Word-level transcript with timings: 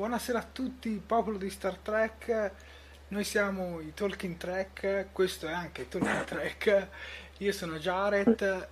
Buonasera 0.00 0.38
a 0.38 0.48
tutti, 0.50 0.98
popolo 1.04 1.36
di 1.36 1.50
Star 1.50 1.76
Trek. 1.76 2.52
Noi 3.08 3.22
siamo 3.22 3.80
i 3.80 3.92
Talking 3.92 4.38
Trek, 4.38 5.08
questo 5.12 5.46
è 5.46 5.52
anche 5.52 5.88
Talking 5.88 6.24
Trek. 6.24 6.88
Io 7.36 7.52
sono 7.52 7.76
Jared, 7.76 8.68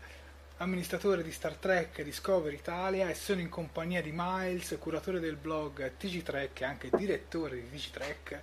amministratore 0.57 1.23
di 1.23 1.31
Star 1.31 1.57
Trek 1.57 2.03
Discovery 2.03 2.55
Italia 2.55 3.11
e 3.11 3.15
sono 3.15 3.43
in 3.43 3.51
compagnia 3.51 4.01
di 4.01 4.11
Miles, 4.11 4.75
curatore 4.81 5.20
del 5.20 5.37
blog 5.37 5.98
TG 5.98 6.23
Trek 6.23 6.62
e 6.62 6.65
anche 6.65 6.89
direttore 6.97 7.61
di 7.61 7.77
TG 7.77 7.91
Trek. 7.91 8.42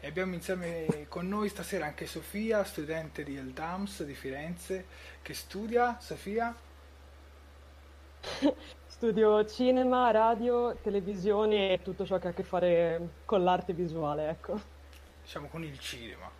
E 0.00 0.06
abbiamo 0.08 0.34
insieme 0.34 1.06
con 1.06 1.28
noi 1.28 1.48
stasera 1.48 1.86
anche 1.86 2.06
Sofia, 2.06 2.64
studente 2.64 3.22
di 3.22 3.36
Eldams 3.36 4.02
di 4.02 4.14
Firenze, 4.14 4.86
che 5.22 5.34
studia. 5.34 5.98
Sofia? 6.00 6.52
Studio 9.04 9.44
cinema, 9.44 10.10
radio, 10.12 10.76
televisioni 10.76 11.72
e 11.72 11.80
tutto 11.82 12.06
ciò 12.06 12.18
che 12.18 12.28
ha 12.28 12.30
a 12.30 12.32
che 12.32 12.42
fare 12.42 13.08
con 13.26 13.44
l'arte 13.44 13.74
visuale, 13.74 14.30
ecco. 14.30 14.58
Diciamo 15.22 15.48
con 15.48 15.62
il 15.62 15.78
cinema. 15.78 16.30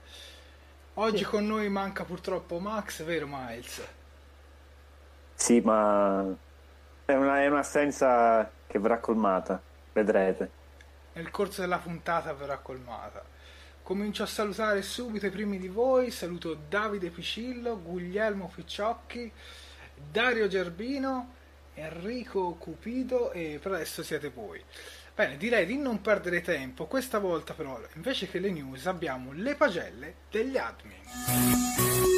Oggi 0.95 1.19
sì. 1.19 1.25
con 1.25 1.47
noi 1.47 1.69
manca 1.69 2.05
purtroppo 2.05 2.59
Max, 2.61 3.03
vero 3.03 3.27
Miles? 3.29 3.87
Sì, 5.35 5.61
ma 5.61 6.25
è, 7.05 7.13
una, 7.13 7.43
è 7.43 7.49
un'assenza 7.49 8.51
che 8.67 8.79
verrà 8.79 8.99
colmata, 8.99 9.61
vedrete. 9.93 10.51
Nel 11.13 11.31
corso 11.31 11.61
della 11.61 11.77
puntata 11.77 12.33
verrà 12.33 12.57
colmata. 12.57 13.23
Comincio 13.83 14.23
a 14.23 14.27
salutare 14.27 14.81
subito 14.81 15.27
i 15.27 15.31
primi 15.31 15.59
di 15.59 15.69
voi. 15.69 16.11
Saluto 16.11 16.57
Davide 16.67 17.11
Picillo, 17.11 17.79
Guglielmo 17.79 18.51
Picciocchi, 18.55 19.31
Dario 20.11 20.49
Gerbino 20.49 21.43
Enrico 21.75 22.55
Cupido 22.55 23.33
e 23.33 23.59
per 23.61 23.73
adesso 23.73 24.03
siete 24.03 24.31
voi. 24.31 24.63
Bene, 25.15 25.37
direi 25.37 25.67
di 25.67 25.77
non 25.77 26.01
perdere 26.01 26.41
tempo, 26.41 26.87
questa 26.87 27.19
volta 27.19 27.55
però 27.55 27.81
invece 27.95 28.29
che 28.29 28.41
le 28.41 28.51
news 28.51 28.87
abbiamo 28.87 29.33
le 29.33 29.55
pagelle 29.55 30.15
degli 30.31 30.57
admin. 30.57 32.14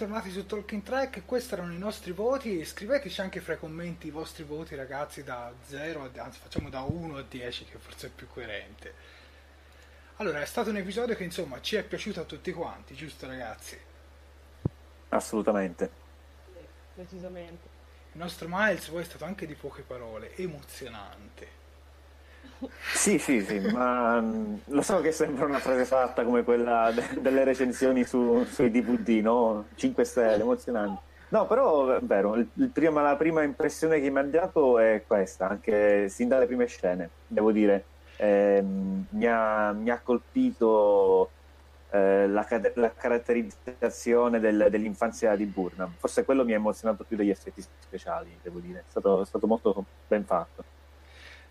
Bentornati 0.00 0.30
su 0.30 0.46
Talking 0.46 0.82
Track, 0.82 1.26
questi 1.26 1.52
erano 1.52 1.74
i 1.74 1.78
nostri 1.78 2.12
voti, 2.12 2.64
scriveteci 2.64 3.20
anche 3.20 3.42
fra 3.42 3.52
i 3.52 3.58
commenti 3.58 4.06
i 4.06 4.10
vostri 4.10 4.44
voti 4.44 4.74
ragazzi 4.74 5.22
da 5.22 5.52
0, 5.66 6.04
a, 6.04 6.22
anzi 6.22 6.38
facciamo 6.38 6.70
da 6.70 6.80
1 6.80 7.18
a 7.18 7.22
10 7.22 7.66
che 7.66 7.76
forse 7.76 8.06
è 8.06 8.10
più 8.10 8.26
coerente. 8.26 8.94
Allora, 10.16 10.40
è 10.40 10.46
stato 10.46 10.70
un 10.70 10.78
episodio 10.78 11.14
che 11.14 11.24
insomma 11.24 11.60
ci 11.60 11.76
è 11.76 11.82
piaciuto 11.82 12.20
a 12.20 12.24
tutti 12.24 12.50
quanti, 12.50 12.94
giusto 12.94 13.26
ragazzi? 13.26 13.78
Assolutamente. 15.10 15.90
Decisamente. 16.94 17.68
Il 18.12 18.20
nostro 18.20 18.46
Miles 18.48 18.88
poi 18.88 19.02
è 19.02 19.04
stato 19.04 19.26
anche 19.26 19.46
di 19.46 19.54
poche 19.54 19.82
parole, 19.82 20.34
emozionante. 20.36 21.59
Sì, 22.94 23.18
sì, 23.18 23.40
sì, 23.40 23.58
ma 23.58 24.20
mm, 24.20 24.54
lo 24.66 24.82
so 24.82 25.00
che 25.00 25.12
sembra 25.12 25.46
una 25.46 25.58
frase 25.58 25.84
fatta 25.86 26.24
come 26.24 26.42
quella 26.42 26.92
de- 26.92 27.20
delle 27.20 27.44
recensioni 27.44 28.04
su, 28.04 28.44
sui 28.44 28.70
DVD, 28.70 29.22
no? 29.22 29.66
5 29.76 30.04
stelle, 30.04 30.42
emozionante. 30.42 31.08
No, 31.30 31.46
però 31.46 31.94
è 31.94 32.00
vero, 32.02 32.34
il, 32.34 32.48
prima, 32.72 33.02
la 33.02 33.16
prima 33.16 33.42
impressione 33.42 34.00
che 34.00 34.10
mi 34.10 34.18
ha 34.18 34.24
dato 34.24 34.78
è 34.78 35.04
questa, 35.06 35.48
anche 35.48 36.08
sin 36.08 36.28
dalle 36.28 36.46
prime 36.46 36.66
scene, 36.66 37.08
devo 37.26 37.52
dire. 37.52 37.84
Eh, 38.16 38.62
mi, 38.62 39.26
ha, 39.26 39.72
mi, 39.72 39.88
ha, 39.88 40.00
colpito 40.00 41.30
eh, 41.90 42.26
la, 42.28 42.46
la, 42.74 42.92
caratterizzazione 42.92 44.40
del, 44.40 44.66
dell'infanzia 44.70 45.34
di 45.36 45.46
Burnham. 45.46 45.94
Forse 45.96 46.24
quello 46.24 46.44
mi 46.44 46.52
ha 46.52 46.56
emozionato 46.56 47.04
più 47.04 47.16
degli 47.16 47.30
effetti 47.30 47.62
speciali, 47.62 48.36
devo 48.42 48.58
dire. 48.58 48.80
È 48.80 48.84
stato, 48.88 49.22
è 49.22 49.24
stato 49.24 49.46
molto 49.46 49.84
ben 50.08 50.24
fatto. 50.24 50.64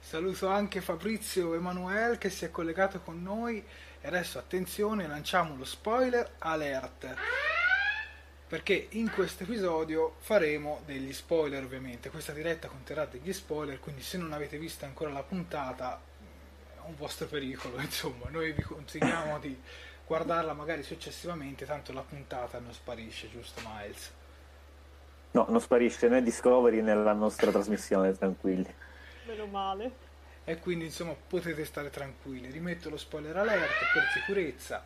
Saluto 0.10 0.48
anche 0.48 0.82
Fabrizio 0.82 1.54
Emanuele 1.54 2.18
che 2.18 2.32
si 2.32 2.44
è 2.44 2.50
collegato 2.50 3.00
con 3.00 3.22
noi 3.22 3.64
e 4.02 4.08
adesso 4.08 4.40
attenzione, 4.40 5.06
lanciamo 5.06 5.56
lo 5.56 5.64
spoiler 5.64 6.32
alert. 6.40 7.14
Perché 8.48 8.88
in 8.94 9.12
questo 9.12 9.44
episodio 9.44 10.16
faremo 10.18 10.82
degli 10.88 11.14
spoiler 11.14 11.64
ovviamente, 11.64 12.10
questa 12.10 12.32
diretta 12.32 12.70
conterrà 12.70 13.06
degli 13.06 13.32
spoiler, 13.32 13.80
quindi 13.80 14.02
se 14.02 14.18
non 14.18 14.34
avete 14.34 14.58
visto 14.58 14.84
ancora 14.84 15.12
la 15.12 15.22
puntata 15.22 16.02
è 16.74 16.88
un 16.88 16.96
vostro 16.96 17.28
pericolo, 17.28 17.78
insomma, 17.80 18.30
noi 18.32 18.52
vi 18.54 18.64
consigliamo 18.64 19.38
di 19.38 19.62
guardarla 20.08 20.54
magari 20.54 20.82
successivamente, 20.82 21.68
tanto 21.68 21.94
la 21.94 22.02
puntata 22.02 22.58
non 22.58 22.74
sparisce, 22.74 23.30
giusto 23.30 23.62
Miles? 23.64 24.12
No, 25.34 25.46
non 25.50 25.62
sparisce 25.62 26.08
né 26.08 26.24
Discovery 26.24 26.82
né 26.82 26.96
la 26.96 27.14
nostra 27.14 27.52
trasmissione, 27.52 28.18
tranquilli. 28.18 28.88
Meno 29.30 29.46
male. 29.46 29.92
E 30.44 30.58
quindi 30.58 30.86
insomma 30.86 31.14
potete 31.14 31.64
stare 31.64 31.92
tranquilli. 31.92 32.50
Rimetto 32.50 32.90
lo 32.90 32.98
spoiler 32.98 33.38
alert 33.38 33.92
per 33.94 34.10
sicurezza. 34.12 34.84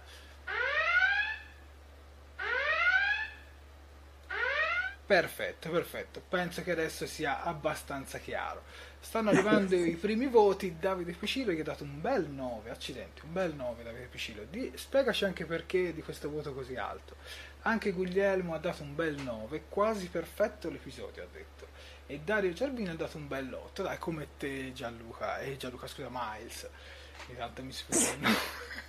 Perfetto, 5.06 5.70
perfetto. 5.70 6.22
Penso 6.28 6.62
che 6.62 6.72
adesso 6.72 7.06
sia 7.06 7.42
abbastanza 7.44 8.20
chiaro. 8.20 8.64
Stanno 9.00 9.30
arrivando 9.30 9.76
i 9.80 9.96
primi 9.96 10.28
voti. 10.28 10.78
Davide 10.78 11.14
Picillo 11.14 11.54
gli 11.54 11.62
ha 11.62 11.64
dato 11.64 11.86
un 11.86 12.02
bel 12.02 12.28
9. 12.28 12.70
Accidenti, 12.70 13.22
un 13.24 13.32
bel 13.32 13.54
9 13.54 13.84
Davide 13.84 14.08
Picillo. 14.08 14.44
Di... 14.50 14.74
Spiegaci 14.76 15.24
anche 15.24 15.46
perché 15.46 15.94
di 15.94 16.02
questo 16.02 16.30
voto 16.30 16.54
così 16.54 16.76
alto. 16.76 17.16
Anche 17.62 17.92
Guglielmo 17.92 18.56
ha 18.56 18.60
dato 18.60 18.84
un 18.84 18.94
bel 18.94 19.16
9, 19.22 19.64
quasi 19.70 20.10
perfetto 20.10 20.70
l'episodio, 20.70 21.24
ha 21.24 21.28
detto. 21.32 21.53
E 22.06 22.20
Dario 22.20 22.54
Cervino 22.54 22.92
ha 22.92 22.96
dato 22.96 23.18
un 23.18 23.28
bel 23.28 23.54
8, 23.54 23.84
dai, 23.84 23.98
come 23.98 24.28
te 24.38 24.74
Gianluca, 24.74 25.40
e 25.40 25.52
eh, 25.52 25.58
Gianluca 25.58 25.88
scusa, 25.88 26.10
Miles. 26.12 26.70
Intanto 27.30 27.64
mi 27.64 27.72
sfugge 27.72 28.12
il 28.12 28.20
nome. 28.20 28.36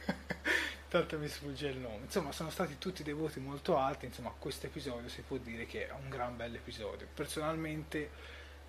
Tanto 0.88 1.18
mi 1.18 1.28
sfugge 1.28 1.68
il 1.68 1.78
nome. 1.78 2.04
Insomma, 2.04 2.32
sono 2.32 2.50
stati 2.50 2.78
tutti 2.78 3.02
dei 3.02 3.12
voti 3.12 3.40
molto 3.40 3.76
alti, 3.76 4.06
insomma, 4.06 4.32
questo 4.38 4.66
episodio 4.66 5.08
si 5.08 5.22
può 5.22 5.36
dire 5.38 5.66
che 5.66 5.88
è 5.88 5.92
un 5.92 6.08
gran 6.08 6.36
bel 6.36 6.54
episodio. 6.54 7.06
Personalmente, 7.12 8.10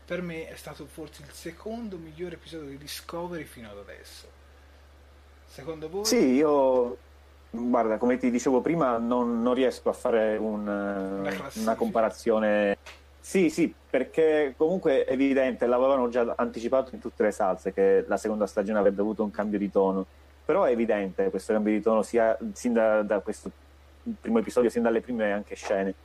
per 0.05 0.21
me 0.21 0.47
è 0.47 0.55
stato 0.55 0.85
forse 0.85 1.23
il 1.23 1.31
secondo 1.31 1.97
migliore 1.97 2.35
episodio 2.35 2.69
di 2.69 2.77
Discovery 2.77 3.43
fino 3.43 3.69
ad 3.69 3.77
adesso. 3.77 4.27
Secondo 5.45 5.89
voi? 5.89 6.05
Sì, 6.05 6.33
io 6.33 6.97
guarda, 7.51 7.97
come 7.97 8.17
ti 8.17 8.29
dicevo 8.29 8.61
prima, 8.61 8.97
non, 8.97 9.41
non 9.41 9.53
riesco 9.53 9.89
a 9.89 9.93
fare 9.93 10.37
un, 10.37 10.67
una, 10.67 11.51
una 11.53 11.75
comparazione. 11.75 12.77
Sì, 13.25 13.49
sì, 13.49 13.73
perché 13.89 14.53
comunque 14.55 15.03
è 15.03 15.11
evidente, 15.11 15.65
l'avevano 15.65 16.09
già 16.09 16.35
anticipato 16.37 16.93
in 16.93 17.01
tutte 17.01 17.23
le 17.23 17.31
salse 17.31 17.73
che 17.73 18.05
la 18.07 18.17
seconda 18.17 18.45
stagione 18.45 18.77
avrebbe 18.77 19.01
avuto 19.01 19.23
un 19.23 19.31
cambio 19.31 19.57
di 19.57 19.71
tono. 19.71 20.05
Però 20.45 20.63
è 20.63 20.69
evidente 20.69 21.31
questo 21.31 21.51
cambio 21.51 21.73
di 21.73 21.81
tono 21.81 22.03
sia 22.03 22.37
sin 22.53 22.73
da, 22.73 23.01
da 23.01 23.21
questo 23.21 23.49
primo 24.21 24.37
episodio, 24.37 24.69
sin 24.69 24.83
dalle 24.83 25.01
prime 25.01 25.31
anche 25.33 25.55
scene. 25.55 25.95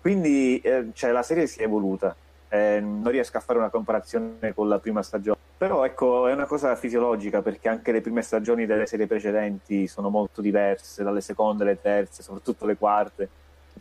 Quindi 0.00 0.60
eh, 0.60 0.90
cioè, 0.92 1.10
la 1.10 1.24
serie 1.24 1.48
si 1.48 1.58
è 1.58 1.64
evoluta. 1.64 2.14
Eh, 2.48 2.78
non 2.80 3.10
riesco 3.10 3.38
a 3.38 3.40
fare 3.40 3.58
una 3.58 3.70
comparazione 3.70 4.54
con 4.54 4.68
la 4.68 4.78
prima 4.78 5.02
stagione. 5.02 5.38
Però 5.58 5.84
ecco, 5.84 6.28
è 6.28 6.32
una 6.32 6.46
cosa 6.46 6.76
fisiologica 6.76 7.42
perché 7.42 7.68
anche 7.68 7.90
le 7.90 8.00
prime 8.00 8.22
stagioni 8.22 8.66
delle 8.66 8.86
serie 8.86 9.08
precedenti 9.08 9.88
sono 9.88 10.10
molto 10.10 10.40
diverse 10.40 11.02
dalle 11.02 11.22
seconde, 11.22 11.64
le 11.64 11.80
terze, 11.80 12.22
soprattutto 12.22 12.66
le 12.66 12.76
quarte. 12.76 13.28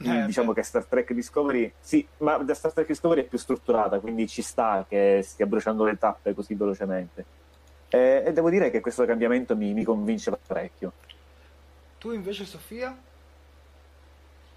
Eh, 0.01 0.25
diciamo 0.25 0.49
beh. 0.49 0.55
che 0.55 0.63
Star 0.63 0.85
Trek 0.85 1.13
Discovery, 1.13 1.71
sì, 1.79 2.07
ma 2.17 2.43
Star 2.53 2.73
Trek 2.73 2.87
Discovery 2.87 3.21
è 3.21 3.25
più 3.25 3.37
strutturata, 3.37 3.99
quindi 3.99 4.27
ci 4.27 4.41
sta 4.41 4.85
che 4.87 5.21
stia 5.23 5.45
bruciando 5.45 5.83
le 5.83 5.97
tappe 5.97 6.33
così 6.33 6.53
velocemente. 6.55 7.25
E, 7.89 8.23
e 8.25 8.33
devo 8.33 8.49
dire 8.49 8.69
che 8.69 8.81
questo 8.81 9.05
cambiamento 9.05 9.55
mi, 9.55 9.73
mi 9.73 9.83
convince 9.83 10.31
parecchio. 10.45 10.93
Tu 11.97 12.11
invece, 12.11 12.45
Sofia? 12.45 12.95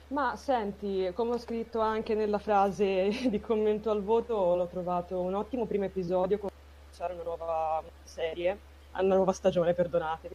Ma 0.08 0.34
senti, 0.34 1.10
come 1.14 1.34
ho 1.34 1.38
scritto 1.38 1.80
anche 1.80 2.14
nella 2.14 2.38
frase 2.38 3.08
di 3.30 3.40
commento 3.40 3.90
al 3.90 4.02
voto, 4.02 4.56
l'ho 4.56 4.66
trovato 4.66 5.20
un 5.20 5.34
ottimo 5.34 5.66
primo 5.66 5.84
episodio 5.84 6.38
con 6.38 6.50
cominciare 6.50 7.14
una 7.14 7.22
nuova 7.22 7.82
serie, 8.02 8.58
una 8.92 9.14
nuova 9.14 9.32
stagione, 9.32 9.72
perdonatemi. 9.72 10.34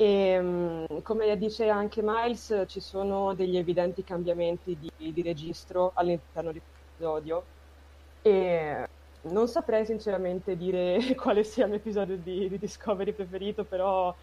E 0.00 0.40
mm, 0.40 0.84
come 1.02 1.36
dice 1.36 1.68
anche 1.68 2.02
Miles, 2.04 2.64
ci 2.68 2.80
sono 2.80 3.34
degli 3.34 3.56
evidenti 3.56 4.04
cambiamenti 4.04 4.76
di, 4.78 5.12
di 5.12 5.22
registro 5.22 5.92
all'interno 5.94 6.52
di 6.52 6.60
questo 6.60 6.84
episodio. 6.94 7.44
E 8.22 8.86
non 9.22 9.48
saprei 9.48 9.84
sinceramente 9.84 10.56
dire 10.56 10.98
quale 11.16 11.42
sia 11.44 11.64
il 11.64 11.70
mio 11.70 11.78
episodio 11.78 12.16
di, 12.18 12.48
di 12.48 12.58
Discovery 12.58 13.12
preferito, 13.12 13.64
però 13.64 14.14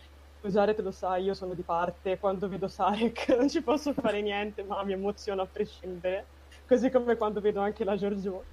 Scusate, 0.45 0.75
te 0.75 0.83
lo 0.83 0.91
sai, 0.91 1.23
io 1.23 1.33
sono 1.33 1.55
di 1.55 1.63
parte, 1.63 2.19
quando 2.19 2.47
vedo 2.47 2.67
Sarek 2.67 3.29
non 3.35 3.49
ci 3.49 3.63
posso 3.63 3.93
fare 3.93 4.21
niente, 4.21 4.63
ma 4.63 4.83
mi 4.83 4.93
emoziona 4.93 5.41
a 5.41 5.47
prescindere, 5.47 6.27
così 6.67 6.91
come 6.91 7.17
quando 7.17 7.41
vedo 7.41 7.61
anche 7.61 7.83
la 7.83 7.95
Giorgio. 7.95 8.43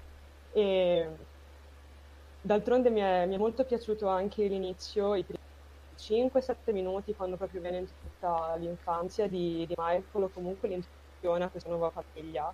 E 0.51 1.07
d'altronde 2.41 2.89
mi 2.89 2.99
è, 2.99 3.25
mi 3.27 3.35
è, 3.35 3.37
molto 3.37 3.63
piaciuto 3.65 4.07
anche 4.07 4.47
l'inizio, 4.47 5.15
i 5.15 5.23
primi 5.23 5.37
5-7 6.03 6.73
minuti, 6.73 7.15
quando 7.15 7.37
proprio 7.37 7.61
viene 7.61 7.79
introdotta 7.79 8.55
l'infanzia 8.57 9.27
di, 9.27 9.65
di 9.65 9.73
Michael, 9.77 10.23
o 10.25 10.29
comunque 10.29 10.67
l'introduzione 10.67 11.45
a 11.45 11.49
questa 11.49 11.69
nuova 11.69 11.91
famiglia. 11.91 12.53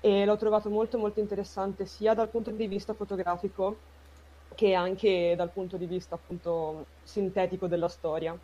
E 0.00 0.24
l'ho 0.24 0.36
trovato 0.36 0.70
molto 0.70 0.98
molto 0.98 1.20
interessante 1.20 1.86
sia 1.86 2.14
dal 2.14 2.28
punto 2.28 2.50
di 2.50 2.66
vista 2.68 2.94
fotografico 2.94 3.76
che 4.54 4.74
anche 4.74 5.34
dal 5.36 5.50
punto 5.52 5.76
di 5.76 5.86
vista 5.86 6.14
appunto 6.16 6.86
sintetico 7.02 7.66
della 7.66 7.88
storia. 7.88 8.36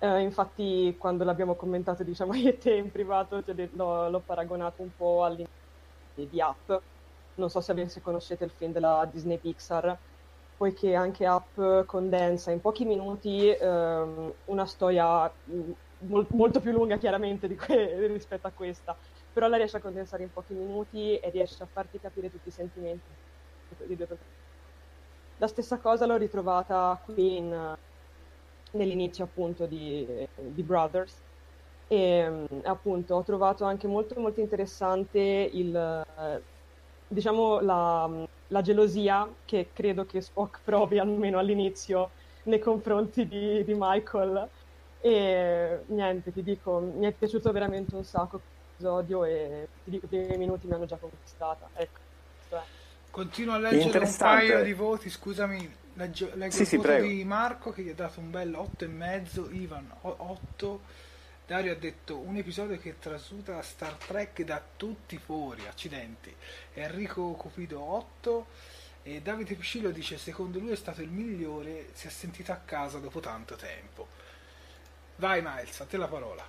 Eh, 0.00 0.20
infatti 0.20 0.94
quando 0.98 1.24
l'abbiamo 1.24 1.56
commentato 1.56 2.04
diciamo 2.04 2.34
io 2.36 2.50
e 2.50 2.58
te 2.58 2.74
in 2.74 2.90
privato 2.90 3.42
l'ho, 3.72 4.08
l'ho 4.08 4.20
paragonato 4.20 4.82
un 4.82 4.94
po' 4.94 5.24
all'inizio 5.24 5.48
di 6.14 6.40
App, 6.40 6.70
non 7.34 7.50
so 7.50 7.60
se 7.60 8.00
conoscete 8.00 8.44
il 8.44 8.50
film 8.50 8.72
della 8.72 9.08
Disney 9.10 9.38
Pixar, 9.38 9.98
poiché 10.58 10.94
anche 10.94 11.24
App 11.26 11.58
condensa 11.86 12.50
in 12.52 12.60
pochi 12.60 12.84
minuti 12.84 13.48
ehm, 13.48 14.36
una 14.46 14.66
storia 14.66 15.24
mm, 15.50 15.72
mol- 15.98 16.26
molto 16.32 16.60
più 16.60 16.72
lunga 16.72 16.98
chiaramente 16.98 17.54
que- 17.54 18.06
rispetto 18.08 18.48
a 18.48 18.52
questa, 18.52 18.98
però 19.32 19.48
la 19.48 19.56
riesce 19.56 19.76
a 19.78 19.80
condensare 19.80 20.24
in 20.24 20.32
pochi 20.32 20.54
minuti 20.54 21.16
e 21.18 21.30
riesce 21.30 21.62
a 21.62 21.68
farti 21.72 22.00
capire 22.00 22.30
tutti 22.30 22.48
i 22.48 22.50
sentimenti 22.52 23.14
di 23.86 23.96
due 23.96 24.06
protagonisti 24.06 24.46
la 25.36 25.46
stessa 25.46 25.78
cosa 25.80 26.06
l'ho 26.06 26.16
ritrovata 26.16 27.00
qui 27.04 27.36
in, 27.38 27.74
nell'inizio 28.72 29.24
appunto 29.24 29.66
di, 29.66 30.06
di 30.34 30.64
Brothers 30.64 31.24
e 31.86 32.46
appunto 32.64 33.14
ho 33.16 33.22
trovato 33.22 33.64
anche 33.64 33.86
molto 33.86 34.20
molto 34.20 34.40
interessante 34.40 35.20
il, 35.52 36.02
diciamo 37.06 37.60
la, 37.60 38.26
la, 38.48 38.62
gelosia 38.62 39.28
che 39.44 39.70
credo 39.72 40.04
che 40.04 40.20
Spock 40.20 40.60
provi 40.64 40.98
almeno 40.98 41.38
all'inizio 41.38 42.10
nei 42.44 42.58
confronti 42.58 43.26
di, 43.26 43.64
di 43.64 43.74
Michael. 43.76 44.48
E 45.00 45.80
niente 45.86 46.32
ti 46.32 46.42
dico 46.42 46.80
mi 46.80 47.06
è 47.06 47.12
piaciuto 47.12 47.52
veramente 47.52 47.94
un 47.94 48.02
sacco 48.02 48.40
l'episodio 48.78 49.24
e 49.24 49.68
ti 49.84 49.90
dico 49.90 50.06
i 50.06 50.08
primi 50.08 50.36
minuti 50.36 50.66
mi 50.66 50.74
hanno 50.74 50.86
già 50.86 50.96
conquistata 50.96 51.68
ecco. 51.74 52.06
Continuo 53.10 53.54
a 53.54 53.58
leggere 53.58 54.04
un 54.04 54.14
paio 54.16 54.62
di 54.62 54.72
voti, 54.74 55.10
scusami, 55.10 55.74
leggo, 55.94 56.30
leggo 56.34 56.54
sì, 56.54 56.62
il 56.62 56.66
sì, 56.68 56.76
voto 56.76 56.88
prego. 56.88 57.06
di 57.06 57.24
Marco 57.24 57.72
che 57.72 57.82
gli 57.82 57.88
ha 57.88 57.94
dato 57.94 58.20
un 58.20 58.30
bel 58.30 58.50
8,5, 58.50 59.54
Ivan 59.54 59.90
8, 60.02 60.80
Dario 61.48 61.72
ha 61.72 61.76
detto 61.76 62.18
un 62.18 62.36
episodio 62.36 62.76
che 62.76 62.98
trasuta 62.98 63.62
Star 63.62 63.94
Trek 63.94 64.42
da 64.42 64.60
tutti 64.76 65.16
fuori, 65.16 65.62
accidenti, 65.66 66.30
Enrico 66.74 67.32
Cupido 67.32 67.80
8 67.80 68.46
e 69.02 69.22
Davide 69.22 69.54
Piscillo 69.54 69.88
dice 69.88 70.18
secondo 70.18 70.58
lui 70.58 70.72
è 70.72 70.76
stato 70.76 71.00
il 71.00 71.08
migliore, 71.08 71.86
si 71.94 72.06
è 72.06 72.10
sentito 72.10 72.52
a 72.52 72.60
casa 72.62 72.98
dopo 72.98 73.20
tanto 73.20 73.54
tempo. 73.54 74.08
Vai 75.16 75.40
Miles, 75.42 75.80
a 75.80 75.86
te 75.86 75.96
la 75.96 76.06
parola. 76.06 76.44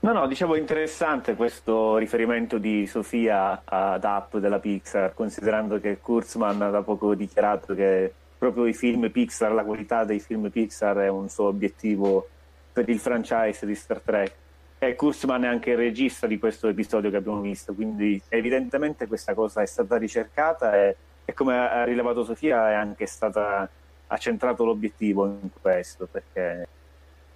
No, 0.00 0.12
no, 0.12 0.26
dicevo 0.26 0.56
interessante 0.56 1.36
questo 1.36 1.96
riferimento 1.96 2.58
di 2.58 2.88
Sofia 2.88 3.62
ad 3.64 4.02
app 4.02 4.38
della 4.38 4.58
Pixar, 4.58 5.14
considerando 5.14 5.78
che 5.78 6.00
Kurzman 6.00 6.60
ha 6.62 6.70
da 6.70 6.82
poco 6.82 7.14
dichiarato 7.14 7.76
che 7.76 8.12
proprio 8.36 8.66
i 8.66 8.74
film 8.74 9.08
Pixar, 9.08 9.52
la 9.52 9.62
qualità 9.62 10.02
dei 10.02 10.18
film 10.18 10.50
Pixar 10.50 10.96
è 10.96 11.08
un 11.08 11.28
suo 11.28 11.44
obiettivo 11.44 12.30
per 12.72 12.88
il 12.88 12.98
franchise 12.98 13.66
di 13.66 13.74
Star 13.74 14.00
Trek. 14.00 14.32
E 14.78 14.94
Kurzman 14.94 15.44
è 15.44 15.48
anche 15.48 15.70
il 15.70 15.76
regista 15.76 16.26
di 16.26 16.38
questo 16.38 16.68
episodio 16.68 17.10
che 17.10 17.16
abbiamo 17.16 17.40
visto, 17.40 17.74
quindi 17.74 18.20
evidentemente 18.28 19.06
questa 19.06 19.34
cosa 19.34 19.60
è 19.60 19.66
stata 19.66 19.96
ricercata 19.98 20.74
e, 20.74 20.96
e 21.24 21.34
come 21.34 21.54
ha 21.54 21.84
rilevato 21.84 22.24
Sofia 22.24 22.70
è 22.70 22.74
anche 22.74 23.04
stata 23.06 23.68
ha 24.12 24.16
centrato 24.16 24.64
l'obiettivo 24.64 25.24
in 25.26 25.50
questo, 25.60 26.08
perché 26.10 26.66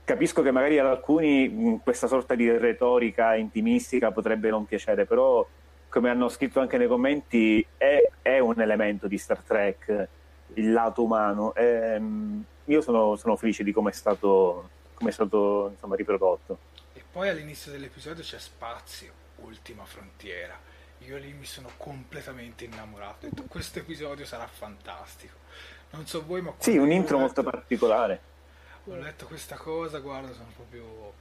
capisco 0.05 0.43
che 0.43 0.51
magari 0.51 0.79
ad 0.79 0.87
alcuni 0.87 1.81
questa 1.83 2.07
sorta 2.07 2.35
di 2.35 2.51
retorica 2.51 3.35
intimistica 3.35 4.11
potrebbe 4.11 4.51
non 4.51 4.67
piacere, 4.67 5.05
però 5.05 5.47
come 5.89 6.11
hanno 6.11 6.29
scritto 6.29 6.61
anche 6.61 6.77
nei 6.77 6.89
commenti 6.89 7.65
è, 7.77 8.03
è 8.21 8.39
un 8.41 8.61
elemento 8.61 9.07
di 9.07 9.19
Star 9.19 9.39
Trek 9.39 10.09
il 10.55 10.73
lato 10.73 11.03
umano 11.03 11.55
e, 11.55 11.97
um, 11.97 12.43
io 12.65 12.81
sono, 12.81 13.17
sono, 13.17 13.37
felice 13.37 13.63
di 13.63 13.73
come 13.73 13.91
è 13.91 13.93
stato, 13.93 14.69
come 14.95 15.11
è 15.11 15.13
stato 15.13 15.69
insomma, 15.73 15.97
riprodotto. 15.97 16.59
E 16.95 17.03
poi 17.11 17.29
all'inizio 17.29 17.71
dell'episodio 17.71 18.23
c'è 18.23 18.39
spazio 18.39 19.13
ultima 19.37 19.85
frontiera. 19.85 20.59
Io 20.99 21.17
lì 21.19 21.33
mi 21.33 21.45
sono 21.45 21.71
completamente 21.77 22.65
innamorato. 22.65 23.29
Questo 23.49 23.81
episodio 23.81 24.25
sarà 24.25 24.47
fantastico. 24.47 25.35
Non 25.91 26.07
so 26.07 26.25
voi 26.25 26.41
ma 26.41 26.55
sì 26.59 26.77
un 26.77 26.91
intro 26.91 27.19
molto 27.19 27.43
particolare. 27.43 28.33
Ho 28.87 28.97
letto 28.97 29.27
questa 29.27 29.57
cosa, 29.57 29.99
guarda, 29.99 30.33
sono 30.33 30.51
proprio... 30.55 31.13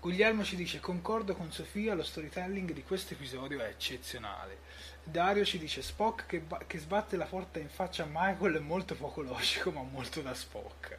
Guglielmo 0.00 0.44
ci 0.44 0.56
dice, 0.56 0.80
concordo 0.80 1.34
con 1.34 1.50
Sofia, 1.50 1.94
lo 1.94 2.02
storytelling 2.02 2.72
di 2.72 2.82
questo 2.82 3.14
episodio 3.14 3.60
è 3.60 3.68
eccezionale. 3.68 4.58
Dario 5.02 5.44
ci 5.44 5.58
dice, 5.58 5.82
Spock 5.82 6.26
che, 6.26 6.38
ba- 6.38 6.62
che 6.66 6.78
sbatte 6.78 7.16
la 7.16 7.24
porta 7.24 7.58
in 7.58 7.68
faccia 7.68 8.04
a 8.04 8.08
Michael 8.08 8.56
è 8.56 8.60
molto 8.60 8.94
poco 8.94 9.22
logico, 9.22 9.70
ma 9.70 9.82
molto 9.82 10.20
da 10.20 10.34
Spock. 10.34 10.96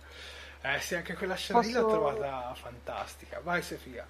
Eh 0.61 0.79
sì, 0.79 0.95
anche 0.95 1.15
quella 1.15 1.35
scena 1.35 1.59
Posso... 1.59 1.79
l'ho 1.81 1.87
trovata 1.87 2.53
fantastica. 2.55 3.39
Vai 3.41 3.61
Sofia. 3.61 4.07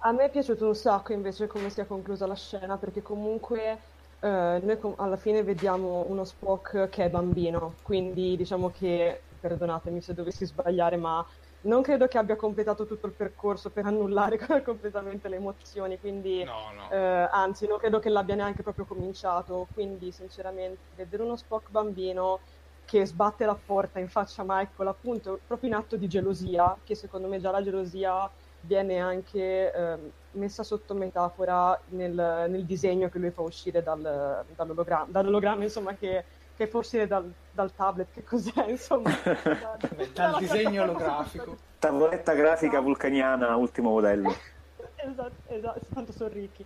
A 0.00 0.12
me 0.12 0.24
è 0.26 0.30
piaciuto 0.30 0.66
un 0.66 0.74
sacco 0.74 1.12
invece 1.12 1.46
come 1.46 1.68
si 1.70 1.80
è 1.80 1.86
conclusa 1.86 2.26
la 2.26 2.34
scena, 2.36 2.78
perché 2.78 3.02
comunque 3.02 3.82
eh, 4.20 4.60
noi 4.62 4.78
com- 4.78 4.94
alla 4.98 5.16
fine 5.16 5.42
vediamo 5.42 6.06
uno 6.08 6.24
Spock 6.24 6.88
che 6.88 7.04
è 7.04 7.10
bambino, 7.10 7.78
quindi 7.82 8.36
diciamo 8.36 8.70
che 8.70 9.26
perdonatemi 9.38 10.00
se 10.00 10.14
dovessi 10.14 10.46
sbagliare, 10.46 10.96
ma 10.96 11.26
non 11.62 11.82
credo 11.82 12.06
che 12.06 12.18
abbia 12.18 12.36
completato 12.36 12.86
tutto 12.86 13.06
il 13.06 13.14
percorso 13.16 13.70
per 13.72 13.86
annullare 13.86 14.38
completamente 14.62 15.28
le 15.28 15.36
emozioni, 15.36 15.98
quindi 15.98 16.40
No, 16.44 16.70
no. 16.72 16.88
eh, 16.88 16.96
anzi 17.30 17.66
non 17.66 17.78
credo 17.78 17.98
che 17.98 18.08
l'abbia 18.10 18.36
neanche 18.36 18.62
proprio 18.62 18.84
cominciato, 18.86 19.68
quindi 19.72 20.12
sinceramente 20.12 20.84
vedere 20.94 21.22
uno 21.24 21.36
Spock 21.36 21.70
bambino 21.70 22.42
che 22.86 23.04
sbatte 23.04 23.44
la 23.44 23.54
porta 23.56 23.98
in 23.98 24.08
faccia 24.08 24.42
a 24.42 24.44
Michael 24.46 24.88
appunto 24.88 25.38
proprio 25.46 25.68
in 25.68 25.74
atto 25.74 25.96
di 25.96 26.08
gelosia, 26.08 26.76
che 26.84 26.94
secondo 26.94 27.28
me 27.28 27.40
già 27.40 27.50
la 27.50 27.62
gelosia 27.62 28.30
viene 28.60 28.98
anche 28.98 29.72
eh, 29.72 29.98
messa 30.32 30.62
sotto 30.62 30.94
metafora 30.94 31.78
nel, 31.88 32.46
nel, 32.48 32.64
disegno 32.64 33.08
che 33.08 33.18
lui 33.18 33.30
fa 33.30 33.42
uscire 33.42 33.82
dal, 33.82 34.44
dall'ologramma, 34.54 35.06
dall'ologramma 35.10 35.64
insomma 35.64 35.94
che 35.94 36.24
che 36.56 36.66
fa 36.66 36.78
uscire 36.78 37.06
dal, 37.06 37.30
dal, 37.50 37.74
tablet, 37.74 38.08
che 38.12 38.24
cos'è, 38.24 38.64
insomma. 38.70 39.10
da, 39.22 39.76
dal 40.14 40.38
disegno 40.38 40.84
olografico. 40.84 41.56
Tavoletta 41.78 42.32
grafica 42.32 42.80
vulcaniana, 42.80 43.54
ultimo 43.56 43.90
modello. 43.90 44.34
esatto, 44.96 45.52
esatto, 45.52 45.80
tanto 45.92 46.12
sono 46.12 46.30
ricchi. 46.30 46.64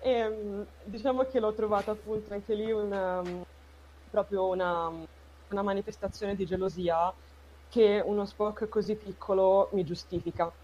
e, 0.00 0.10
ehm, 0.10 0.66
diciamo 0.84 1.24
che 1.24 1.38
l'ho 1.38 1.52
trovata 1.52 1.90
appunto 1.90 2.32
anche 2.32 2.54
lì 2.54 2.72
una, 2.72 3.22
proprio 4.08 4.48
una, 4.48 4.88
una 4.88 5.62
manifestazione 5.62 6.34
di 6.34 6.44
gelosia 6.44 7.14
che 7.68 8.00
uno 8.04 8.24
Spock 8.24 8.68
così 8.68 8.96
piccolo 8.96 9.70
mi 9.72 9.84
giustifica. 9.84 10.54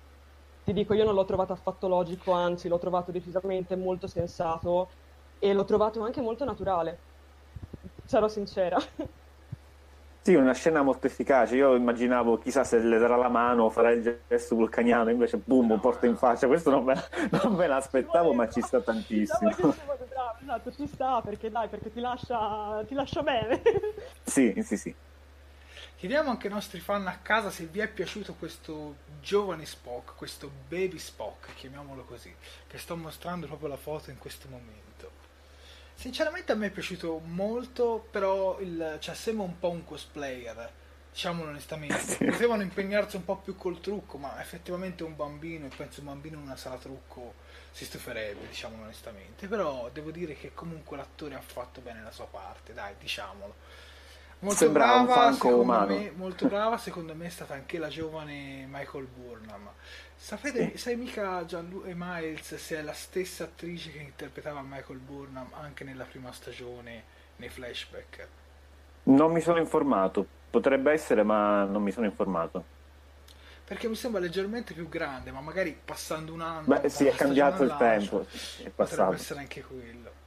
Ti 0.62 0.72
dico, 0.72 0.94
io 0.94 1.04
non 1.04 1.14
l'ho 1.14 1.24
trovato 1.24 1.52
affatto 1.52 1.88
logico, 1.88 2.32
anzi 2.32 2.68
l'ho 2.68 2.78
trovato 2.78 3.10
decisamente 3.12 3.76
molto 3.76 4.06
sensato 4.06 4.94
e 5.38 5.52
l'ho 5.52 5.64
trovato 5.64 6.00
anche 6.02 6.20
molto 6.22 6.44
naturale 6.44 7.04
sarò 8.04 8.28
sincera. 8.28 8.78
Sì, 10.26 10.34
una 10.36 10.54
scena 10.54 10.80
molto 10.80 11.06
efficace. 11.06 11.54
Io 11.54 11.74
immaginavo, 11.74 12.38
chissà 12.38 12.64
se 12.64 12.78
le 12.78 12.96
darà 12.96 13.14
la 13.16 13.28
mano, 13.28 13.68
farà 13.68 13.90
il 13.90 14.22
gesto 14.26 14.54
vulcaniano, 14.54 15.10
invece 15.10 15.36
boom, 15.36 15.66
no, 15.66 15.78
porta 15.78 16.06
in 16.06 16.16
faccia. 16.16 16.46
Questo 16.46 16.70
non 16.70 16.82
me, 16.82 16.94
non 17.42 17.52
me 17.52 17.66
l'aspettavo, 17.66 18.32
ma 18.32 18.48
ci 18.48 18.62
sta 18.62 18.80
tantissimo. 18.80 19.50
esatto, 19.50 20.72
ci 20.72 20.86
sta 20.86 21.20
perché 21.20 21.50
dai, 21.50 21.68
perché 21.68 21.92
ti 21.92 22.00
lascia, 22.00 22.82
ti 22.86 22.94
lascia 22.94 23.22
bene. 23.22 23.60
Sì, 24.22 24.54
sì, 24.64 24.78
sì. 24.78 24.94
Chiediamo 25.94 26.30
anche 26.30 26.46
ai 26.46 26.54
nostri 26.54 26.80
fan 26.80 27.06
a 27.06 27.18
casa 27.20 27.50
se 27.50 27.66
vi 27.66 27.80
è 27.80 27.88
piaciuto 27.88 28.32
questo 28.38 28.96
giovane 29.20 29.66
Spock, 29.66 30.16
questo 30.16 30.50
baby 30.68 30.98
Spock, 30.98 31.52
chiamiamolo 31.54 32.02
così, 32.04 32.34
che 32.66 32.78
sto 32.78 32.96
mostrando 32.96 33.46
proprio 33.46 33.68
la 33.68 33.76
foto 33.76 34.08
in 34.08 34.16
questo 34.16 34.48
momento. 34.48 35.13
Sinceramente 35.94 36.52
a 36.52 36.54
me 36.54 36.66
è 36.66 36.70
piaciuto 36.70 37.20
molto, 37.24 38.06
però 38.10 38.58
il, 38.60 38.98
cioè, 39.00 39.14
sembra 39.14 39.44
un 39.44 39.58
po' 39.58 39.70
un 39.70 39.84
cosplayer, 39.84 40.70
diciamolo 41.10 41.50
onestamente. 41.50 42.16
Potevano 42.30 42.62
impegnarsi 42.62 43.16
un 43.16 43.24
po' 43.24 43.36
più 43.36 43.56
col 43.56 43.80
trucco, 43.80 44.18
ma 44.18 44.40
effettivamente 44.40 45.02
un 45.02 45.16
bambino, 45.16 45.66
e 45.66 45.70
penso 45.74 46.00
un 46.00 46.06
bambino 46.06 46.36
in 46.36 46.42
una 46.42 46.56
sala 46.56 46.76
trucco 46.76 47.34
si 47.70 47.84
stuferebbe, 47.84 48.46
diciamolo 48.48 48.82
onestamente. 48.82 49.46
Però 49.46 49.88
devo 49.92 50.10
dire 50.10 50.34
che 50.34 50.52
comunque 50.52 50.96
l'attore 50.96 51.34
ha 51.34 51.40
fatto 51.40 51.80
bene 51.80 52.02
la 52.02 52.12
sua 52.12 52.26
parte, 52.26 52.74
dai, 52.74 52.94
diciamolo. 52.98 53.54
Molto 54.44 54.58
Sembra 54.58 55.02
brava, 55.02 55.26
un 55.28 55.32
secondo 55.32 55.86
me, 55.86 56.12
molto 56.14 56.46
brava, 56.46 56.76
secondo 56.76 57.14
me 57.14 57.24
è 57.24 57.30
stata 57.30 57.54
anche 57.54 57.78
la 57.78 57.88
giovane 57.88 58.66
Michael 58.70 59.06
Burnham. 59.06 59.70
Sapete, 60.14 60.72
sì. 60.72 60.76
sai 60.76 60.96
mica 60.96 61.46
Gianlu 61.46 61.84
e 61.86 61.94
Miles 61.96 62.54
se 62.56 62.76
è 62.76 62.82
la 62.82 62.92
stessa 62.92 63.44
attrice 63.44 63.90
che 63.90 64.00
interpretava 64.00 64.60
Michael 64.60 64.98
Burnham 64.98 65.48
anche 65.54 65.84
nella 65.84 66.04
prima 66.04 66.30
stagione 66.30 67.04
nei 67.36 67.48
flashback? 67.48 68.28
Non 69.04 69.32
mi 69.32 69.40
sono 69.40 69.58
informato, 69.58 70.26
potrebbe 70.50 70.92
essere, 70.92 71.22
ma 71.22 71.64
non 71.64 71.82
mi 71.82 71.90
sono 71.90 72.04
informato. 72.04 72.64
Perché 73.64 73.88
mi 73.88 73.94
sembra 73.94 74.20
leggermente 74.20 74.74
più 74.74 74.90
grande, 74.90 75.30
ma 75.30 75.40
magari 75.40 75.74
passando 75.82 76.34
un 76.34 76.42
anno. 76.42 76.66
Beh, 76.66 76.90
sì, 76.90 77.06
è 77.06 77.14
cambiato 77.14 77.62
il 77.62 77.74
tempo. 77.78 78.26
È 78.62 78.68
potrebbe 78.68 79.14
essere 79.14 79.40
anche 79.40 79.62
quello. 79.62 80.22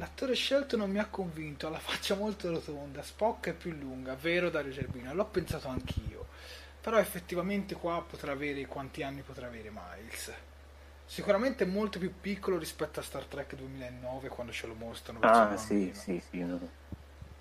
L'attore 0.00 0.32
scelto 0.32 0.78
non 0.78 0.90
mi 0.90 0.98
ha 0.98 1.04
convinto, 1.04 1.66
ha 1.66 1.70
la 1.70 1.78
faccia 1.78 2.14
molto 2.14 2.50
rotonda, 2.50 3.02
Spock 3.02 3.48
è 3.48 3.52
più 3.52 3.70
lunga, 3.72 4.14
vero 4.14 4.48
Dario 4.48 4.72
Gerbino, 4.72 5.12
l'ho 5.12 5.26
pensato 5.26 5.68
anch'io. 5.68 6.26
Però 6.80 6.96
effettivamente 6.96 7.74
qua 7.74 8.02
potrà 8.08 8.32
avere 8.32 8.64
quanti 8.64 9.02
anni 9.02 9.20
potrà 9.20 9.48
avere 9.48 9.70
Miles. 9.70 10.32
Sicuramente 11.04 11.66
molto 11.66 11.98
più 11.98 12.14
piccolo 12.18 12.56
rispetto 12.56 12.98
a 12.98 13.02
Star 13.02 13.24
Trek 13.24 13.54
2009 13.54 14.28
quando 14.28 14.54
ce 14.54 14.66
lo 14.68 14.72
mostrano. 14.72 15.18
Ah, 15.20 15.54
sì, 15.58 15.90
sì, 15.92 16.18
sì. 16.30 16.38
No. 16.38 16.58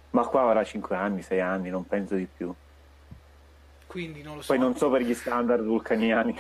Ma 0.10 0.28
qua 0.28 0.42
avrà 0.42 0.62
5 0.62 0.94
anni, 0.98 1.22
6 1.22 1.39
anni, 1.39 1.70
non 1.70 1.88
penso 1.88 2.16
di 2.16 2.28
più. 2.28 2.54
Quindi 3.88 4.22
non 4.22 4.36
lo 4.36 4.42
so. 4.42 4.51
Poi 4.51 4.62
non 4.62 4.75
so 4.75 4.89
per 4.89 5.04
gli 5.04 5.13
standard 5.13 5.63
vulcaniani. 5.63 6.38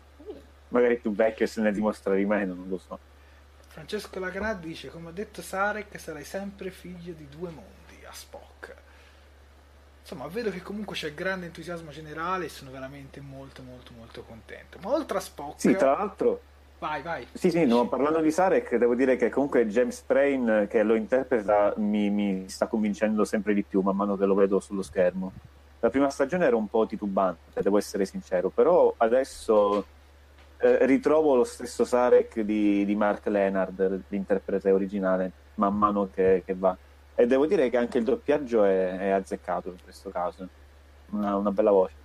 Magari 0.68 0.96
più 0.96 1.12
vecchio 1.12 1.44
se 1.46 1.60
ne 1.60 1.72
dimostra 1.72 2.14
di 2.14 2.24
meno, 2.24 2.54
non 2.54 2.68
lo 2.70 2.78
so. 2.78 2.98
Francesco 3.72 4.18
Laganà 4.18 4.52
dice, 4.52 4.90
come 4.90 5.08
ha 5.08 5.12
detto 5.12 5.40
Sarek, 5.40 5.98
sarai 5.98 6.24
sempre 6.24 6.70
figlio 6.70 7.14
di 7.14 7.26
due 7.30 7.48
mondi, 7.48 8.04
a 8.06 8.12
Spock. 8.12 8.74
Insomma, 10.02 10.26
vedo 10.26 10.50
che 10.50 10.60
comunque 10.60 10.94
c'è 10.94 11.14
grande 11.14 11.46
entusiasmo 11.46 11.90
generale 11.90 12.44
e 12.44 12.48
sono 12.50 12.70
veramente 12.70 13.22
molto 13.22 13.62
molto 13.62 13.92
molto 13.96 14.24
contento. 14.24 14.76
Ma 14.82 14.92
oltre 14.92 15.16
a 15.16 15.20
Spock... 15.20 15.58
Sì, 15.58 15.74
tra 15.74 15.92
l'altro... 15.92 16.42
Vai, 16.80 17.00
vai. 17.00 17.26
Sì, 17.32 17.48
sì, 17.48 17.64
no, 17.64 17.88
parlando 17.88 18.20
di 18.20 18.30
Sarek, 18.30 18.74
devo 18.76 18.94
dire 18.94 19.16
che 19.16 19.30
comunque 19.30 19.66
James 19.66 20.02
Brain, 20.02 20.66
che 20.68 20.82
lo 20.82 20.94
interpreta, 20.94 21.72
mi, 21.78 22.10
mi 22.10 22.50
sta 22.50 22.66
convincendo 22.66 23.24
sempre 23.24 23.54
di 23.54 23.62
più 23.62 23.80
man 23.80 23.96
mano 23.96 24.18
che 24.18 24.26
lo 24.26 24.34
vedo 24.34 24.60
sullo 24.60 24.82
schermo. 24.82 25.32
La 25.80 25.88
prima 25.88 26.10
stagione 26.10 26.44
era 26.44 26.56
un 26.56 26.68
po' 26.68 26.84
titubante, 26.84 27.62
devo 27.62 27.78
essere 27.78 28.04
sincero, 28.04 28.50
però 28.50 28.92
adesso 28.98 29.86
eh, 30.62 30.86
ritrovo 30.86 31.34
lo 31.34 31.44
stesso 31.44 31.84
Sarek 31.84 32.40
di, 32.40 32.84
di, 32.84 32.94
Mark 32.94 33.26
Leonard, 33.26 34.02
l'interprete 34.08 34.70
originale, 34.70 35.32
man 35.56 35.76
mano 35.76 36.08
che, 36.14 36.42
che, 36.46 36.54
va. 36.54 36.76
E 37.14 37.26
devo 37.26 37.46
dire 37.46 37.68
che 37.68 37.76
anche 37.76 37.98
il 37.98 38.04
doppiaggio 38.04 38.62
è, 38.62 38.96
è 38.98 39.08
azzeccato 39.08 39.70
in 39.70 39.82
questo 39.82 40.10
caso. 40.10 40.48
Una, 41.10 41.36
una 41.36 41.50
bella 41.50 41.72
voce. 41.72 42.00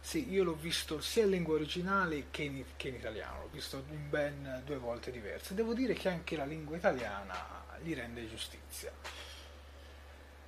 Sì, 0.00 0.30
io 0.30 0.42
l'ho 0.42 0.54
visto 0.54 1.02
sia 1.02 1.24
in 1.24 1.30
lingua 1.30 1.56
originale 1.56 2.28
che 2.30 2.42
in, 2.42 2.64
che 2.76 2.88
in, 2.88 2.94
italiano, 2.94 3.42
l'ho 3.42 3.48
visto 3.52 3.84
in 3.90 4.08
ben 4.08 4.62
due 4.64 4.78
volte 4.78 5.10
diverse. 5.10 5.54
Devo 5.54 5.74
dire 5.74 5.92
che 5.92 6.08
anche 6.08 6.34
la 6.34 6.46
lingua 6.46 6.78
italiana 6.78 7.34
gli 7.82 7.94
rende 7.94 8.26
giustizia. 8.26 8.90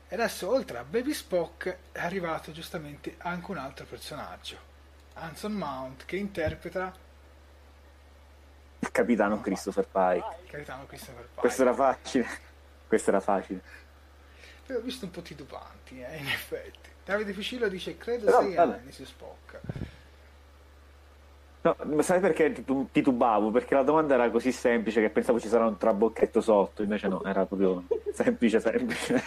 E 0.09 0.15
adesso, 0.15 0.51
oltre 0.51 0.79
a 0.79 0.85
Baby 0.85 1.13
Spock, 1.13 1.77
è 1.93 2.01
arrivato 2.01 2.53
giustamente 2.53 3.17
anche 3.19 3.51
un 3.51 3.59
altro 3.59 3.85
personaggio. 3.85 4.70
Anson 5.15 5.53
Mount 5.53 6.05
che 6.05 6.17
interpreta 6.17 6.93
il 8.83 8.91
capitano 8.91 9.35
oh, 9.35 9.41
Christopher 9.41 9.87
Pike. 9.87 10.37
Il 10.45 10.51
capitano 10.51 10.87
Christopher 10.87 11.25
Pike. 11.25 11.41
Questo 11.41 11.63
era 11.63 11.75
facile. 11.75 12.29
Questo 12.87 13.11
era 13.11 13.21
facile. 13.21 13.61
Però 14.67 14.79
ho 14.79 14.83
visto 14.83 15.05
un 15.05 15.11
po' 15.11 15.21
titubanti, 15.21 16.01
eh, 16.01 16.17
in 16.17 16.27
effetti. 16.27 16.89
Davide 17.05 17.33
Ficillo 17.33 17.69
dice 17.69 17.97
credo 17.97 18.25
Però, 18.25 18.41
sei 18.41 18.55
vabbè. 18.55 18.79
anni 18.79 18.93
si 18.93 19.05
spocca. 19.05 19.61
No, 21.63 21.77
ma 21.85 22.03
sai 22.03 22.21
perché 22.21 22.65
titubavo? 22.91 23.51
Perché 23.51 23.75
la 23.75 23.83
domanda 23.83 24.15
era 24.15 24.31
così 24.31 24.51
semplice 24.51 25.03
che 25.03 25.11
pensavo 25.11 25.39
ci 25.39 25.49
sarà 25.49 25.67
un 25.67 25.77
trabocchetto 25.77 26.41
sotto, 26.41 26.83
invece 26.83 27.09
no, 27.09 27.23
era 27.25 27.45
proprio 27.45 27.85
semplice 28.15 28.61
semplice. 28.61 29.23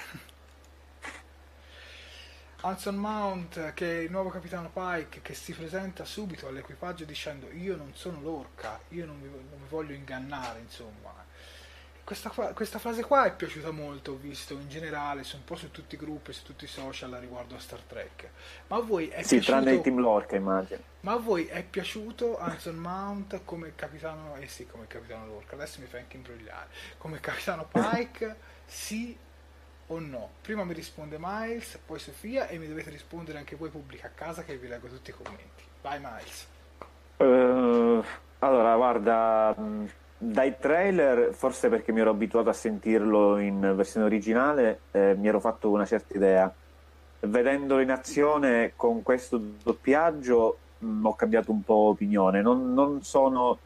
Anson 2.65 2.95
Mount, 2.95 3.73
che 3.73 3.99
è 3.99 4.01
il 4.03 4.11
nuovo 4.11 4.29
capitano 4.29 4.69
Pike, 4.73 5.21
che 5.21 5.33
si 5.33 5.51
presenta 5.51 6.05
subito 6.05 6.47
all'equipaggio 6.47 7.03
dicendo 7.03 7.51
io 7.51 7.75
non 7.75 7.91
sono 7.93 8.21
l'orca, 8.21 8.79
io 8.89 9.05
non 9.05 9.19
mi, 9.19 9.27
non 9.27 9.59
mi 9.59 9.67
voglio 9.67 9.93
ingannare, 9.93 10.59
insomma. 10.59 11.11
Questa, 12.05 12.29
questa, 12.29 12.79
frase 12.79 13.03
qua 13.03 13.25
è 13.25 13.33
piaciuta 13.33 13.71
molto, 13.71 14.13
ho 14.13 14.15
visto 14.15 14.53
in 14.53 14.69
generale, 14.69 15.23
su 15.23 15.35
un 15.37 15.43
po' 15.43 15.55
su 15.55 15.71
tutti 15.71 15.95
i 15.95 15.97
gruppi, 15.97 16.31
su 16.31 16.43
tutti 16.43 16.63
i 16.63 16.67
social 16.67 17.11
riguardo 17.11 17.55
a 17.55 17.59
Star 17.59 17.81
Trek. 17.81 18.29
Ma 18.67 18.77
a 18.77 18.81
voi 18.81 19.07
è 19.09 19.23
sì, 19.23 19.35
piaciuto... 19.35 19.57
tranne 19.57 19.75
il 19.75 19.81
Team 19.81 19.99
Lorca 19.99 20.35
immagino. 20.37 20.81
Ma 21.01 21.13
a 21.13 21.17
voi 21.17 21.47
è 21.47 21.63
piaciuto 21.63 22.39
Anson 22.39 22.75
Mount 22.75 23.41
come 23.43 23.73
capitano... 23.75 24.35
Eh 24.37 24.47
sì, 24.47 24.65
come 24.67 24.87
capitano 24.87 25.27
Lorca, 25.27 25.55
adesso 25.55 25.81
mi 25.81 25.87
fai 25.87 26.01
anche 26.01 26.15
imbrogliare. 26.15 26.67
Come 26.97 27.19
capitano 27.19 27.67
Pike, 27.69 28.35
sì 28.65 29.17
o 29.93 29.99
no? 29.99 30.29
Prima 30.41 30.63
mi 30.63 30.73
risponde 30.73 31.17
Miles, 31.19 31.79
poi 31.85 31.99
Sofia 31.99 32.47
e 32.47 32.57
mi 32.57 32.67
dovete 32.67 32.89
rispondere 32.89 33.37
anche 33.37 33.55
voi 33.55 33.69
pubblica 33.69 34.07
a 34.07 34.11
casa 34.13 34.43
che 34.43 34.57
vi 34.57 34.67
leggo 34.67 34.87
tutti 34.87 35.11
i 35.11 35.13
commenti. 35.13 35.63
Vai 35.81 35.99
Miles. 35.99 36.47
Uh, 37.17 38.03
allora, 38.39 38.75
guarda, 38.75 39.55
dai 40.17 40.57
trailer, 40.59 41.33
forse 41.33 41.69
perché 41.69 41.91
mi 41.91 42.01
ero 42.01 42.09
abituato 42.09 42.49
a 42.49 42.53
sentirlo 42.53 43.37
in 43.37 43.73
versione 43.75 44.05
originale, 44.05 44.81
eh, 44.91 45.15
mi 45.17 45.27
ero 45.27 45.39
fatto 45.39 45.69
una 45.69 45.85
certa 45.85 46.15
idea. 46.15 46.53
Vedendolo 47.19 47.81
in 47.81 47.91
azione 47.91 48.73
con 48.75 49.01
questo 49.01 49.39
doppiaggio 49.63 50.57
mh, 50.79 51.05
ho 51.05 51.15
cambiato 51.15 51.51
un 51.51 51.63
po' 51.63 51.89
opinione. 51.89 52.41
Non, 52.41 52.73
non 52.73 53.03
sono 53.03 53.57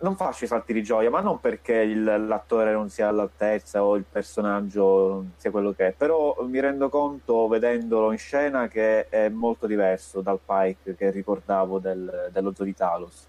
non 0.00 0.16
faccio 0.16 0.44
i 0.44 0.46
salti 0.46 0.72
di 0.72 0.82
gioia, 0.82 1.10
ma 1.10 1.20
non 1.20 1.40
perché 1.40 1.74
il, 1.74 2.04
l'attore 2.04 2.72
non 2.72 2.88
sia 2.88 3.08
all'altezza 3.08 3.84
o 3.84 3.96
il 3.96 4.04
personaggio 4.10 5.26
sia 5.36 5.50
quello 5.50 5.72
che 5.72 5.88
è, 5.88 5.92
però 5.92 6.42
mi 6.48 6.58
rendo 6.58 6.88
conto 6.88 7.46
vedendolo 7.48 8.10
in 8.10 8.18
scena 8.18 8.66
che 8.68 9.08
è 9.08 9.28
molto 9.28 9.66
diverso 9.66 10.22
dal 10.22 10.40
Pike 10.44 10.96
che 10.96 11.10
ricordavo 11.10 11.78
del, 11.78 12.30
dello 12.32 12.52
Zoo 12.54 12.64
di 12.64 12.74
Talos. 12.74 13.26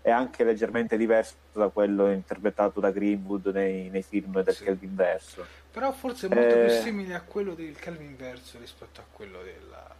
È 0.00 0.10
anche 0.10 0.44
leggermente 0.44 0.96
diverso 0.96 1.36
da 1.52 1.68
quello 1.68 2.10
interpretato 2.10 2.78
da 2.80 2.90
Greenwood 2.90 3.46
nei, 3.46 3.88
nei 3.88 4.02
film 4.02 4.42
del 4.42 4.54
sì. 4.54 4.64
Kelvin 4.64 4.94
Verso. 4.94 5.46
Però 5.70 5.90
forse 5.92 6.26
è 6.26 6.34
molto 6.34 6.54
eh... 6.56 6.64
più 6.66 6.74
simile 6.82 7.14
a 7.14 7.22
quello 7.22 7.54
del 7.54 7.78
Kelvin 7.78 8.16
Verso 8.16 8.58
rispetto 8.58 9.00
a 9.00 9.04
quello 9.10 9.38
della, 9.42 9.94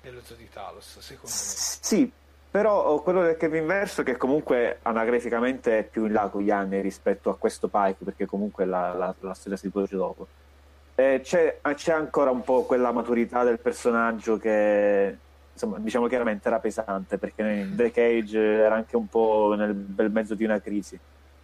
dello 0.00 0.20
Zoo 0.22 0.36
di 0.36 0.48
Talos, 0.48 0.98
secondo 1.00 1.34
me. 1.34 1.40
Sì, 1.40 2.12
però 2.52 3.00
quello 3.00 3.22
del 3.22 3.38
Kevin 3.38 3.66
Verso 3.66 4.02
che 4.02 4.18
comunque 4.18 4.78
anagraficamente 4.82 5.78
è 5.78 5.82
più 5.84 6.04
in 6.04 6.12
là 6.12 6.28
con 6.28 6.42
gli 6.42 6.50
anni 6.50 6.82
rispetto 6.82 7.30
a 7.30 7.36
questo 7.38 7.68
Pike 7.68 8.04
perché 8.04 8.26
comunque 8.26 8.66
la, 8.66 8.92
la, 8.92 9.14
la 9.20 9.32
storia 9.32 9.56
si 9.56 9.68
svolge 9.68 9.96
dopo. 9.96 10.26
C'è, 10.94 11.22
c'è, 11.22 11.92
ancora 11.92 12.30
un 12.30 12.42
po' 12.42 12.64
quella 12.64 12.92
maturità 12.92 13.42
del 13.42 13.58
personaggio 13.58 14.36
che 14.36 15.16
insomma 15.50 15.78
diciamo 15.78 16.06
chiaramente 16.08 16.46
era 16.46 16.58
pesante 16.58 17.16
perché 17.16 17.42
in 17.42 17.74
The 17.74 17.90
Cage 17.90 18.38
era 18.38 18.74
anche 18.74 18.96
un 18.96 19.08
po' 19.08 19.54
nel 19.56 19.72
bel 19.72 20.10
mezzo 20.10 20.34
di 20.34 20.44
una 20.44 20.60
crisi. 20.60 21.00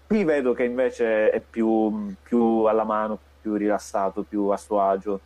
Qui 0.06 0.24
vedo 0.24 0.52
che 0.52 0.64
invece 0.64 1.30
è 1.30 1.40
più, 1.40 2.14
più 2.22 2.64
alla 2.64 2.84
mano, 2.84 3.18
più 3.40 3.54
rilassato, 3.54 4.24
più 4.28 4.48
a 4.48 4.58
suo 4.58 4.82
agio 4.82 5.20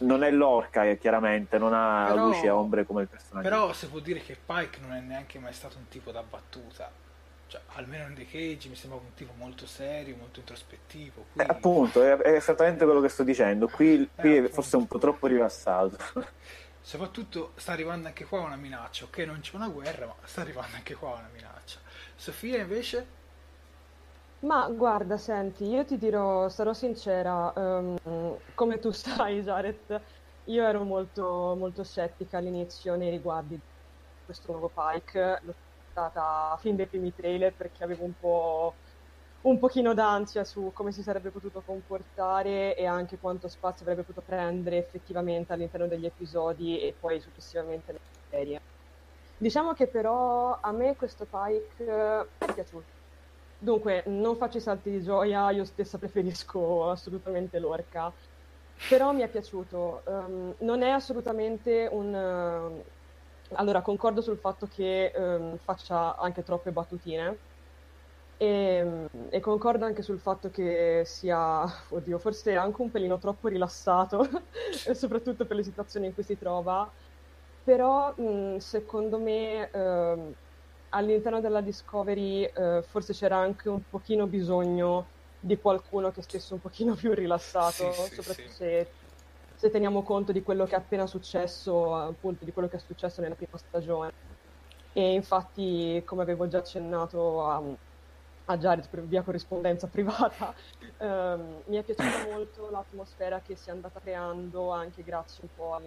non 0.00 0.22
è 0.22 0.30
l'orca 0.30 0.84
eh, 0.84 0.98
chiaramente, 0.98 1.58
non 1.58 1.72
ha 1.72 2.06
però, 2.08 2.26
luci 2.26 2.44
e 2.44 2.50
ombre 2.50 2.84
come 2.84 3.02
il 3.02 3.08
personaggio. 3.08 3.48
Però 3.48 3.72
si 3.72 3.86
può 3.88 3.98
dire 4.00 4.20
che 4.20 4.36
Pike 4.44 4.80
non 4.80 4.92
è 4.92 5.00
neanche 5.00 5.38
mai 5.38 5.52
stato 5.52 5.78
un 5.78 5.88
tipo 5.88 6.10
da 6.10 6.22
battuta. 6.22 6.90
Cioè, 7.48 7.60
almeno 7.74 8.08
in 8.08 8.14
The 8.14 8.26
Cage 8.26 8.68
mi 8.68 8.74
sembra 8.74 8.98
un 8.98 9.14
tipo 9.14 9.32
molto 9.36 9.66
serio, 9.66 10.16
molto 10.16 10.40
introspettivo. 10.40 11.26
Qui... 11.32 11.42
Eh, 11.42 11.46
appunto, 11.48 12.02
è, 12.02 12.16
è, 12.16 12.32
esattamente 12.32 12.84
quello 12.84 13.00
che 13.00 13.08
sto 13.08 13.22
dicendo. 13.22 13.68
Qui, 13.68 14.08
qui 14.14 14.36
eh, 14.36 14.48
forse 14.48 14.76
è 14.76 14.80
un 14.80 14.86
po' 14.86 14.98
troppo 14.98 15.26
rilassato. 15.26 15.96
Soprattutto 16.80 17.52
sta 17.56 17.72
arrivando 17.72 18.08
anche 18.08 18.24
qua 18.24 18.40
una 18.40 18.56
minaccia. 18.56 19.04
Ok, 19.04 19.18
non 19.18 19.40
c'è 19.40 19.54
una 19.56 19.68
guerra, 19.68 20.06
ma 20.06 20.14
sta 20.24 20.40
arrivando 20.40 20.76
anche 20.76 20.94
qua 20.94 21.14
una 21.14 21.30
minaccia. 21.32 21.78
Sofia 22.14 22.58
invece 22.58 23.15
ma 24.40 24.68
guarda, 24.70 25.16
senti, 25.16 25.64
io 25.66 25.84
ti 25.84 25.96
dirò, 25.98 26.48
sarò 26.48 26.72
sincera, 26.72 27.52
um, 27.56 27.96
come 28.54 28.78
tu 28.78 28.90
sai, 28.92 29.42
Jared, 29.42 30.02
io 30.44 30.64
ero 30.64 30.84
molto, 30.84 31.54
molto 31.56 31.82
scettica 31.84 32.38
all'inizio 32.38 32.96
nei 32.96 33.10
riguardi 33.10 33.56
di 33.56 33.62
questo 34.24 34.52
nuovo 34.52 34.70
Pike. 34.72 35.40
L'ho 35.42 35.54
stata 35.90 36.56
fin 36.60 36.76
dai 36.76 36.86
primi 36.88 37.12
trailer 37.14 37.54
perché 37.54 37.82
avevo 37.84 38.04
un 38.04 38.14
po' 38.18 38.74
un 39.42 39.58
pochino 39.58 39.94
d'ansia 39.94 40.44
su 40.44 40.72
come 40.74 40.92
si 40.92 41.02
sarebbe 41.02 41.30
potuto 41.30 41.62
comportare 41.62 42.76
e 42.76 42.84
anche 42.86 43.18
quanto 43.18 43.48
spazio 43.48 43.84
avrebbe 43.84 44.02
potuto 44.04 44.22
prendere 44.24 44.78
effettivamente 44.78 45.52
all'interno 45.52 45.86
degli 45.86 46.04
episodi 46.06 46.80
e 46.80 46.96
poi 46.98 47.20
successivamente 47.20 47.92
nella 47.92 48.00
serie. 48.28 48.60
Diciamo 49.38 49.72
che 49.72 49.88
però 49.88 50.58
a 50.60 50.72
me 50.72 50.96
questo 50.96 51.26
Pike 51.26 51.84
è 52.38 52.52
piaciuto 52.54 52.95
Dunque, 53.66 54.04
non 54.06 54.36
faccio 54.36 54.58
i 54.58 54.60
salti 54.60 54.90
di 54.92 55.02
gioia, 55.02 55.50
io 55.50 55.64
stessa 55.64 55.98
preferisco 55.98 56.88
assolutamente 56.88 57.58
l'orca, 57.58 58.12
però 58.88 59.10
mi 59.10 59.22
è 59.22 59.28
piaciuto. 59.28 60.02
Um, 60.04 60.54
non 60.58 60.82
è 60.82 60.90
assolutamente 60.90 61.88
un... 61.90 62.14
Uh... 62.14 62.84
Allora, 63.54 63.80
concordo 63.80 64.20
sul 64.20 64.38
fatto 64.38 64.68
che 64.72 65.12
um, 65.16 65.56
faccia 65.56 66.16
anche 66.16 66.44
troppe 66.44 66.70
battutine. 66.70 67.36
E, 68.36 69.08
e, 69.30 69.40
concordo 69.40 69.84
anche 69.84 70.02
sul 70.02 70.20
fatto 70.20 70.48
che 70.48 71.02
sia, 71.04 71.64
oddio, 71.90 72.18
forse 72.18 72.54
anche 72.54 72.82
un 72.82 72.92
pelino 72.92 73.18
troppo 73.18 73.48
rilassato, 73.48 74.28
soprattutto 74.94 75.44
per 75.44 75.56
le 75.56 75.64
situazioni 75.64 76.06
in 76.06 76.14
cui 76.14 76.22
si 76.22 76.38
trova, 76.38 76.88
però 77.64 78.14
mh, 78.16 78.58
secondo 78.58 79.18
me... 79.18 79.70
Uh, 79.72 80.34
all'interno 80.90 81.40
della 81.40 81.60
Discovery 81.60 82.44
eh, 82.44 82.82
forse 82.86 83.12
c'era 83.12 83.36
anche 83.36 83.68
un 83.68 83.82
pochino 83.88 84.26
bisogno 84.26 85.06
di 85.40 85.58
qualcuno 85.58 86.10
che 86.10 86.22
stesse 86.22 86.54
un 86.54 86.60
pochino 86.60 86.94
più 86.94 87.12
rilassato, 87.12 87.92
sì, 87.92 88.14
soprattutto 88.14 88.48
sì, 88.48 88.54
Se, 88.54 88.90
se, 89.54 89.70
teniamo 89.70 90.02
conto 90.02 90.32
di 90.32 90.42
quello 90.42 90.64
che 90.64 90.74
è 90.74 90.78
appena 90.78 91.06
successo, 91.06 91.94
appunto 91.94 92.44
di 92.44 92.52
quello 92.52 92.68
che 92.68 92.76
è 92.76 92.80
successo 92.80 93.20
nella 93.20 93.34
prima 93.34 93.56
stagione. 93.56 94.12
E 94.92 95.12
infatti, 95.12 96.02
come 96.04 96.22
avevo 96.22 96.48
già 96.48 96.58
accennato 96.58 97.44
a, 97.44 97.62
a 98.46 98.56
Jared 98.56 98.88
per 98.88 99.02
via 99.02 99.22
corrispondenza 99.22 99.86
privata, 99.88 100.54
ehm, 100.98 101.62
mi 101.66 101.76
è 101.76 101.82
piaciuta 101.82 102.30
molto 102.30 102.70
l'atmosfera 102.70 103.40
che 103.40 103.56
si 103.56 103.68
è 103.68 103.72
andata 103.72 104.00
creando 104.00 104.70
anche 104.70 105.02
grazie 105.04 105.42
un 105.42 105.48
po' 105.54 105.74
a 105.74 105.82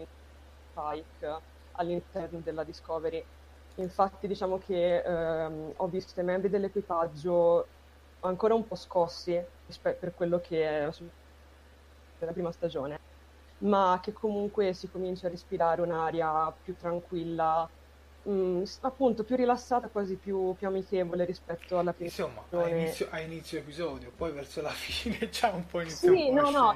Pike 0.73 1.41
all'interno 1.71 2.39
della 2.39 2.63
Discovery 2.63 3.23
Infatti 3.79 4.27
diciamo 4.27 4.57
che 4.57 5.01
ehm, 5.01 5.73
ho 5.77 5.87
visto 5.87 6.19
i 6.19 6.23
membri 6.23 6.49
dell'equipaggio 6.49 7.67
ancora 8.21 8.53
un 8.53 8.67
po' 8.67 8.75
scossi 8.75 9.41
per 9.81 10.13
quello 10.15 10.39
che 10.39 10.67
è 10.67 10.89
la 12.19 12.31
prima 12.33 12.51
stagione, 12.51 12.99
ma 13.59 13.99
che 14.01 14.11
comunque 14.11 14.73
si 14.73 14.89
comincia 14.89 15.27
a 15.27 15.29
respirare 15.29 15.81
un'aria 15.81 16.53
più 16.63 16.75
tranquilla, 16.75 17.69
mh, 18.23 18.31
mm, 18.31 18.63
appunto 18.81 19.23
più 19.23 19.37
rilassata, 19.37 19.87
quasi 19.87 20.15
più, 20.15 20.53
più, 20.57 20.67
amichevole 20.67 21.23
rispetto 21.23 21.79
alla 21.79 21.93
prima 21.93 22.09
Insomma, 22.09 22.43
stagione. 22.47 22.71
a 22.71 22.75
inizio, 22.75 23.07
a 23.11 23.19
inizio 23.21 23.59
episodio, 23.59 24.11
poi 24.15 24.31
verso 24.33 24.61
la 24.61 24.69
fine 24.75 25.29
già 25.29 25.51
un 25.51 25.65
po' 25.65 25.79
inizia 25.79 26.11
sì, 26.11 26.29
no, 26.31 26.49
no, 26.49 26.75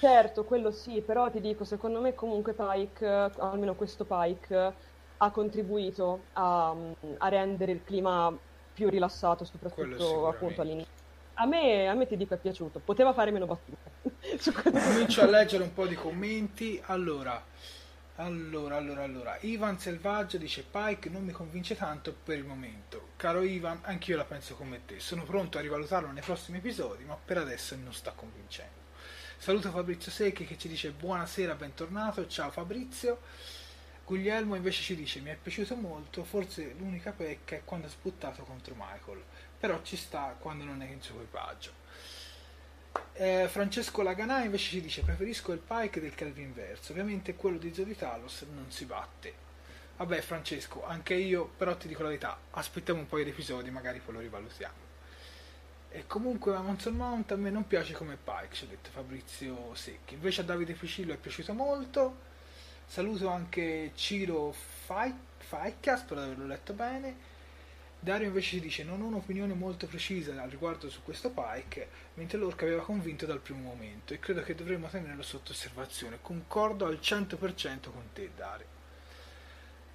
certo, 0.00 0.44
quello 0.44 0.72
sì, 0.72 1.00
però 1.00 1.30
ti 1.30 1.40
dico, 1.40 1.64
secondo 1.64 2.00
me 2.00 2.14
comunque 2.14 2.54
Pike, 2.54 3.06
almeno 3.38 3.76
questo 3.76 4.04
Pike 4.04 4.87
ha 5.18 5.30
contribuito 5.30 6.24
a, 6.34 6.74
a 7.18 7.28
rendere 7.28 7.72
il 7.72 7.84
clima 7.84 8.36
più 8.72 8.88
rilassato, 8.88 9.44
soprattutto 9.44 10.28
appunto 10.28 10.60
all'inizio. 10.60 10.92
A 11.34 11.46
me, 11.46 11.88
a 11.88 11.94
me, 11.94 12.06
ti 12.06 12.16
dico 12.16 12.34
è 12.34 12.36
piaciuto, 12.36 12.80
poteva 12.80 13.12
fare 13.12 13.30
meno 13.30 13.46
battute. 13.46 13.76
Comincio 14.62 15.22
a 15.22 15.26
leggere 15.26 15.62
un 15.62 15.72
po' 15.72 15.86
di 15.86 15.94
commenti. 15.94 16.80
Allora, 16.86 17.40
allora, 18.16 18.76
allora, 18.76 19.04
allora. 19.04 19.38
Ivan 19.42 19.78
Selvaggio 19.78 20.38
dice 20.38 20.64
Pike 20.68 21.08
non 21.08 21.24
mi 21.24 21.30
convince 21.30 21.76
tanto 21.76 22.12
per 22.24 22.38
il 22.38 22.44
momento. 22.44 23.10
Caro 23.16 23.42
Ivan, 23.42 23.80
anch'io 23.82 24.16
la 24.16 24.24
penso 24.24 24.54
come 24.54 24.84
te. 24.84 24.98
Sono 24.98 25.22
pronto 25.22 25.58
a 25.58 25.60
rivalutarlo 25.60 26.10
nei 26.10 26.22
prossimi 26.22 26.58
episodi, 26.58 27.04
ma 27.04 27.16
per 27.22 27.38
adesso 27.38 27.76
non 27.76 27.92
sta 27.92 28.12
convincendo. 28.12 28.86
Saluto 29.36 29.70
Fabrizio 29.70 30.10
Secchi 30.10 30.44
che 30.44 30.58
ci 30.58 30.66
dice 30.66 30.90
buonasera, 30.90 31.54
bentornato. 31.54 32.26
Ciao 32.26 32.50
Fabrizio. 32.50 33.20
Guglielmo 34.08 34.54
invece 34.54 34.80
ci 34.80 34.96
dice 34.96 35.20
mi 35.20 35.28
è 35.28 35.36
piaciuto 35.36 35.74
molto, 35.76 36.24
forse 36.24 36.74
l'unica 36.78 37.12
pecca 37.12 37.56
è 37.56 37.62
quando 37.62 37.88
ha 37.88 37.90
sputtato 37.90 38.42
contro 38.42 38.74
Michael, 38.74 39.22
però 39.58 39.82
ci 39.82 39.98
sta 39.98 40.34
quando 40.38 40.64
non 40.64 40.80
è 40.80 40.88
in 40.88 41.02
suo 41.02 41.16
equipaggio. 41.16 41.72
Eh, 43.12 43.48
Francesco 43.50 44.00
Laganà 44.00 44.42
invece 44.44 44.70
ci 44.70 44.80
dice 44.80 45.02
preferisco 45.02 45.52
il 45.52 45.58
Pike 45.58 46.00
del 46.00 46.14
Calvin 46.14 46.54
Verso, 46.54 46.92
ovviamente 46.92 47.34
quello 47.34 47.58
di 47.58 47.74
Zoditalos 47.74 48.46
non 48.54 48.70
si 48.70 48.86
batte. 48.86 49.34
Vabbè 49.98 50.22
Francesco, 50.22 50.86
anche 50.86 51.12
io 51.12 51.44
però 51.44 51.76
ti 51.76 51.86
dico 51.86 52.00
la 52.00 52.08
verità, 52.08 52.38
aspettiamo 52.52 53.00
un 53.00 53.08
paio 53.08 53.24
di 53.24 53.30
episodi, 53.30 53.70
magari 53.70 53.98
poi 53.98 54.14
lo 54.14 54.20
rivalutiamo. 54.20 54.86
E 55.90 56.06
comunque 56.06 56.54
a 56.54 56.62
Monson 56.62 56.94
Mount 56.94 57.32
a 57.32 57.36
me 57.36 57.50
non 57.50 57.66
piace 57.66 57.92
come 57.92 58.16
Pike, 58.16 58.54
ci 58.54 58.64
ha 58.64 58.68
detto 58.68 58.88
Fabrizio 58.90 59.74
Secchi. 59.74 60.14
Invece 60.14 60.40
a 60.40 60.44
Davide 60.44 60.72
Ficillo 60.72 61.12
è 61.12 61.18
piaciuto 61.18 61.52
molto. 61.52 62.36
Saluto 62.90 63.28
anche 63.28 63.92
Ciro 63.94 64.50
Faicca, 64.50 65.98
spero 65.98 66.20
di 66.20 66.26
averlo 66.26 66.46
letto 66.46 66.72
bene. 66.72 67.14
Dario 68.00 68.28
invece 68.28 68.48
ci 68.48 68.60
dice 68.60 68.82
non 68.82 69.02
ho 69.02 69.06
un'opinione 69.08 69.52
molto 69.52 69.86
precisa 69.86 70.40
al 70.40 70.48
riguardo 70.48 70.88
su 70.88 71.02
questo 71.02 71.30
Pike, 71.30 71.86
mentre 72.14 72.38
Lorca 72.38 72.64
aveva 72.64 72.82
convinto 72.82 73.26
dal 73.26 73.40
primo 73.40 73.60
momento 73.60 74.14
e 74.14 74.18
credo 74.18 74.42
che 74.42 74.54
dovremmo 74.54 74.88
tenerlo 74.88 75.22
sotto 75.22 75.52
osservazione. 75.52 76.20
Concordo 76.22 76.86
al 76.86 76.98
100% 77.00 77.90
con 77.90 78.08
te 78.14 78.30
Dario. 78.34 78.66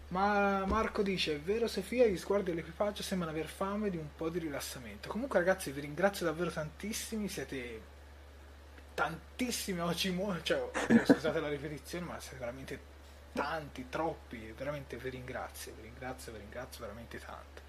Ma 0.10 0.64
Marco 0.68 1.02
dice, 1.02 1.34
è 1.34 1.40
vero 1.40 1.68
Sofia, 1.68 2.06
gli 2.06 2.18
sguardi 2.18 2.52
dell'equipaggio 2.52 3.02
sembrano 3.02 3.34
aver 3.34 3.48
fame 3.48 3.90
di 3.90 3.98
un 3.98 4.10
po' 4.16 4.30
di 4.30 4.38
rilassamento. 4.38 5.10
Comunque 5.10 5.40
ragazzi 5.40 5.72
vi 5.72 5.82
ringrazio 5.82 6.28
davvero 6.28 6.52
tantissimi, 6.52 7.28
siete 7.28 7.92
tantissime 8.94 9.82
oggi, 9.82 10.16
cioè, 10.44 10.70
scusate 11.06 11.40
la 11.40 11.50
ripetizione, 11.50 12.06
ma 12.06 12.20
siete 12.20 12.38
veramente 12.38 12.80
tanti, 13.34 13.88
troppi, 13.90 14.54
veramente 14.56 14.96
vi 14.98 15.10
ringrazio, 15.10 15.74
vi 15.76 15.84
ringrazio, 15.84 16.32
vi 16.32 16.40
ringrazio 16.40 16.82
veramente 16.82 17.20
tanto. 17.20 17.62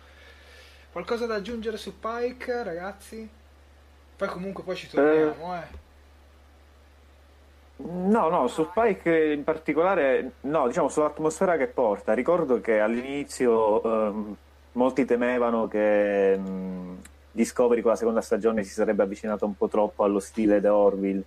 Qualcosa 0.93 1.27
da 1.27 1.35
aggiungere 1.35 1.77
su 1.77 1.99
Pike, 1.99 2.63
ragazzi? 2.63 3.29
Poi 4.17 4.29
comunque 4.29 4.63
poi 4.63 4.77
ci 4.77 4.89
torniamo, 4.89 5.57
eh. 5.57 5.59
eh. 5.59 5.83
No, 7.77 8.29
no, 8.29 8.47
su 8.47 8.71
Pike 8.73 9.33
in 9.33 9.43
particolare, 9.43 10.35
no, 10.43 10.69
diciamo 10.69 10.89
sull'atmosfera 10.89 11.57
che 11.57 11.67
porta. 11.67 12.15
Ricordo 12.15 12.61
che 12.61 12.79
all'inizio 12.79 13.85
um, 13.85 14.37
molti 14.73 15.05
temevano 15.05 15.67
che 15.67 16.37
mh, 16.39 16.99
Discovery 17.35 17.81
con 17.81 17.91
la 17.91 17.97
seconda 17.97 18.21
stagione 18.21 18.63
si 18.63 18.71
sarebbe 18.71 19.03
avvicinato 19.03 19.45
un 19.45 19.57
po' 19.57 19.67
troppo 19.67 20.05
allo 20.05 20.21
stile 20.21 20.61
The 20.61 20.69
Orville, 20.69 21.25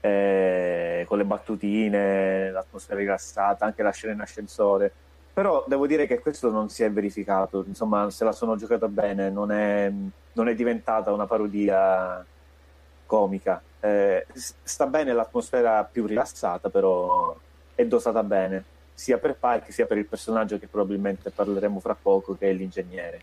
eh, 0.00 1.04
con 1.06 1.18
le 1.18 1.24
battutine, 1.24 2.50
l'atmosfera 2.50 2.98
rilassata, 2.98 3.66
anche 3.66 3.82
la 3.82 3.90
scena 3.90 4.14
in 4.14 4.20
ascensore. 4.22 4.90
Però 5.34 5.62
devo 5.68 5.86
dire 5.86 6.06
che 6.06 6.20
questo 6.20 6.50
non 6.50 6.70
si 6.70 6.84
è 6.84 6.90
verificato, 6.90 7.64
insomma, 7.66 8.08
se 8.08 8.24
la 8.24 8.32
sono 8.32 8.56
giocata 8.56 8.88
bene, 8.88 9.28
non 9.28 9.52
è, 9.52 9.92
non 10.32 10.48
è 10.48 10.54
diventata 10.54 11.12
una 11.12 11.26
parodia 11.26 12.24
comica. 13.04 13.60
Eh, 13.78 14.26
sta 14.32 14.86
bene 14.86 15.12
l'atmosfera 15.12 15.84
più 15.84 16.06
rilassata, 16.06 16.70
però 16.70 17.36
è 17.74 17.84
dosata 17.84 18.22
bene, 18.22 18.64
sia 18.94 19.18
per 19.18 19.36
Pike 19.38 19.70
sia 19.70 19.84
per 19.84 19.98
il 19.98 20.06
personaggio 20.06 20.58
che 20.58 20.66
probabilmente 20.66 21.30
parleremo 21.30 21.78
fra 21.78 21.94
poco, 22.00 22.38
che 22.38 22.48
è 22.48 22.52
l'ingegnere. 22.54 23.20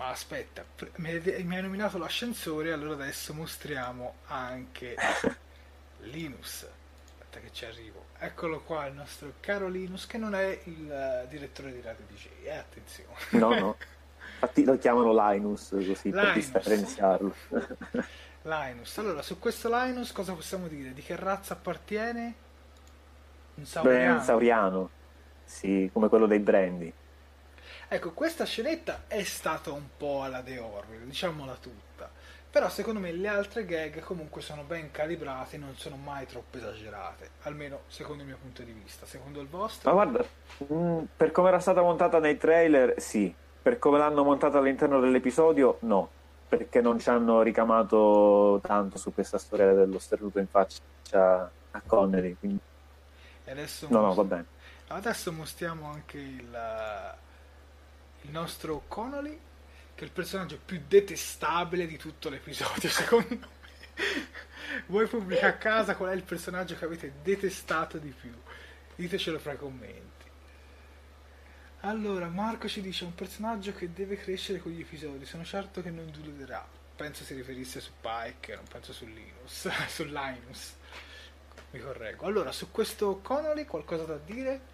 Ma 0.00 0.08
aspetta, 0.08 0.64
mi 0.96 1.10
hai 1.10 1.60
nominato 1.60 1.98
l'ascensore, 1.98 2.72
allora 2.72 2.94
adesso 2.94 3.34
mostriamo 3.34 4.14
anche 4.28 4.96
Linus. 6.10 6.66
Aspetta 7.04 7.38
che 7.40 7.52
ci 7.52 7.66
arrivo. 7.66 8.06
Eccolo 8.18 8.62
qua 8.62 8.86
il 8.86 8.94
nostro 8.94 9.34
caro 9.40 9.68
Linus, 9.68 10.06
che 10.06 10.16
non 10.16 10.34
è 10.34 10.58
il 10.64 11.24
uh, 11.24 11.28
direttore 11.28 11.70
di 11.72 11.82
Radio 11.82 12.06
DJ, 12.08 12.28
eh, 12.44 12.56
attenzione. 12.56 13.10
No, 13.32 13.52
no. 13.52 13.76
Infatti 14.40 14.64
lo 14.64 14.78
chiamano 14.78 15.12
Linus 15.12 15.68
così 15.68 15.98
Linus. 16.04 16.22
per 16.22 16.32
differenziarlo. 16.32 17.34
Linus. 18.40 18.96
Allora, 18.96 19.20
su 19.20 19.38
questo 19.38 19.68
Linus 19.70 20.12
cosa 20.12 20.32
possiamo 20.32 20.66
dire? 20.66 20.94
Di 20.94 21.02
che 21.02 21.14
razza 21.14 21.52
appartiene? 21.52 22.34
Un 23.56 23.66
sauriano. 23.66 23.98
Beh, 23.98 24.10
un 24.12 24.22
sauriano. 24.22 24.90
Sì, 25.44 25.90
come 25.92 26.08
quello 26.08 26.26
dei 26.26 26.38
Brandy. 26.38 26.90
Ecco, 27.92 28.12
questa 28.12 28.44
scenetta 28.44 29.02
è 29.08 29.24
stata 29.24 29.72
un 29.72 29.88
po' 29.96 30.22
alla 30.22 30.40
The 30.42 30.60
Orville, 30.60 31.06
diciamola 31.06 31.56
tutta. 31.60 32.08
Però 32.48 32.68
secondo 32.68 33.00
me 33.00 33.10
le 33.10 33.26
altre 33.26 33.64
gag 33.64 33.98
comunque 33.98 34.42
sono 34.42 34.62
ben 34.62 34.92
calibrate, 34.92 35.58
non 35.58 35.74
sono 35.74 35.96
mai 35.96 36.24
troppo 36.24 36.56
esagerate, 36.58 37.30
almeno 37.42 37.80
secondo 37.88 38.22
il 38.22 38.28
mio 38.28 38.38
punto 38.40 38.62
di 38.62 38.70
vista. 38.70 39.06
Secondo 39.06 39.40
il 39.40 39.48
vostro? 39.48 39.92
Ma 39.92 40.04
guarda, 40.04 40.24
mm, 40.72 41.02
per 41.16 41.32
come 41.32 41.48
era 41.48 41.58
stata 41.58 41.82
montata 41.82 42.20
nei 42.20 42.36
trailer, 42.36 42.94
sì. 43.00 43.34
Per 43.60 43.80
come 43.80 43.98
l'hanno 43.98 44.22
montata 44.22 44.58
all'interno 44.58 45.00
dell'episodio, 45.00 45.78
no. 45.80 46.08
Perché 46.46 46.80
non 46.80 47.00
ci 47.00 47.10
hanno 47.10 47.42
ricamato 47.42 48.60
tanto 48.62 48.98
su 48.98 49.12
questa 49.12 49.38
storia 49.38 49.72
dello 49.72 49.98
sternuto 49.98 50.38
in 50.38 50.46
faccia 50.46 51.50
a 51.72 51.82
Connery. 51.84 52.36
Quindi... 52.38 52.60
adesso 53.46 53.88
no, 53.90 54.00
no, 54.00 54.14
va 54.14 54.22
bene. 54.22 54.44
Adesso 54.86 55.32
mostriamo 55.32 55.90
anche 55.90 56.18
il 56.18 56.56
il 58.22 58.30
nostro 58.30 58.84
Connolly, 58.88 59.38
che 59.94 60.02
è 60.02 60.04
il 60.04 60.12
personaggio 60.12 60.58
più 60.64 60.82
detestabile 60.86 61.86
di 61.86 61.96
tutto 61.96 62.28
l'episodio, 62.28 62.88
secondo 62.90 63.28
me. 63.28 63.58
Voi 64.86 65.06
pubblica 65.06 65.48
a 65.48 65.54
casa 65.54 65.96
qual 65.96 66.10
è 66.10 66.14
il 66.14 66.22
personaggio 66.22 66.76
che 66.76 66.84
avete 66.84 67.14
detestato 67.22 67.98
di 67.98 68.10
più? 68.10 68.32
Ditecelo 68.94 69.38
fra 69.38 69.52
i 69.52 69.58
commenti. 69.58 70.20
Allora, 71.80 72.28
Marco 72.28 72.68
ci 72.68 72.82
dice 72.82 73.04
un 73.04 73.14
personaggio 73.14 73.72
che 73.74 73.92
deve 73.92 74.16
crescere 74.16 74.60
con 74.60 74.70
gli 74.70 74.80
episodi, 74.80 75.24
sono 75.24 75.44
certo 75.44 75.82
che 75.82 75.90
non 75.90 76.10
deluderà. 76.10 76.66
Penso 76.94 77.24
si 77.24 77.34
riferisse 77.34 77.80
su 77.80 77.92
Pike, 78.00 78.54
non 78.54 78.64
penso 78.68 78.92
su 78.92 79.06
Linus, 79.06 79.68
su 79.88 80.04
Linus. 80.04 80.74
Mi 81.70 81.80
correggo. 81.80 82.26
Allora, 82.26 82.52
su 82.52 82.70
questo 82.70 83.20
Connolly 83.22 83.64
qualcosa 83.64 84.04
da 84.04 84.18
dire? 84.18 84.69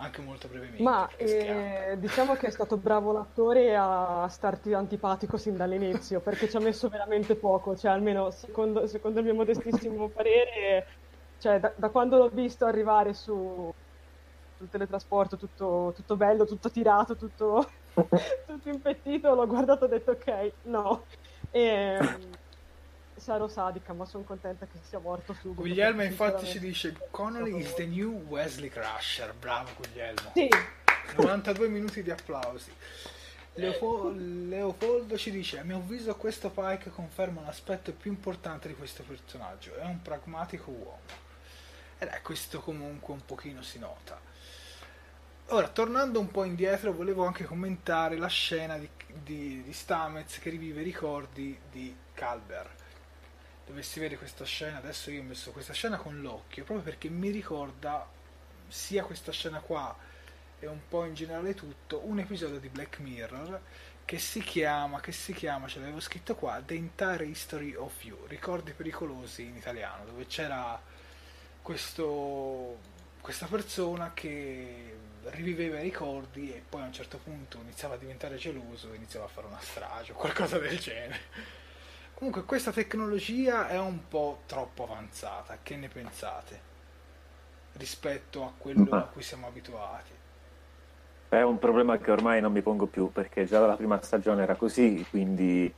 Anche 0.00 0.22
molto 0.22 0.48
brevemente. 0.48 0.82
Ma 0.82 1.08
eh, 1.16 1.96
diciamo 1.98 2.34
che 2.34 2.46
è 2.46 2.50
stato 2.50 2.76
bravo 2.76 3.12
l'attore 3.12 3.76
a 3.76 4.26
starti 4.28 4.72
antipatico 4.72 5.36
sin 5.36 5.56
dall'inizio, 5.56 6.20
perché 6.20 6.48
ci 6.48 6.56
ha 6.56 6.60
messo 6.60 6.88
veramente 6.88 7.34
poco, 7.34 7.76
cioè 7.76 7.90
almeno 7.90 8.30
secondo, 8.30 8.86
secondo 8.86 9.18
il 9.18 9.26
mio 9.26 9.34
modestissimo 9.34 10.08
parere, 10.14 10.86
cioè, 11.38 11.60
da, 11.60 11.72
da, 11.76 11.90
quando 11.90 12.16
l'ho 12.16 12.28
visto 12.28 12.64
arrivare 12.64 13.12
su, 13.12 13.72
sul 14.56 14.68
teletrasporto 14.70 15.36
tutto, 15.36 15.92
tutto 15.94 16.16
bello, 16.16 16.46
tutto 16.46 16.70
tirato, 16.70 17.16
tutto, 17.16 17.68
tutto 17.94 18.68
impettito, 18.68 19.34
l'ho 19.34 19.46
guardato 19.46 19.84
e 19.84 19.86
ho 19.86 19.90
detto 19.90 20.10
ok, 20.12 20.52
no. 20.62 21.04
E, 21.50 21.98
sarò 23.20 23.46
sadica, 23.46 23.92
ma 23.92 24.04
sono 24.04 24.24
contenta 24.24 24.66
che 24.66 24.78
sia 24.82 24.98
morto 24.98 25.32
subito. 25.34 25.60
Guglielmo 25.60 26.02
infatti 26.02 26.46
ci 26.46 26.58
dice 26.58 26.96
Connolly 27.10 27.58
is 27.58 27.74
the 27.74 27.86
new 27.86 28.24
Wesley 28.26 28.68
Crusher. 28.68 29.32
Bravo 29.34 29.70
Guglielmo. 29.76 30.32
Sì. 30.34 30.48
92 31.16 31.68
minuti 31.68 32.02
di 32.02 32.10
applausi. 32.10 32.72
Leopoldo, 33.54 34.18
Leopoldo 34.48 35.18
ci 35.18 35.30
dice: 35.30 35.58
A 35.58 35.64
mio 35.64 35.76
avviso, 35.76 36.14
questo 36.16 36.50
Pike 36.50 36.90
conferma 36.90 37.42
l'aspetto 37.42 37.92
più 37.92 38.10
importante 38.10 38.68
di 38.68 38.74
questo 38.74 39.02
personaggio. 39.02 39.74
È 39.76 39.84
un 39.84 40.02
pragmatico 40.02 40.70
uomo. 40.70 41.28
Ed 41.98 42.08
è 42.08 42.20
questo 42.22 42.60
comunque 42.60 43.12
un 43.12 43.24
pochino 43.24 43.62
si 43.62 43.78
nota. 43.78 44.18
Ora, 45.52 45.68
tornando 45.68 46.20
un 46.20 46.30
po' 46.30 46.44
indietro, 46.44 46.92
volevo 46.92 47.26
anche 47.26 47.44
commentare 47.44 48.16
la 48.16 48.28
scena 48.28 48.78
di, 48.78 48.88
di, 49.12 49.62
di 49.64 49.72
Stamez 49.72 50.38
che 50.38 50.48
rivive 50.48 50.80
i 50.80 50.84
ricordi 50.84 51.58
di 51.70 51.94
Dovessi 53.70 54.00
vedere 54.00 54.18
questa 54.18 54.44
scena, 54.44 54.78
adesso 54.78 55.12
io 55.12 55.20
ho 55.20 55.24
messo 55.24 55.52
questa 55.52 55.72
scena 55.72 55.96
con 55.96 56.20
l'occhio, 56.20 56.64
proprio 56.64 56.84
perché 56.84 57.08
mi 57.08 57.30
ricorda 57.30 58.04
sia 58.66 59.04
questa 59.04 59.30
scena 59.30 59.60
qua 59.60 59.96
e 60.58 60.66
un 60.66 60.80
po' 60.88 61.04
in 61.04 61.14
generale 61.14 61.54
tutto, 61.54 62.00
un 62.04 62.18
episodio 62.18 62.58
di 62.58 62.68
Black 62.68 62.98
Mirror 62.98 63.60
che 64.04 64.18
si 64.18 64.40
chiama, 64.40 64.98
che 64.98 65.12
si 65.12 65.32
chiama, 65.32 65.68
ce 65.68 65.78
l'avevo 65.78 66.00
scritto 66.00 66.34
qua, 66.34 66.60
The 66.60 66.74
Entire 66.74 67.24
History 67.24 67.76
of 67.76 68.02
You, 68.02 68.26
ricordi 68.26 68.72
pericolosi 68.72 69.44
in 69.44 69.54
italiano, 69.54 70.04
dove 70.04 70.26
c'era 70.26 70.82
questo, 71.62 72.76
questa 73.20 73.46
persona 73.46 74.12
che 74.12 74.96
riviveva 75.26 75.78
i 75.78 75.84
ricordi 75.84 76.52
e 76.52 76.60
poi 76.68 76.82
a 76.82 76.86
un 76.86 76.92
certo 76.92 77.18
punto 77.18 77.58
iniziava 77.58 77.94
a 77.94 77.98
diventare 77.98 78.36
geloso 78.36 78.92
e 78.92 78.96
iniziava 78.96 79.26
a 79.26 79.28
fare 79.28 79.46
una 79.46 79.60
strage 79.60 80.10
o 80.10 80.16
qualcosa 80.16 80.58
del 80.58 80.76
genere. 80.76 81.59
Comunque 82.20 82.44
questa 82.44 82.70
tecnologia 82.70 83.66
è 83.66 83.78
un 83.78 84.06
po' 84.06 84.42
troppo 84.44 84.82
avanzata, 84.82 85.56
che 85.62 85.74
ne 85.76 85.88
pensate? 85.88 86.60
Rispetto 87.72 88.44
a 88.44 88.52
quello 88.58 88.94
a 88.94 89.04
cui 89.04 89.22
siamo 89.22 89.46
abituati. 89.46 90.10
È 91.30 91.40
un 91.40 91.58
problema 91.58 91.96
che 91.96 92.10
ormai 92.10 92.42
non 92.42 92.52
mi 92.52 92.60
pongo 92.60 92.84
più 92.84 93.10
perché 93.10 93.46
già 93.46 93.58
dalla 93.58 93.74
prima 93.74 93.98
stagione 94.02 94.42
era 94.42 94.54
così, 94.54 95.02
quindi 95.08 95.72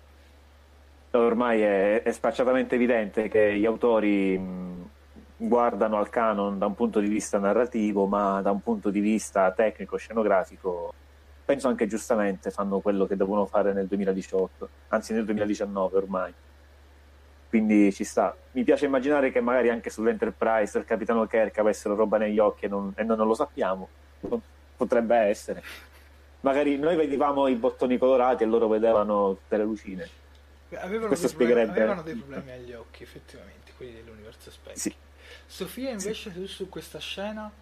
ormai 1.13 1.61
è, 1.61 2.03
è 2.03 2.11
spacciatamente 2.11 2.75
evidente 2.75 3.29
che 3.29 3.57
gli 3.57 3.65
autori 3.65 4.37
mh, 4.37 4.89
guardano 5.37 5.97
al 5.97 6.11
canon 6.11 6.59
da 6.59 6.67
un 6.67 6.75
punto 6.75 6.99
di 6.99 7.07
vista 7.07 7.39
narrativo, 7.39 8.07
ma 8.07 8.43
da 8.43 8.51
un 8.51 8.63
punto 8.63 8.91
di 8.91 8.99
vista 8.99 9.53
tecnico, 9.53 9.97
scenografico, 9.97 10.93
penso 11.45 11.69
anche 11.69 11.87
giustamente 11.87 12.51
fanno 12.51 12.81
quello 12.81 13.07
che 13.07 13.17
devono 13.17 13.47
fare 13.47 13.73
nel 13.73 13.87
2018, 13.87 14.69
anzi 14.89 15.13
nel 15.13 15.25
2019 15.25 15.97
ormai. 15.97 16.33
Quindi 17.49 17.93
ci 17.93 18.05
sta. 18.05 18.35
Mi 18.53 18.65
piace 18.65 18.87
immaginare 18.87 19.31
che 19.31 19.41
magari 19.41 19.69
anche 19.69 19.91
sull'Enterprise 19.91 20.79
il 20.79 20.85
capitano 20.85 21.27
Kirk 21.27 21.59
avessero 21.59 21.95
roba 21.95 22.17
negli 22.17 22.39
occhi 22.39 22.65
e 22.65 22.69
non, 22.69 22.93
e 22.97 23.03
non 23.03 23.19
lo 23.19 23.35
sappiamo. 23.35 23.89
Potrebbe 24.77 25.17
essere. 25.17 25.63
Magari 26.41 26.79
noi 26.79 26.97
vedevamo 26.97 27.49
i 27.49 27.55
bottoni 27.55 27.99
colorati 27.99 28.43
e 28.43 28.47
loro 28.47 28.69
vedevano 28.69 29.35
tutte 29.35 29.59
le 29.59 29.65
lucine. 29.65 30.09
Avevano, 30.77 31.09
Questo 31.09 31.27
dei 31.27 31.35
spiegherebbe... 31.35 31.73
problemi, 31.73 31.91
avevano 31.91 32.03
dei 32.03 32.15
problemi 32.15 32.51
agli 32.53 32.73
occhi, 32.73 33.03
effettivamente, 33.03 33.73
quelli 33.77 33.93
dell'universo 33.93 34.51
specchio. 34.51 34.81
Sì. 34.81 34.95
Sofia, 35.45 35.91
invece, 35.91 36.31
sì. 36.31 36.33
tu 36.33 36.47
su 36.47 36.69
questa 36.71 36.99
scena 36.99 37.53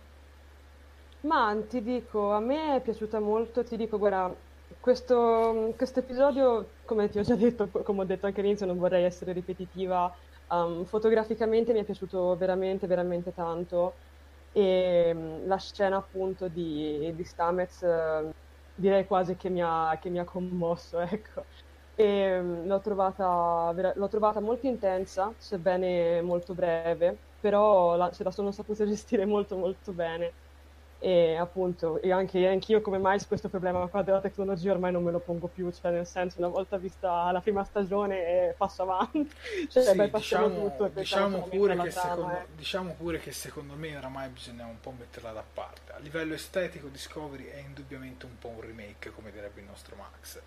ma 1.20 1.54
ti 1.68 1.82
dico, 1.82 2.32
a 2.32 2.40
me 2.40 2.76
è 2.76 2.80
piaciuta 2.82 3.20
molto, 3.20 3.62
ti 3.64 3.76
dico, 3.76 3.98
guarda, 3.98 4.34
questo 4.78 5.74
episodio, 5.76 6.76
come 6.84 7.08
ti 7.08 7.18
ho 7.18 7.22
già 7.22 7.34
detto, 7.36 7.68
come 7.70 8.02
ho 8.02 8.04
detto 8.04 8.26
anche 8.26 8.40
all'inizio, 8.40 8.66
non 8.66 8.78
vorrei 8.78 9.04
essere 9.04 9.32
ripetitiva, 9.32 10.14
um, 10.48 10.84
fotograficamente 10.84 11.72
mi 11.72 11.80
è 11.80 11.84
piaciuto 11.84 12.36
veramente, 12.36 12.86
veramente 12.86 13.32
tanto 13.32 14.00
e 14.52 15.12
um, 15.14 15.46
la 15.46 15.58
scena 15.58 15.96
appunto 15.98 16.48
di, 16.48 17.12
di 17.14 17.24
Stamez 17.24 17.80
uh, 17.82 18.32
direi 18.74 19.06
quasi 19.06 19.36
che 19.36 19.48
mi 19.50 19.62
ha, 19.62 19.98
che 20.00 20.08
mi 20.10 20.18
ha 20.18 20.24
commosso, 20.24 20.98
ecco. 21.00 21.46
E, 21.94 22.38
um, 22.38 22.66
l'ho, 22.66 22.80
trovata, 22.80 23.72
l'ho 23.94 24.08
trovata 24.08 24.40
molto 24.40 24.66
intensa, 24.66 25.34
sebbene 25.36 26.22
molto 26.22 26.54
breve, 26.54 27.24
però 27.38 27.96
la, 27.96 28.10
ce 28.10 28.24
la 28.24 28.30
sono 28.30 28.52
saputa 28.52 28.84
gestire 28.86 29.26
molto 29.26 29.56
molto 29.56 29.92
bene. 29.92 30.34
E 31.00 31.34
appunto 31.36 32.00
e 32.00 32.12
anche 32.12 32.46
anch'io 32.46 32.80
come 32.80 32.98
Miles 33.00 33.26
questo 33.26 33.48
problema 33.48 33.86
qua 33.86 34.02
della 34.02 34.20
tecnologia 34.20 34.70
ormai 34.72 34.92
non 34.92 35.02
me 35.02 35.10
lo 35.10 35.18
pongo 35.18 35.46
più 35.46 35.72
cioè 35.72 35.90
nel 35.90 36.06
senso 36.06 36.38
una 36.38 36.48
volta 36.48 36.76
vista 36.76 37.30
la 37.32 37.40
prima 37.40 37.64
stagione 37.64 38.54
passo 38.56 38.82
avanti 38.82 39.30
cioè 39.68 39.82
Sì, 39.82 40.10
diciamo, 40.10 40.68
tutto 40.68 40.88
diciamo 40.88 41.42
pure 41.48 41.74
trama, 41.74 41.90
secondo, 41.90 42.30
eh. 42.32 42.46
diciamo 42.54 42.92
pure 42.94 43.18
che 43.18 43.32
secondo 43.32 43.74
me 43.74 43.96
oramai 43.96 44.28
bisogna 44.28 44.66
un 44.66 44.80
po' 44.80 44.94
metterla 44.96 45.32
da 45.32 45.42
parte. 45.42 45.92
A 45.92 45.98
livello 45.98 46.34
estetico 46.34 46.88
Discovery 46.88 47.46
è 47.46 47.58
indubbiamente 47.58 48.26
un 48.26 48.38
po' 48.38 48.48
un 48.48 48.60
remake, 48.60 49.10
come 49.10 49.30
direbbe 49.30 49.60
il 49.60 49.66
nostro 49.66 49.96
Max. 49.96 50.40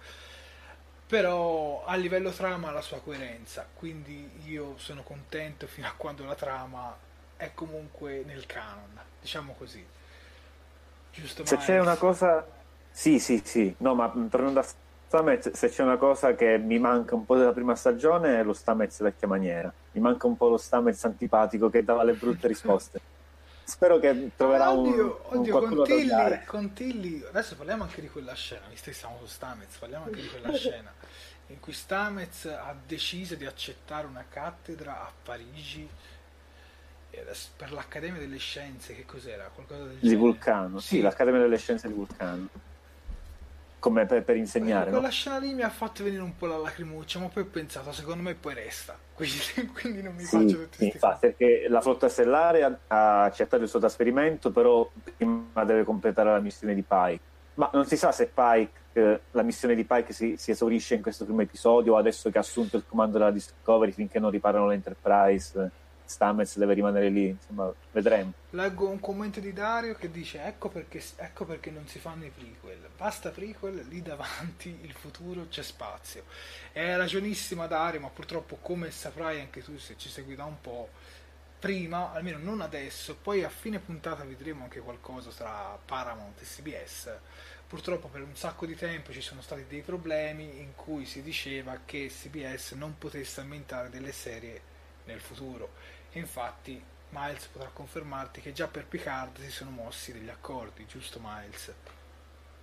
Però 1.07 1.83
a 1.85 1.95
livello 1.95 2.31
trama 2.31 2.69
ha 2.69 2.71
la 2.71 2.81
sua 2.81 2.99
coerenza, 2.99 3.67
quindi 3.73 4.29
io 4.45 4.77
sono 4.77 5.03
contento 5.03 5.67
fino 5.67 5.87
a 5.87 5.93
quando 5.95 6.25
la 6.25 6.35
trama 6.35 6.95
è 7.35 7.51
comunque 7.53 8.23
nel 8.25 8.45
canon, 8.45 8.99
diciamo 9.19 9.53
così. 9.53 9.85
Giusto 11.13 11.45
Se 11.45 11.57
c'è 11.57 11.79
una 11.79 11.95
cosa... 11.95 12.45
Sì, 12.91 13.19
sì, 13.19 13.41
sì. 13.43 13.73
No, 13.79 13.95
ma 13.95 14.07
mh, 14.07 14.29
tornando 14.29 14.59
a 14.59 14.65
Stamets, 15.07 15.51
se 15.51 15.69
c'è 15.69 15.83
una 15.83 15.97
cosa 15.97 16.35
che 16.35 16.57
mi 16.57 16.79
manca 16.79 17.15
un 17.15 17.25
po' 17.25 17.35
della 17.35 17.51
prima 17.51 17.75
stagione 17.75 18.39
è 18.39 18.43
lo 18.43 18.53
Stamets 18.53 19.01
vecchia 19.01 19.27
maniera. 19.27 19.71
Mi 19.91 20.01
manca 20.01 20.27
un 20.27 20.35
po' 20.37 20.49
lo 20.49 20.57
Stamets 20.57 21.03
antipatico 21.05 21.69
che 21.69 21.83
dava 21.83 22.03
le 22.03 22.13
brutte 22.13 22.47
risposte. 22.47 22.99
Spero 23.63 23.97
che 23.97 24.31
troverà 24.35 24.69
un, 24.69 24.87
oddio, 24.87 25.25
un 25.29 25.37
oddio 25.37 25.57
qualcuno 25.57 25.83
con, 25.83 25.85
Tilly, 25.85 26.43
con 26.45 26.73
Tilly, 26.73 27.23
adesso 27.29 27.55
parliamo 27.55 27.83
anche 27.83 28.01
di 28.01 28.09
quella 28.09 28.33
scena, 28.33 28.65
visto 28.69 28.89
che 28.89 28.95
siamo 28.95 29.17
su 29.19 29.25
Stamez, 29.25 29.77
parliamo 29.77 30.05
anche 30.05 30.21
di 30.21 30.27
quella 30.27 30.51
scena 30.57 30.91
in 31.47 31.59
cui 31.59 31.73
Stamez 31.73 32.45
ha 32.45 32.75
deciso 32.85 33.35
di 33.35 33.45
accettare 33.45 34.07
una 34.07 34.25
cattedra 34.27 35.01
a 35.01 35.11
Parigi 35.23 35.87
per 37.55 37.71
l'Accademia 37.71 38.19
delle 38.19 38.37
Scienze, 38.37 38.93
che 38.95 39.05
cos'era? 39.05 39.49
Qualcosa 39.49 39.85
del 39.85 39.99
Di 39.99 40.13
genere. 40.13 40.15
Vulcano, 40.15 40.79
sì, 40.79 41.01
l'Accademia 41.01 41.39
delle 41.41 41.57
Scienze 41.57 41.87
di 41.87 41.95
Vulcano. 41.95 42.47
Come 43.79 44.05
per, 44.07 44.23
per 44.23 44.35
insegnare, 44.37 44.89
Quella 44.89 45.09
no? 45.09 45.09
scena 45.09 45.39
lì 45.39 45.53
mi 45.53 45.61
ha 45.63 45.69
fatto 45.69 46.03
venire 46.03 46.21
un 46.21 46.35
po' 46.37 46.45
la 46.45 46.55
lacrimuccia, 46.57 47.19
ma 47.19 47.27
poi 47.27 47.43
ho 47.43 47.47
pensato, 47.49 47.91
secondo 47.91 48.23
me 48.23 48.35
poi 48.35 48.53
resta, 48.53 48.97
quindi, 49.13 49.37
quindi 49.73 50.01
non 50.01 50.15
mi 50.15 50.25
Sì, 50.25 50.27
faccio 50.27 50.57
sì, 50.69 50.69
tutti 50.69 50.89
questi 50.89 50.97
infatti, 50.97 51.19
perché 51.19 51.67
la 51.67 51.81
flotta 51.81 52.07
stellare 52.07 52.63
ha, 52.63 52.79
ha 52.87 53.23
accettato 53.25 53.61
il 53.63 53.69
suo 53.69 53.79
trasferimento, 53.79 54.51
però 54.51 54.89
prima 55.15 55.63
deve 55.65 55.83
completare 55.83 56.31
la 56.31 56.39
missione 56.39 56.73
di 56.73 56.83
Pike. 56.83 57.21
Ma 57.55 57.69
non 57.73 57.85
si 57.85 57.97
sa 57.97 58.11
se 58.11 58.31
Pike, 58.33 58.85
eh, 58.93 59.25
la 59.31 59.43
missione 59.43 59.75
di 59.75 59.85
Pike 59.85 60.13
si, 60.13 60.37
si 60.37 60.51
esaurisce 60.51 60.95
in 60.95 61.01
questo 61.01 61.25
primo 61.25 61.41
episodio 61.41 61.93
o 61.93 61.97
adesso 61.97 62.29
che 62.31 62.37
ha 62.37 62.41
assunto 62.41 62.77
il 62.77 62.85
comando 62.85 63.17
della 63.17 63.31
Discovery 63.31 63.91
finché 63.91 64.19
non 64.19 64.31
riparano 64.31 64.67
l'Enterprise. 64.67 65.71
Stamets 66.13 66.57
deve 66.57 66.75
rimanere 66.75 67.09
lì, 67.09 67.27
insomma, 67.27 67.73
vedremo. 67.91 68.33
Leggo 68.51 68.87
un 68.87 68.99
commento 68.99 69.39
di 69.39 69.51
Dario 69.51 69.95
che 69.95 70.11
dice 70.11 70.43
ecco 70.43 70.69
perché, 70.69 71.03
ecco 71.15 71.45
perché 71.45 71.71
non 71.71 71.87
si 71.87 71.97
fanno 71.99 72.25
i 72.25 72.29
prequel, 72.29 72.87
basta 72.95 73.31
prequel, 73.31 73.85
lì 73.89 74.01
davanti 74.01 74.79
il 74.85 74.93
futuro 74.93 75.47
c'è 75.49 75.63
spazio. 75.63 76.25
Hai 76.73 76.95
ragionissima 76.95 77.67
Dario, 77.67 77.99
ma 77.99 78.09
purtroppo 78.09 78.57
come 78.61 78.91
saprai 78.91 79.39
anche 79.39 79.63
tu 79.63 79.77
se 79.77 79.95
ci 79.97 80.07
segui 80.07 80.35
da 80.35 80.45
un 80.45 80.61
po', 80.61 80.89
prima, 81.59 82.11
almeno 82.11 82.37
non 82.37 82.61
adesso, 82.61 83.15
poi 83.15 83.43
a 83.43 83.49
fine 83.49 83.79
puntata 83.79 84.23
vedremo 84.23 84.63
anche 84.63 84.81
qualcosa 84.81 85.29
tra 85.31 85.79
Paramount 85.83 86.41
e 86.41 86.43
CBS. 86.43 87.09
Purtroppo 87.65 88.07
per 88.07 88.21
un 88.21 88.35
sacco 88.35 88.67
di 88.67 88.75
tempo 88.75 89.11
ci 89.11 89.21
sono 89.21 89.41
stati 89.41 89.65
dei 89.67 89.81
problemi 89.81 90.59
in 90.59 90.75
cui 90.75 91.05
si 91.05 91.23
diceva 91.23 91.79
che 91.85 92.11
CBS 92.13 92.73
non 92.73 92.97
potesse 92.99 93.41
ambientare 93.41 93.89
delle 93.89 94.11
serie 94.11 94.61
nel 95.05 95.19
futuro. 95.19 95.71
Infatti 96.13 96.81
Miles 97.09 97.45
potrà 97.47 97.69
confermarti 97.71 98.41
che 98.41 98.53
già 98.53 98.67
per 98.67 98.85
Picard 98.85 99.39
si 99.39 99.51
sono 99.51 99.69
mossi 99.69 100.11
degli 100.13 100.29
accordi, 100.29 100.85
giusto 100.87 101.19
Miles? 101.21 101.73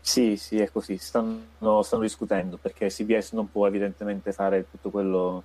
Sì, 0.01 0.37
sì, 0.37 0.59
è 0.61 0.71
così. 0.71 0.97
Stanno, 0.99 1.83
stanno 1.83 2.03
discutendo 2.03 2.57
perché 2.57 2.89
CBS 2.89 3.33
non 3.33 3.51
può 3.51 3.67
evidentemente 3.67 4.33
fare 4.33 4.69
tutto 4.71 4.91
quello 4.91 5.43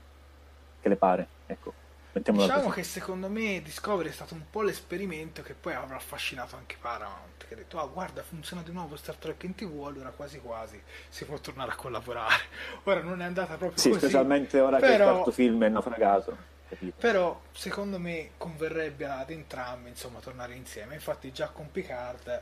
che 0.81 0.89
le 0.89 0.95
pare. 0.95 1.27
Ecco, 1.45 1.73
mettiamola 2.13 2.45
Diciamo 2.45 2.63
così. 2.69 2.75
che 2.77 2.83
secondo 2.83 3.27
me 3.29 3.61
Discovery 3.61 4.09
è 4.09 4.13
stato 4.13 4.33
un 4.33 4.43
po' 4.49 4.61
l'esperimento 4.61 5.41
che 5.43 5.53
poi 5.53 5.73
avrà 5.73 5.97
affascinato 5.97 6.55
anche 6.55 6.77
Paramount, 6.79 7.45
che 7.47 7.53
ha 7.53 7.57
detto 7.57 7.79
ah 7.79 7.85
guarda 7.85 8.23
funziona 8.23 8.61
di 8.63 8.71
nuovo 8.71 8.95
Star 8.95 9.15
Trek 9.15 9.43
in 9.43 9.55
tv, 9.55 9.83
allora 9.85 10.09
quasi 10.11 10.39
quasi 10.39 10.81
si 11.09 11.25
può 11.25 11.37
tornare 11.39 11.71
a 11.71 11.75
collaborare. 11.75 12.35
Ora 12.85 13.01
non 13.01 13.21
è 13.21 13.25
andata 13.25 13.57
proprio 13.57 13.77
Sì, 13.77 13.89
così, 13.89 13.99
specialmente 14.01 14.59
ora 14.61 14.79
che 14.79 14.85
il 14.85 14.91
però- 14.91 15.11
quarto 15.13 15.31
film 15.31 15.63
è 15.65 15.69
naufragato. 15.69 16.53
Capito? 16.67 16.95
Però 16.99 17.41
secondo 17.51 17.99
me 17.99 18.31
converrebbe 18.37 19.05
ad 19.05 19.29
entrambi 19.29 19.89
insomma 19.89 20.19
tornare 20.19 20.53
insieme. 20.55 20.95
Infatti 20.95 21.31
già 21.31 21.49
con 21.49 21.71
Picard 21.71 22.41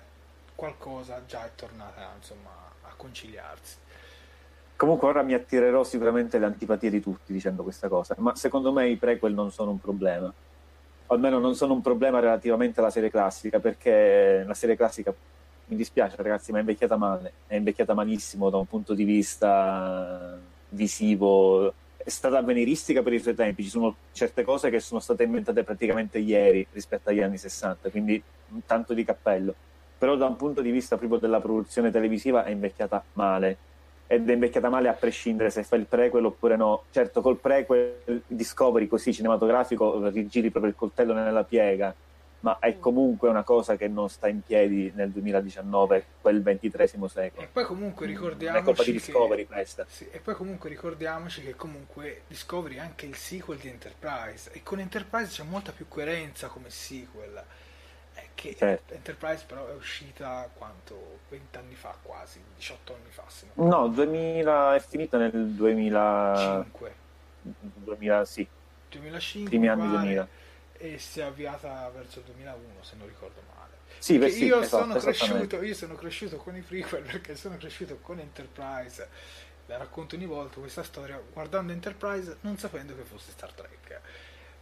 qualcosa 0.56 1.24
già 1.26 1.46
è 1.46 1.52
tornata 1.56 2.12
insomma 2.16 2.52
a 2.82 2.94
conciliarsi. 2.96 3.78
Comunque 4.76 5.08
ora 5.08 5.22
mi 5.22 5.34
attirerò 5.34 5.84
sicuramente 5.84 6.40
le 6.40 6.46
antipatie 6.46 6.90
di 6.90 7.00
tutti 7.00 7.32
dicendo 7.32 7.64
questa 7.64 7.88
cosa, 7.88 8.16
ma 8.18 8.36
secondo 8.36 8.74
me 8.74 8.90
i 8.90 8.98
prequel 8.98 9.34
non 9.34 9.52
sono 9.52 9.72
un 9.72 9.80
problema. 9.80 10.34
O 11.06 11.14
almeno 11.14 11.40
non 11.40 11.56
sono 11.56 11.74
un 11.74 11.82
problema 11.82 12.20
relativamente 12.20 12.80
alla 12.80 12.90
serie 12.90 13.10
classica, 13.10 13.60
perché 13.60 14.44
la 14.46 14.54
serie 14.54 14.76
classica, 14.76 15.14
mi 15.66 15.76
dispiace 15.76 16.16
ragazzi, 16.18 16.52
ma 16.52 16.58
è 16.58 16.62
invecchiata 16.62 16.98
male, 16.98 17.34
è 17.48 17.56
invecchiata 17.56 17.94
malissimo 17.94 18.50
da 18.50 18.58
un 18.58 18.68
punto 18.68 18.94
di 18.94 19.04
vista 19.04 20.38
visivo, 20.70 21.74
è 22.04 22.10
stata 22.10 22.38
avveniristica 22.38 23.02
per 23.02 23.14
i 23.14 23.20
suoi 23.20 23.36
tempi, 23.36 23.64
ci 23.64 23.70
sono 23.70 23.96
certe 24.12 24.44
cose 24.44 24.70
che 24.70 24.80
sono 24.80 25.00
state 25.00 25.24
inventate 25.24 25.64
praticamente 25.64 26.20
ieri 26.20 26.66
rispetto 26.72 27.10
agli 27.10 27.22
anni 27.22 27.38
60, 27.38 27.90
quindi 27.90 28.22
tanto 28.66 28.94
di 28.94 29.04
cappello. 29.06 29.56
Però 29.98 30.16
da 30.16 30.26
un 30.26 30.36
punto 30.36 30.62
di 30.62 30.70
vista 30.70 30.98
proprio 30.98 31.20
della 31.20 31.40
produzione 31.40 31.92
televisiva 31.92 32.44
è 32.44 32.52
invecchiata 32.52 33.04
male 33.14 33.58
ed 34.08 34.30
è 34.30 34.34
invecchiata 34.34 34.70
male 34.70 34.90
a 34.90 34.94
prescindere 34.94 35.50
se 35.50 35.64
fa 35.64 35.78
il 35.78 35.86
prequel 35.86 36.26
oppure 36.26 36.58
no. 36.58 36.84
Certo, 36.92 37.22
col 37.22 37.38
prequel 37.38 38.22
Discovery 38.28 38.88
così 38.88 39.14
cinematografico 39.14 40.10
rigiri 40.10 40.50
proprio 40.50 40.72
il 40.72 40.78
coltello 40.78 41.14
nella 41.14 41.46
piega, 41.46 41.96
ma 42.44 42.60
è 42.60 42.78
comunque 42.78 43.30
una 43.30 43.44
cosa 43.44 43.78
che 43.78 43.88
non 43.88 44.10
sta 44.10 44.28
in 44.28 44.42
piedi 44.42 44.92
nel 44.96 45.12
2019, 45.12 46.06
quel 46.20 46.42
ventitresimo 46.44 47.06
E 47.06 47.10
secolo. 47.10 47.48
poi 47.52 47.64
comunque 47.64 48.06
è 48.06 48.10
ricordiamoci 48.10 48.64
colpa 48.66 48.84
di 48.84 48.92
che- 48.92 48.98
Discovery 48.98 49.46
questa. 49.46 49.86
Sì, 49.88 50.10
e 50.12 50.20
poi 50.20 50.34
comunque 50.36 50.68
ricordiamoci 50.70 51.42
che 51.42 51.56
comunque 51.56 52.24
Discovery 52.28 52.76
è 52.76 52.80
anche 52.80 53.06
il 53.06 53.16
sequel 53.16 53.60
di 53.60 53.70
Enterprise 53.70 54.52
e 54.52 54.62
con 54.62 54.80
Enterprise 54.80 55.32
c'è 55.32 55.44
molta 55.44 55.72
più 55.72 55.88
coerenza 55.88 56.48
come 56.48 56.70
sequel. 56.70 57.42
È 58.14 58.26
che 58.36 58.56
Certo. 58.58 58.94
Enterprise 58.94 59.46
però 59.48 59.66
è 59.70 59.74
uscita 59.74 60.50
quanto? 60.54 61.20
20 61.30 61.58
anni 61.58 61.76
fa 61.76 61.96
quasi, 62.02 62.42
18 62.58 62.94
anni 62.94 63.10
fa 63.10 63.24
se 63.28 63.48
non 63.54 63.68
No, 63.70 63.88
2000 63.88 64.76
è 64.76 64.80
finita 64.82 65.18
nel 65.18 65.32
2000, 65.52 66.62
5. 66.66 66.94
2000 67.42 68.26
sì, 68.26 68.46
2005 68.90 69.50
primi 69.50 69.68
anni 69.70 69.82
mi 69.84 69.88
pare, 69.88 70.00
2000. 70.02 70.28
E 70.84 70.98
si 71.00 71.22
è 71.22 71.24
avviata 71.24 71.90
verso 71.96 72.20
il 72.20 72.26
2001 72.26 72.84
se 72.84 72.96
non 72.98 73.08
ricordo 73.08 73.42
male. 73.56 73.72
Sì, 74.00 74.18
beh, 74.18 74.30
sì, 74.30 74.44
io, 74.44 74.60
esatto, 74.60 74.84
sono 74.84 75.00
cresciuto, 75.00 75.62
io 75.62 75.74
sono 75.74 75.96
cresciuto 75.96 76.36
con 76.36 76.58
i 76.58 76.62
prequel 76.62 77.04
perché 77.10 77.38
sono 77.38 77.56
cresciuto 77.56 78.00
con 78.00 78.20
Enterprise. 78.20 79.08
La 79.68 79.78
racconto 79.78 80.16
ogni 80.16 80.26
volta 80.26 80.60
questa 80.60 80.84
storia 80.84 81.22
guardando 81.32 81.72
Enterprise 81.72 82.36
non 82.42 82.58
sapendo 82.58 82.94
che 82.98 83.04
fosse 83.04 83.32
Star 83.32 83.54
Trek. 83.54 84.02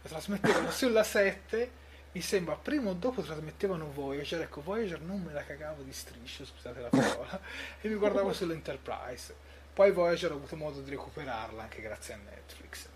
La 0.02 0.08
trasmettevano 0.08 0.70
sulla 0.70 1.02
7, 1.02 1.70
mi 2.12 2.20
sembra 2.20 2.54
prima 2.54 2.90
o 2.90 2.94
dopo 2.94 3.20
trasmettevano 3.20 3.90
Voyager, 3.90 4.42
ecco 4.42 4.62
Voyager 4.62 5.00
non 5.00 5.22
me 5.22 5.32
la 5.32 5.42
cagavo 5.42 5.82
di 5.82 5.92
striscio, 5.92 6.44
scusate 6.44 6.80
la 6.80 6.88
parola, 6.88 7.40
e 7.80 7.88
mi 7.88 7.96
guardavo 7.96 8.32
sull'Enterprise. 8.32 9.34
Poi 9.74 9.90
Voyager 9.90 10.30
ho 10.30 10.36
avuto 10.36 10.54
modo 10.54 10.82
di 10.82 10.90
recuperarla 10.90 11.62
anche 11.62 11.80
grazie 11.80 12.14
a 12.14 12.18
Netflix. 12.18 12.91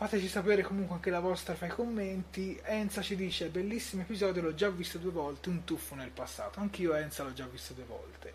Fateci 0.00 0.28
sapere 0.28 0.62
comunque 0.62 0.94
anche 0.94 1.10
la 1.10 1.20
vostra 1.20 1.54
fra 1.54 1.66
i 1.66 1.68
commenti. 1.68 2.58
Enza 2.64 3.02
ci 3.02 3.16
dice: 3.16 3.48
Bellissimo 3.48 4.00
episodio, 4.00 4.40
l'ho 4.40 4.54
già 4.54 4.70
visto 4.70 4.96
due 4.96 5.10
volte. 5.10 5.50
Un 5.50 5.64
tuffo 5.64 5.94
nel 5.94 6.08
passato. 6.08 6.58
Anch'io, 6.58 6.94
Enza, 6.94 7.22
l'ho 7.22 7.34
già 7.34 7.44
visto 7.44 7.74
due 7.74 7.84
volte. 7.84 8.32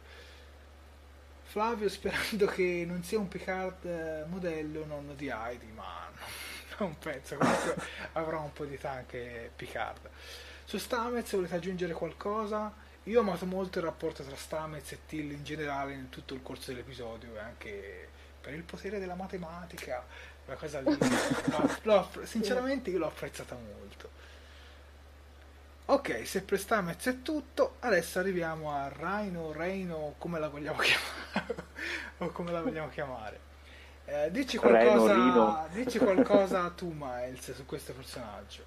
Flavio, 1.41 1.89
sperando 1.89 2.45
che 2.45 2.83
non 2.85 3.01
sia 3.01 3.17
un 3.17 3.27
Picard 3.27 3.83
eh, 3.83 4.25
modello 4.27 4.85
nonno 4.85 5.15
di 5.15 5.27
Heidi, 5.27 5.71
ma 5.73 6.07
no, 6.13 6.85
non 6.85 6.99
penso. 6.99 7.35
Comunque 7.35 7.75
avrà 8.13 8.37
un 8.37 8.53
po' 8.53 8.65
di 8.65 8.75
età 8.75 8.91
anche 8.91 9.49
Picard. 9.55 10.07
Su 10.65 10.77
Stamez 10.77 11.31
volete 11.31 11.55
aggiungere 11.55 11.93
qualcosa? 11.93 12.71
Io 13.05 13.17
ho 13.17 13.21
amato 13.23 13.47
molto 13.47 13.79
il 13.79 13.85
rapporto 13.85 14.21
tra 14.21 14.35
Stamez 14.35 14.91
e 14.91 14.99
Till 15.07 15.31
in 15.31 15.43
generale 15.43 15.93
in 15.93 16.09
tutto 16.09 16.35
il 16.35 16.43
corso 16.43 16.69
dell'episodio 16.69 17.33
e 17.33 17.39
anche 17.39 18.09
per 18.45 18.53
il 18.53 18.61
potere 18.61 18.99
della 18.99 19.15
matematica, 19.15 20.05
quella 20.45 20.59
cosa 20.59 20.79
lì. 20.81 20.97
l'ho- 21.83 22.09
sinceramente 22.23 22.89
io 22.89 22.99
l'ho 22.99 23.07
apprezzata 23.07 23.55
molto. 23.55 24.09
Ok, 25.87 26.25
se 26.25 26.41
per 26.41 26.59
Stamez 26.59 27.05
è 27.07 27.21
tutto, 27.21 27.75
adesso 27.79 28.17
arriviamo 28.19 28.71
a 28.71 28.91
Rhino, 28.91 29.51
Reino, 29.51 30.15
come 30.17 30.39
la 30.39 30.49
vogliamo 30.49 30.79
chiamare? 30.81 31.55
o 32.17 32.29
come 32.31 32.51
la 32.51 32.61
vogliamo 32.61 32.89
chiamare. 32.89 33.39
Eh, 34.05 34.31
dici, 34.31 34.57
Reno, 34.59 35.03
qualcosa, 35.03 35.13
Rino. 35.13 35.67
dici 35.71 35.99
qualcosa 35.99 36.69
tu, 36.71 36.91
Miles, 36.95 37.53
su 37.53 37.65
questo 37.65 37.93
personaggio. 37.93 38.63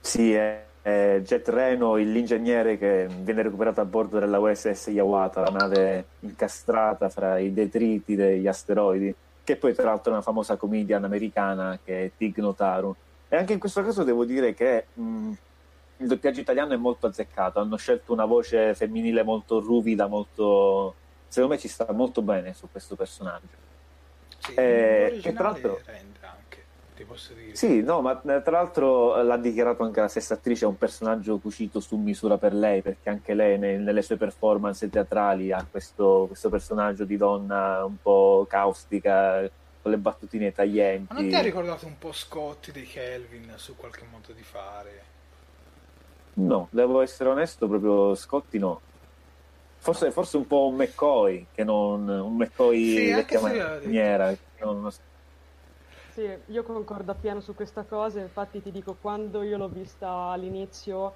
Sì, 0.00 0.32
è, 0.34 0.66
è 0.82 1.20
Jet 1.22 1.48
Reno, 1.48 1.94
l'ingegnere 1.96 2.76
che 2.76 3.06
viene 3.08 3.42
recuperato 3.42 3.80
a 3.80 3.84
bordo 3.84 4.18
della 4.18 4.38
USS 4.38 4.88
Yawata, 4.88 5.40
la 5.40 5.50
nave 5.50 6.12
incastrata 6.20 7.08
fra 7.08 7.38
i 7.38 7.52
detriti 7.52 8.14
degli 8.16 8.46
asteroidi, 8.48 9.14
che 9.44 9.56
poi 9.56 9.74
tra 9.74 9.84
l'altro 9.84 10.10
è 10.10 10.14
una 10.14 10.22
famosa 10.22 10.56
comedian 10.56 11.04
americana 11.04 11.78
che 11.82 12.04
è 12.04 12.10
Tig 12.16 12.36
Notaro. 12.38 12.96
E 13.28 13.36
anche 13.36 13.54
in 13.54 13.58
questo 13.58 13.82
caso 13.82 14.04
devo 14.04 14.24
dire 14.24 14.54
che 14.54 14.86
mh, 14.92 15.32
il 15.98 16.06
doppiaggio 16.06 16.40
italiano 16.40 16.74
è 16.74 16.76
molto 16.76 17.06
azzeccato, 17.06 17.60
hanno 17.60 17.76
scelto 17.76 18.12
una 18.12 18.24
voce 18.24 18.74
femminile 18.74 19.22
molto 19.22 19.60
ruvida, 19.60 20.06
molto... 20.06 20.94
secondo 21.28 21.54
me 21.54 21.60
ci 21.60 21.68
sta 21.68 21.90
molto 21.92 22.22
bene 22.22 22.52
su 22.54 22.68
questo 22.70 22.94
personaggio. 22.94 23.70
Sì, 24.38 24.54
Eh, 24.54 25.12
eh, 25.14 25.20
che 25.20 25.32
tra 25.32 25.44
l'altro- 25.44 25.80
rende 25.84 26.11
anche, 27.02 27.04
ti 27.04 27.04
posso 27.04 27.34
dire. 27.34 27.54
Sì, 27.54 27.82
no, 27.82 28.00
ma 28.00 28.20
eh, 28.22 28.42
tra 28.42 28.50
l'altro 28.52 29.16
eh, 29.18 29.24
l'ha 29.24 29.36
dichiarato 29.36 29.82
anche 29.82 30.00
la 30.00 30.08
stessa 30.08 30.34
attrice, 30.34 30.64
è 30.64 30.68
un 30.68 30.76
personaggio 30.76 31.38
cucito 31.38 31.80
su 31.80 31.96
misura 31.96 32.38
per 32.38 32.54
lei, 32.54 32.82
perché 32.82 33.10
anche 33.10 33.34
lei 33.34 33.58
ne- 33.58 33.78
nelle 33.78 34.02
sue 34.02 34.16
performance 34.16 34.88
teatrali 34.88 35.52
ha 35.52 35.66
questo, 35.70 36.24
questo 36.28 36.48
personaggio 36.48 37.04
di 37.04 37.16
donna 37.16 37.84
un 37.84 37.96
po' 37.98 38.46
caustica, 38.48 39.40
con 39.80 39.90
le 39.90 39.98
battutine 39.98 40.52
taglienti. 40.52 41.12
Ma 41.12 41.20
non 41.20 41.28
ti 41.28 41.34
ha 41.34 41.40
ricordato 41.42 41.86
un 41.86 41.98
po' 41.98 42.12
Scotti 42.12 42.72
dei 42.72 42.86
Kelvin 42.86 43.54
su 43.56 43.76
qualche 43.76 44.04
modo 44.10 44.32
di 44.32 44.42
fare? 44.42 45.10
No, 46.34 46.68
devo 46.72 47.02
essere 47.02 47.28
onesto, 47.28 47.68
proprio 47.68 48.14
Scotti 48.14 48.58
no. 48.58 48.80
Forse, 49.78 50.12
forse 50.12 50.36
un 50.36 50.46
po' 50.46 50.68
un 50.68 50.76
McCoy, 50.76 51.48
che 51.52 51.64
non 51.64 52.08
un 52.08 52.36
McCoy 52.36 52.78
Sì, 52.78 53.38
maniera. 53.40 54.32
non- 54.60 54.88
Sì, 56.14 56.22
io 56.48 56.62
concordo 56.62 57.10
appieno 57.12 57.40
su 57.40 57.54
questa 57.54 57.86
cosa, 57.86 58.20
infatti 58.20 58.60
ti 58.60 58.70
dico, 58.70 58.98
quando 58.98 59.42
io 59.42 59.56
l'ho 59.56 59.70
vista 59.70 60.10
all'inizio, 60.28 61.14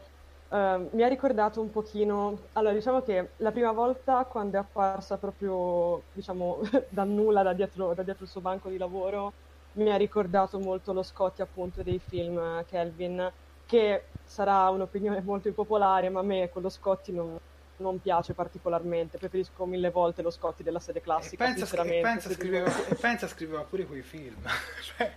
ehm, 0.48 0.88
mi 0.94 1.02
ha 1.02 1.08
ricordato 1.08 1.60
un 1.60 1.68
pochino, 1.68 2.48
allora 2.52 2.72
diciamo 2.72 3.02
che 3.02 3.34
la 3.38 3.52
prima 3.52 3.72
volta 3.72 4.24
quando 4.26 4.56
è 4.56 4.60
apparsa 4.60 5.18
proprio, 5.18 6.06
diciamo, 6.12 6.60
da 6.88 7.04
nulla, 7.04 7.42
da 7.42 7.52
dietro, 7.52 7.92
da 7.92 8.02
dietro 8.02 8.24
il 8.24 8.30
suo 8.30 8.40
banco 8.40 8.70
di 8.70 8.78
lavoro, 8.78 9.36
mi 9.72 9.90
ha 9.90 9.96
ricordato 9.96 10.58
molto 10.58 10.94
lo 10.94 11.02
Scotty 11.02 11.42
appunto 11.42 11.82
dei 11.82 12.00
film 12.00 12.38
eh, 12.38 12.64
Kelvin, 12.64 13.30
che 13.66 14.16
sarà 14.24 14.70
un'opinione 14.70 15.20
molto 15.22 15.48
impopolare, 15.48 16.08
ma 16.08 16.20
a 16.20 16.22
me 16.22 16.48
quello 16.48 16.70
Scotty 16.70 17.12
non, 17.12 17.36
non 17.78 18.00
piace 18.00 18.34
particolarmente, 18.34 19.18
preferisco 19.18 19.66
mille 19.66 19.90
volte 19.90 20.22
lo 20.22 20.30
Scotty 20.30 20.62
della 20.62 20.80
serie 20.80 21.00
E 21.00 21.04
classica, 21.04 21.44
pensa, 21.44 21.82
e 21.82 22.00
pensa 22.00 22.32
scriveva, 22.32 22.86
e 22.86 22.94
pensa 22.94 23.28
scriveva 23.28 23.62
pure 23.62 23.86
quei 23.86 24.02
film. 24.02 24.42
Cioè, 24.96 25.12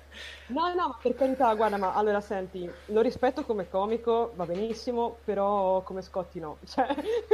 No, 0.48 0.74
no, 0.74 0.88
ma 0.88 0.98
per 1.00 1.16
carità, 1.16 1.54
guarda, 1.54 1.78
ma 1.78 1.94
allora 1.94 2.22
senti, 2.22 2.70
lo 2.86 3.02
rispetto 3.02 3.44
come 3.44 3.70
comico, 3.70 4.34
va 4.36 4.46
benissimo, 4.46 5.20
però 5.24 5.84
come 5.84 6.02
Scotti 6.02 6.40
no, 6.40 6.58
cioè 6.66 6.88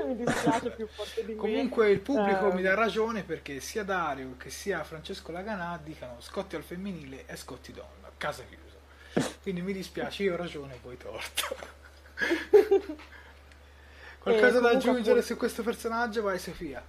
mi 0.05 0.15
dispiace 0.17 0.71
più 0.71 0.85
forte 0.88 1.23
di 1.23 1.33
me. 1.33 1.38
comunque 1.39 1.89
il 1.91 2.01
pubblico 2.01 2.49
Eh, 2.49 2.53
mi 2.53 2.61
dà 2.61 2.73
ragione 2.73 3.23
perché 3.23 3.61
sia 3.61 3.83
Dario 3.83 4.35
che 4.38 4.49
sia 4.49 4.83
Francesco 4.83 5.31
Laganà 5.31 5.79
dicano 5.81 6.19
Scotti 6.19 6.57
al 6.57 6.63
femminile 6.63 7.25
e 7.25 7.35
Scotti 7.38 7.71
donna, 7.71 8.11
casa 8.17 8.43
chiusa. 8.43 9.33
Quindi 9.41 9.61
mi 9.61 9.71
dispiace, 9.71 10.23
io 10.23 10.33
ho 10.33 10.38
ragione, 10.38 10.77
voi 10.81 10.97
torto. 10.97 11.55
Qualcosa 14.25 14.59
da 14.59 14.69
aggiungere 14.69 14.99
appunto- 15.01 15.21
su 15.21 15.38
questo 15.38 15.61
personaggio? 15.61 16.23
Vai 16.23 16.39
Sofia. 16.39 16.83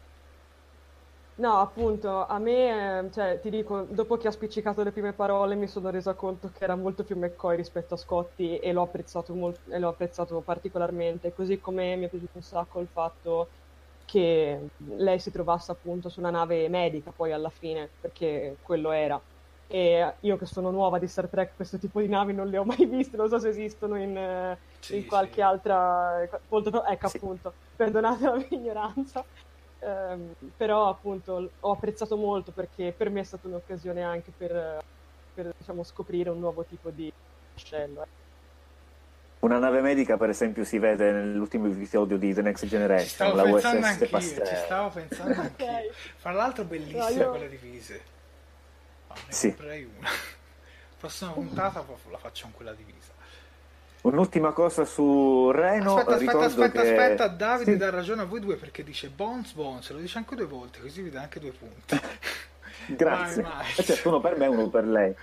No, 1.38 1.60
appunto, 1.60 2.26
a 2.26 2.38
me, 2.38 3.00
eh, 3.00 3.12
cioè, 3.12 3.38
ti 3.42 3.50
dico, 3.50 3.82
dopo 3.90 4.16
che 4.16 4.26
ha 4.26 4.30
spiccicato 4.30 4.82
le 4.82 4.90
prime 4.90 5.12
parole 5.12 5.54
mi 5.54 5.66
sono 5.66 5.90
resa 5.90 6.14
conto 6.14 6.50
che 6.50 6.64
era 6.64 6.76
molto 6.76 7.04
più 7.04 7.14
McCoy 7.18 7.56
rispetto 7.56 7.92
a 7.92 7.98
Scotti 7.98 8.56
e 8.56 8.72
l'ho 8.72 8.80
apprezzato, 8.80 9.34
mol- 9.34 9.54
e 9.68 9.78
l'ho 9.78 9.88
apprezzato 9.90 10.40
particolarmente, 10.40 11.34
così 11.34 11.60
come 11.60 11.94
mi 11.96 12.06
è 12.06 12.08
piaciuto 12.08 12.38
un 12.38 12.42
sacco 12.42 12.80
il 12.80 12.88
fatto 12.90 13.48
che 14.06 14.68
lei 14.96 15.18
si 15.18 15.30
trovasse 15.30 15.72
appunto 15.72 16.08
su 16.08 16.20
una 16.20 16.30
nave 16.30 16.70
medica 16.70 17.10
poi 17.14 17.32
alla 17.32 17.50
fine, 17.50 17.90
perché 18.00 18.56
quello 18.62 18.90
era. 18.92 19.20
E 19.68 20.14
io 20.20 20.36
che 20.36 20.46
sono 20.46 20.70
nuova 20.70 20.98
di 20.98 21.08
Star 21.08 21.28
Trek, 21.28 21.54
questo 21.56 21.78
tipo 21.78 22.00
di 22.00 22.08
navi 22.08 22.32
non 22.32 22.48
le 22.48 22.58
ho 22.58 22.64
mai 22.64 22.84
viste, 22.86 23.16
non 23.16 23.28
so 23.28 23.38
se 23.38 23.48
esistono 23.48 23.96
in, 23.96 24.56
Sì, 24.80 24.96
in 24.96 25.06
qualche 25.06 25.34
sì. 25.34 25.40
altra... 25.40 26.26
molto- 26.48 26.84
ecco 26.84 27.08
Sì. 27.08 27.16
appunto, 27.16 27.54
perdonate 27.74 28.24
la 28.30 28.36
mia 28.36 28.46
ignoranza. 28.50 29.24
Ehm, 29.78 30.32
però 30.56 30.88
appunto 30.88 31.52
ho 31.60 31.70
apprezzato 31.72 32.16
molto 32.16 32.52
perché 32.52 32.94
per 32.96 33.10
me 33.10 33.20
è 33.20 33.24
stata 33.24 33.46
un'occasione 33.46 34.02
anche 34.02 34.32
per, 34.36 34.78
per, 35.34 35.50
diciamo, 35.58 35.82
scoprire 35.82 36.30
un 36.30 36.38
nuovo 36.38 36.64
tipo 36.64 36.90
di 36.90 37.10
vascello. 37.52 38.02
eh. 38.02 38.06
Una 39.40 39.58
nave 39.58 39.80
medica, 39.80 40.16
per 40.16 40.30
esempio, 40.30 40.64
si 40.64 40.78
vede 40.78 41.12
nell'ultimo 41.12 41.66
episodio 41.66 42.16
di 42.16 42.32
The 42.32 42.42
Next 42.42 42.64
Ci 42.64 42.68
Generation, 42.70 43.06
stavo 43.06 43.36
la 43.36 43.42
pensando 43.42 43.78
USS 43.78 43.84
anch'io, 43.90 44.08
Pasteur. 44.08 44.46
ci 44.46 44.56
stavo 44.56 44.88
pensando 44.90 45.34
anch'io. 45.42 45.92
Fra 46.16 46.32
l'altro 46.32 46.64
bellissima 46.64 47.04
No, 47.04 47.10
io- 47.10 47.28
quelle 47.30 47.48
divise. 47.48 47.94
No, 47.94 48.15
ne 49.26 49.32
Sì. 49.32 49.48
comprerei 49.48 49.88
una. 49.98 50.08
Prossima 50.98 51.30
puntata 51.32 51.84
la 52.10 52.18
facciamo 52.18 52.52
quella 52.56 52.72
divisa. 52.72 53.14
Un'ultima 54.02 54.52
cosa 54.52 54.84
su 54.84 55.50
Reno, 55.50 55.96
aspetta, 55.96 56.14
aspetta, 56.14 56.44
aspetta, 56.44 56.82
che... 56.82 56.90
aspetta, 56.90 57.28
Davide 57.28 57.72
Sì. 57.72 57.76
dà 57.76 57.90
ragione 57.90 58.22
a 58.22 58.24
voi 58.24 58.40
due 58.40 58.54
perché 58.56 58.84
dice 58.84 59.08
Bones 59.08 59.52
Bones, 59.52 59.90
lo 59.90 59.98
dice 59.98 60.18
anche 60.18 60.36
due 60.36 60.46
volte, 60.46 60.80
così 60.80 61.02
vi 61.02 61.10
dà 61.10 61.22
anche 61.22 61.40
due 61.40 61.50
punti. 61.50 61.98
Grazie. 62.86 63.42
Vai. 63.42 63.66
Eh, 63.76 63.82
certo, 63.82 64.08
uno 64.08 64.20
per 64.20 64.36
me 64.38 64.44
e 64.44 64.48
uno 64.48 64.68
per 64.68 64.86
lei. 64.86 65.14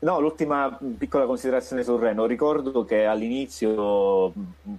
No, 0.00 0.18
l'ultima 0.20 0.78
piccola 0.98 1.26
considerazione 1.26 1.84
sul 1.84 2.00
Reno. 2.00 2.26
Ricordo 2.26 2.84
che 2.84 3.06
all'inizio, 3.06 4.32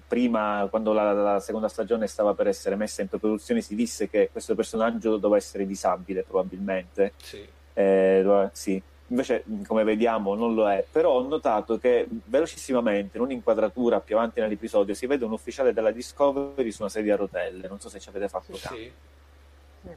prima, 0.05 0.67
quando 0.69 0.91
la, 0.91 1.13
la 1.13 1.39
seconda 1.39 1.69
stagione 1.69 2.07
stava 2.07 2.33
per 2.33 2.47
essere 2.47 2.75
messa 2.75 3.01
in 3.01 3.07
produzione, 3.07 3.61
si 3.61 3.73
disse 3.73 4.09
che 4.09 4.29
questo 4.31 4.53
personaggio 4.53 5.15
doveva 5.17 5.37
essere 5.37 5.65
disabile, 5.65 6.23
probabilmente. 6.23 7.13
Sì. 7.21 7.47
Eh, 7.73 8.49
sì. 8.53 8.81
Invece, 9.07 9.43
come 9.67 9.83
vediamo, 9.83 10.33
non 10.33 10.53
lo 10.55 10.69
è. 10.69 10.83
Però 10.89 11.11
ho 11.11 11.27
notato 11.27 11.77
che 11.77 12.07
velocissimamente, 12.09 13.17
in 13.17 13.23
un'inquadratura 13.23 13.99
più 13.99 14.17
avanti 14.17 14.39
nell'episodio, 14.39 14.93
si 14.93 15.05
vede 15.05 15.25
un 15.25 15.31
ufficiale 15.33 15.73
della 15.73 15.91
Discovery 15.91 16.71
su 16.71 16.81
una 16.81 16.89
sedia 16.89 17.13
a 17.13 17.17
rotelle. 17.17 17.67
Non 17.67 17.79
so 17.79 17.89
se 17.89 17.99
ci 17.99 18.09
avete 18.09 18.27
fatto 18.29 18.53
caso. 18.59 18.75
Sì. 18.75 18.91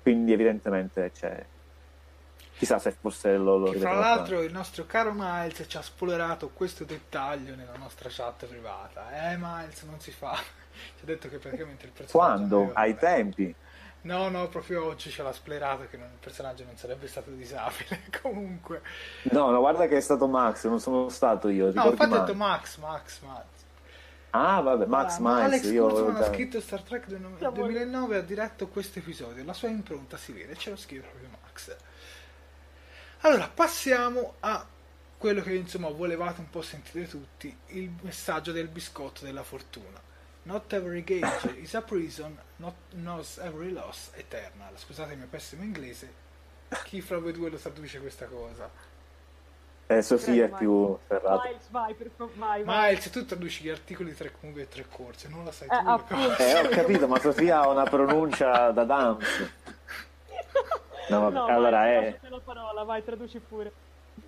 Quindi, 0.02 0.32
evidentemente, 0.32 1.12
c'è. 1.12 1.44
Chissà 2.58 2.78
se 2.78 2.90
forse 2.98 3.36
lo, 3.36 3.58
lo 3.58 3.70
rivedrò 3.70 3.98
l'altro 3.98 4.40
il 4.40 4.50
nostro 4.50 4.86
caro 4.86 5.12
Miles 5.14 5.62
ci 5.68 5.76
ha 5.76 5.82
spoilerato 5.82 6.48
questo 6.54 6.84
dettaglio 6.84 7.54
nella 7.54 7.76
nostra 7.76 8.08
chat 8.10 8.46
privata. 8.46 9.30
Eh 9.30 9.36
Miles, 9.36 9.82
non 9.82 10.00
si 10.00 10.10
fa. 10.10 10.34
Ci 10.96 11.02
ha 11.02 11.06
detto 11.06 11.28
che 11.28 11.36
praticamente 11.38 11.84
il 11.86 11.92
personaggio... 11.92 12.18
Quando? 12.18 12.56
aveva- 12.62 12.80
Ai 12.80 12.96
tempi? 12.96 13.54
No, 14.06 14.28
no, 14.28 14.48
proprio 14.48 14.84
oggi 14.84 15.10
ce 15.10 15.22
l'ha 15.22 15.32
splerato 15.32 15.86
che 15.90 15.96
non- 15.96 16.08
il 16.12 16.18
personaggio 16.20 16.64
non 16.64 16.76
sarebbe 16.76 17.08
stato 17.08 17.30
disabile. 17.30 18.02
Comunque... 18.22 18.80
No, 19.32 19.50
no, 19.50 19.58
guarda 19.58 19.86
che 19.88 19.96
è 19.96 20.00
stato 20.00 20.28
Max, 20.28 20.64
non 20.66 20.78
sono 20.80 21.08
stato 21.08 21.48
io. 21.48 21.72
No, 21.72 21.90
infatti 21.90 22.12
ho 22.12 22.18
detto 22.18 22.34
Max, 22.34 22.76
Max, 22.78 23.20
Max. 23.22 23.44
Ah, 24.30 24.60
vabbè, 24.60 24.86
Max 24.86 25.16
Allora, 25.18 25.34
Miles. 25.34 25.52
Alex 25.62 25.72
io... 25.72 25.86
Kurtzman 25.88 26.16
ha 26.16 26.24
scritto 26.26 26.60
Star 26.60 26.82
Trek 26.82 27.06
del 27.06 27.26
Siamo- 27.38 27.56
2009 27.56 28.16
ha 28.16 28.20
diretto 28.20 28.68
questo 28.68 28.98
episodio. 29.00 29.42
La 29.44 29.52
sua 29.54 29.68
impronta 29.68 30.16
si 30.16 30.32
vede, 30.32 30.54
ce 30.56 30.70
lo 30.70 30.76
scrive 30.76 31.02
proprio 31.08 31.28
Max. 31.42 31.76
Allora, 33.20 33.50
passiamo 33.52 34.34
a 34.40 34.64
quello 35.18 35.40
che 35.42 35.54
insomma 35.54 35.88
volevate 35.88 36.40
un 36.40 36.50
po' 36.50 36.62
sentire 36.62 37.08
tutti, 37.08 37.56
il 37.68 37.90
messaggio 38.02 38.52
del 38.52 38.68
biscotto 38.68 39.24
della 39.24 39.42
fortuna. 39.42 40.04
Not 40.46 40.72
every 40.72 41.02
gauge 41.02 41.56
is 41.60 41.74
a 41.74 41.82
prison, 41.82 42.38
not 42.58 42.74
knows 42.92 43.36
every 43.38 43.72
loss 43.72 44.12
eternal. 44.14 44.76
Scusate 44.76 45.12
il 45.12 45.18
mio 45.18 45.26
pessimo 45.28 45.64
inglese. 45.64 46.24
Chi 46.84 47.00
fra 47.00 47.18
voi 47.18 47.32
due 47.32 47.50
lo 47.50 47.56
traduce 47.56 47.98
questa 47.98 48.26
cosa? 48.26 48.70
Eh, 49.88 50.02
Sofia 50.02 50.44
è 50.44 50.48
più 50.48 50.96
ferrata. 51.04 51.48
Miles, 51.48 51.68
vai, 51.70 51.94
per 51.94 52.10
favore, 52.14 52.38
vai, 52.38 52.62
vai. 52.62 52.88
Miles, 52.90 53.10
tu 53.10 53.24
traduci 53.24 53.64
gli 53.64 53.70
articoli 53.70 54.10
di 54.10 54.16
tre 54.16 54.32
movie 54.40 54.62
e 54.62 54.68
tre 54.68 54.86
corse, 54.88 55.28
non 55.28 55.44
la 55.44 55.50
sai 55.50 55.66
tu. 55.66 55.74
Eh, 55.74 56.14
cose. 56.14 56.48
Eh, 56.48 56.60
ho 56.60 56.68
capito, 56.68 57.08
ma 57.08 57.18
Sofia 57.18 57.62
ha 57.62 57.68
una 57.68 57.84
pronuncia 57.84 58.70
da 58.70 58.84
dance. 58.84 59.64
No, 61.08 61.20
vabbè, 61.20 61.34
No, 61.34 61.46
allora 61.46 61.82
vai, 61.82 61.94
è... 61.94 62.20
la 62.22 62.40
parola, 62.40 62.82
vai, 62.82 63.04
traduci 63.04 63.38
pure. 63.38 63.72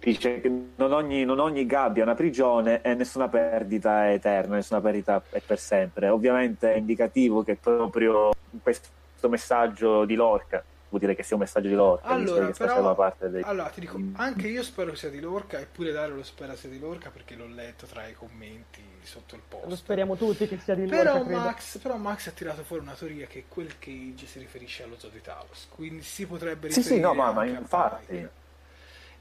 Dice 0.00 0.40
che 0.40 0.48
non 0.76 0.92
ogni, 0.92 1.24
non 1.24 1.38
ogni 1.38 1.66
gabbia 1.66 2.02
è 2.02 2.04
una 2.06 2.14
prigione 2.14 2.82
e 2.82 2.94
nessuna 2.94 3.28
perdita 3.28 4.06
è 4.06 4.12
eterna, 4.12 4.54
nessuna 4.56 4.80
perdita 4.80 5.22
è 5.30 5.40
per 5.40 5.58
sempre. 5.58 6.08
Ovviamente 6.08 6.72
è 6.72 6.76
indicativo 6.76 7.42
che 7.42 7.56
proprio 7.56 8.30
questo 8.62 8.88
messaggio 9.28 10.04
di 10.04 10.14
Lorca, 10.14 10.62
vuol 10.88 11.00
dire 11.00 11.14
che 11.14 11.22
sia 11.22 11.36
un 11.36 11.42
messaggio 11.42 11.68
di 11.68 11.74
Lorca, 11.74 12.06
Allora, 12.08 12.50
però, 12.50 12.94
parte 12.94 13.28
dei... 13.28 13.42
allora, 13.42 13.68
ti 13.68 13.80
dico, 13.80 14.00
anche 14.14 14.46
io 14.48 14.62
spero 14.62 14.94
sia 14.94 15.10
di 15.10 15.20
Lorca, 15.20 15.58
eppure 15.58 15.90
Dario 15.90 16.14
lo 16.14 16.22
spera 16.22 16.54
sia 16.54 16.68
di 16.68 16.78
Lorca 16.78 17.10
perché 17.10 17.34
l'ho 17.34 17.46
letto 17.48 17.86
tra 17.86 18.06
i 18.06 18.14
commenti 18.14 18.82
sotto 19.02 19.34
il 19.34 19.42
post. 19.46 19.66
Lo 19.66 19.76
speriamo 19.76 20.16
tutti 20.16 20.46
che 20.46 20.58
sia 20.58 20.74
di 20.74 20.86
Però 20.86 21.14
Lorca, 21.14 21.24
credo. 21.24 21.40
Max, 21.40 21.78
però 21.78 21.96
Max 21.96 22.26
ha 22.28 22.30
tirato 22.30 22.62
fuori 22.62 22.82
una 22.82 22.94
teoria 22.94 23.26
che 23.26 23.44
quel 23.48 23.78
cage 23.78 24.26
si 24.26 24.38
riferisce 24.38 24.84
allo 24.84 24.94
zoo 24.98 25.10
di 25.10 25.20
Talos, 25.20 25.66
quindi 25.74 26.02
si 26.02 26.26
potrebbe 26.26 26.70
Sì, 26.70 26.80
riferire 26.80 27.00
sì, 27.00 27.06
no, 27.06 27.14
ma- 27.14 27.32
ma 27.32 27.40
a 27.42 27.46
infatti. 27.46 28.06
Pike. 28.06 28.46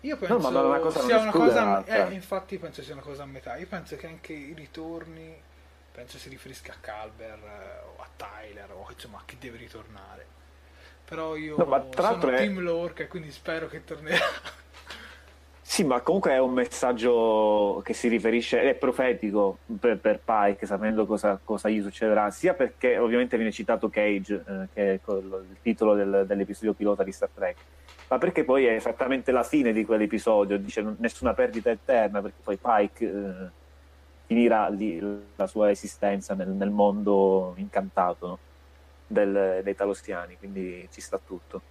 Io 0.02 0.16
penso 0.18 0.38
no, 0.38 0.52
ma 0.52 0.62
una 0.62 0.80
cosa 0.80 1.00
sia 1.02 1.20
una 1.20 1.32
cosa, 1.32 1.84
eh, 1.86 2.14
infatti 2.14 2.58
penso 2.58 2.84
sia 2.84 2.94
una 2.94 3.02
cosa 3.02 3.24
a 3.24 3.26
metà. 3.26 3.56
Io 3.58 3.68
penso 3.68 3.96
che 3.96 4.08
anche 4.08 4.34
i 4.34 4.54
ritorni, 4.56 5.36
penso 5.92 6.18
si 6.18 6.30
riferisca 6.30 6.74
a 6.74 6.78
Calber 6.80 7.38
eh, 7.38 7.98
o 7.98 8.02
a 8.02 8.08
Tyler 8.16 8.72
o 8.72 8.88
insomma 8.90 9.18
a 9.18 9.24
chi 9.26 9.38
deve 9.40 9.58
ritornare. 9.58 10.26
Però 11.06 11.36
io 11.36 11.56
no, 11.58 11.66
ma 11.66 11.80
tra 11.82 12.20
sono 12.20 12.30
è... 12.30 12.38
Team 12.38 12.60
Lorca 12.60 13.04
e 13.04 13.08
quindi 13.08 13.32
spero 13.32 13.68
che 13.68 13.84
tornerà. 13.84 14.26
Sì, 15.70 15.84
ma 15.84 16.00
comunque 16.00 16.32
è 16.32 16.40
un 16.40 16.54
messaggio 16.54 17.82
che 17.84 17.94
si 17.94 18.08
riferisce, 18.08 18.62
è 18.62 18.74
profetico 18.74 19.58
per, 19.80 19.98
per 19.98 20.22
Pike, 20.24 20.66
sapendo 20.66 21.06
cosa, 21.06 21.38
cosa, 21.44 21.68
gli 21.68 21.82
succederà, 21.82 22.32
sia 22.32 22.54
perché 22.54 22.98
ovviamente 22.98 23.36
viene 23.36 23.52
citato 23.52 23.90
Cage, 23.90 24.44
eh, 24.48 24.68
che 24.74 24.94
è 24.94 25.00
il 25.12 25.58
titolo 25.62 25.94
del, 25.94 26.24
dell'episodio 26.26 26.74
pilota 26.74 27.04
di 27.04 27.12
Star 27.12 27.30
Trek, 27.32 27.58
ma 28.08 28.18
perché 28.18 28.44
poi 28.44 28.66
è 28.66 28.74
esattamente 28.74 29.32
la 29.32 29.44
fine 29.44 29.74
di 29.74 29.86
quell'episodio, 29.86 30.58
dice 30.58 30.96
nessuna 30.98 31.34
perdita 31.34 31.70
eterna, 31.70 32.22
perché 32.22 32.40
poi 32.42 32.58
Pike 32.58 33.06
eh, 33.06 33.50
finirà 34.26 34.70
lì 34.70 35.00
la 35.36 35.48
sua 35.48 35.70
esistenza 35.70 36.34
nel, 36.34 36.50
nel 36.50 36.70
mondo 36.70 37.54
incantato? 37.58 38.40
Del, 39.10 39.62
dei 39.64 39.74
Talostiani, 39.74 40.38
quindi 40.38 40.86
ci 40.92 41.00
sta 41.00 41.18
tutto. 41.18 41.62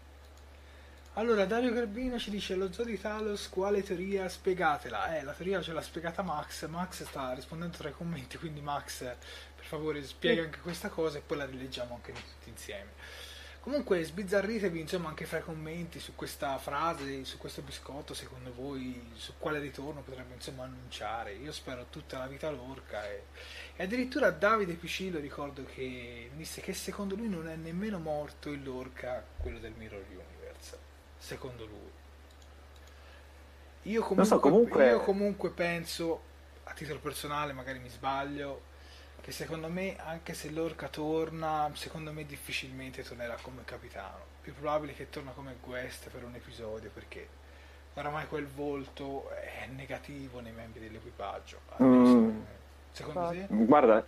Allora, 1.18 1.44
Dario 1.44 1.72
Garbino 1.72 2.18
ci 2.18 2.30
dice 2.30 2.54
lo 2.54 2.72
zoo 2.72 2.84
di 2.84 2.98
Talos, 2.98 3.50
quale 3.50 3.82
teoria? 3.82 4.28
Spiegatela. 4.28 5.16
Eh, 5.18 5.22
la 5.22 5.32
teoria 5.32 5.62
ce 5.62 5.72
l'ha 5.72 5.80
spiegata 5.82 6.22
Max. 6.22 6.66
Max 6.66 7.04
sta 7.04 7.34
rispondendo 7.34 7.76
tra 7.76 7.90
i 7.90 7.92
commenti, 7.92 8.38
quindi 8.38 8.60
Max, 8.60 9.00
per 9.00 9.64
favore, 9.64 10.02
spiega 10.02 10.42
anche 10.42 10.60
questa 10.60 10.88
cosa 10.88 11.16
e 11.16 11.22
poi 11.24 11.36
la 11.36 11.46
rileggiamo 11.46 11.94
anche 11.94 12.12
tutti 12.12 12.48
insieme. 12.48 12.95
Comunque, 13.66 14.04
sbizzarritevi 14.04 14.78
insomma 14.78 15.08
anche 15.08 15.24
fra 15.24 15.38
i 15.38 15.42
commenti 15.42 15.98
su 15.98 16.14
questa 16.14 16.56
frase, 16.56 17.24
su 17.24 17.36
questo 17.36 17.62
biscotto, 17.62 18.14
secondo 18.14 18.52
voi, 18.54 19.10
su 19.14 19.32
quale 19.38 19.58
ritorno 19.58 20.02
potrebbe 20.02 20.34
insomma 20.34 20.62
annunciare. 20.62 21.32
Io 21.32 21.50
spero 21.50 21.86
tutta 21.90 22.16
la 22.16 22.28
vita 22.28 22.48
l'orca 22.48 23.04
e, 23.10 23.24
e 23.74 23.82
addirittura 23.82 24.30
Davide 24.30 24.74
Picillo 24.74 25.18
ricordo 25.18 25.64
che 25.64 26.30
disse 26.36 26.60
che 26.60 26.74
secondo 26.74 27.16
lui 27.16 27.28
non 27.28 27.48
è 27.48 27.56
nemmeno 27.56 27.98
morto 27.98 28.50
il 28.50 28.62
l'orca, 28.62 29.24
quello 29.36 29.58
del 29.58 29.72
Mirror 29.76 30.04
Universe 30.10 30.78
secondo 31.18 31.66
lui. 31.66 31.90
Io 33.92 34.00
comunque, 34.02 34.26
so, 34.26 34.38
comunque... 34.38 34.88
io 34.90 35.00
comunque 35.00 35.50
penso, 35.50 36.22
a 36.62 36.72
titolo 36.72 37.00
personale, 37.00 37.52
magari 37.52 37.80
mi 37.80 37.88
sbaglio, 37.88 38.62
che 39.26 39.32
secondo 39.32 39.66
me, 39.66 39.96
anche 39.98 40.34
se 40.34 40.52
l'orca 40.52 40.86
torna, 40.86 41.68
secondo 41.72 42.12
me 42.12 42.24
difficilmente 42.26 43.02
tornerà 43.02 43.34
come 43.42 43.62
capitano. 43.64 44.20
Più 44.40 44.54
probabile 44.54 44.94
che 44.94 45.10
torna 45.10 45.32
come 45.32 45.56
guest 45.60 46.10
per 46.10 46.22
un 46.22 46.36
episodio, 46.36 46.90
perché 46.94 47.26
oramai 47.94 48.28
quel 48.28 48.46
volto 48.46 49.28
è 49.30 49.66
negativo 49.74 50.38
nei 50.38 50.52
membri 50.52 50.78
dell'equipaggio. 50.78 51.58
Mm. 51.82 52.38
Secondo 52.92 53.28
te? 53.30 53.46
Guarda, 53.48 54.06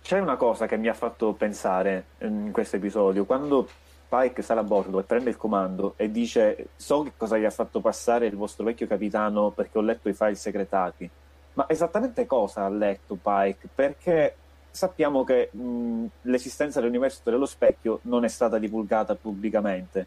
c'è 0.00 0.18
una 0.18 0.36
cosa 0.36 0.66
che 0.66 0.78
mi 0.78 0.88
ha 0.88 0.94
fatto 0.94 1.34
pensare 1.34 2.06
in 2.20 2.52
questo 2.52 2.76
episodio. 2.76 3.26
Quando 3.26 3.68
Pike 4.08 4.40
sale 4.40 4.60
a 4.60 4.64
bordo 4.64 4.98
e 4.98 5.02
prende 5.02 5.28
il 5.28 5.36
comando 5.36 5.92
e 5.98 6.10
dice 6.10 6.68
so 6.76 7.02
che 7.02 7.12
cosa 7.18 7.36
gli 7.36 7.44
ha 7.44 7.50
fatto 7.50 7.80
passare 7.80 8.24
il 8.24 8.36
vostro 8.36 8.64
vecchio 8.64 8.86
capitano 8.86 9.50
perché 9.50 9.76
ho 9.76 9.82
letto 9.82 10.08
i 10.08 10.14
file 10.14 10.36
segretati. 10.36 11.10
Ma 11.56 11.64
esattamente 11.68 12.26
cosa 12.26 12.64
ha 12.64 12.68
letto 12.68 13.16
Pike? 13.20 13.68
Perché 13.74 14.36
sappiamo 14.70 15.24
che 15.24 15.48
mh, 15.50 16.06
l'esistenza 16.22 16.80
dell'universo 16.80 17.20
dello 17.24 17.46
specchio 17.46 18.00
non 18.02 18.24
è 18.24 18.28
stata 18.28 18.58
divulgata 18.58 19.14
pubblicamente. 19.14 20.06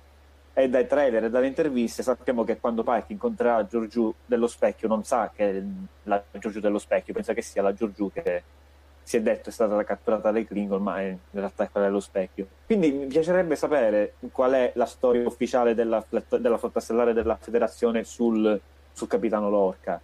E 0.54 0.70
dai 0.70 0.86
trailer 0.86 1.24
e 1.24 1.30
dalle 1.30 1.48
interviste 1.48 2.04
sappiamo 2.04 2.44
che 2.44 2.60
quando 2.60 2.84
Pike 2.84 3.14
incontrerà 3.14 3.66
Giorgiù 3.66 4.14
dello 4.26 4.48
specchio 4.48 4.88
non 4.88 5.04
sa 5.04 5.32
che 5.34 5.50
è 5.50 5.64
la 6.04 6.24
Giorgiù 6.34 6.60
dello 6.60 6.78
specchio, 6.80 7.14
pensa 7.14 7.34
che 7.34 7.42
sia 7.42 7.64
la 7.64 7.74
Giorgiù 7.74 8.12
che 8.12 8.44
si 9.02 9.18
è 9.18 9.22
detto 9.22 9.50
è 9.50 9.52
stata 9.52 9.84
catturata 9.84 10.30
dai 10.30 10.46
Klingon, 10.46 10.84
ma 10.84 11.02
in 11.02 11.18
realtà 11.32 11.64
è 11.64 11.72
quella 11.72 11.88
dello 11.88 12.00
specchio. 12.00 12.46
Quindi 12.68 12.92
mi 12.92 13.08
piacerebbe 13.08 13.56
sapere 13.56 14.14
qual 14.32 14.52
è 14.52 14.72
la 14.76 14.86
storia 14.86 15.26
ufficiale 15.26 15.74
della, 15.74 16.06
della 16.10 16.60
flotta 16.60 16.80
stellare 16.80 17.14
della 17.14 17.38
federazione 17.42 18.04
sul, 18.04 18.60
sul 18.92 19.08
capitano 19.08 19.50
Lorca. 19.50 20.00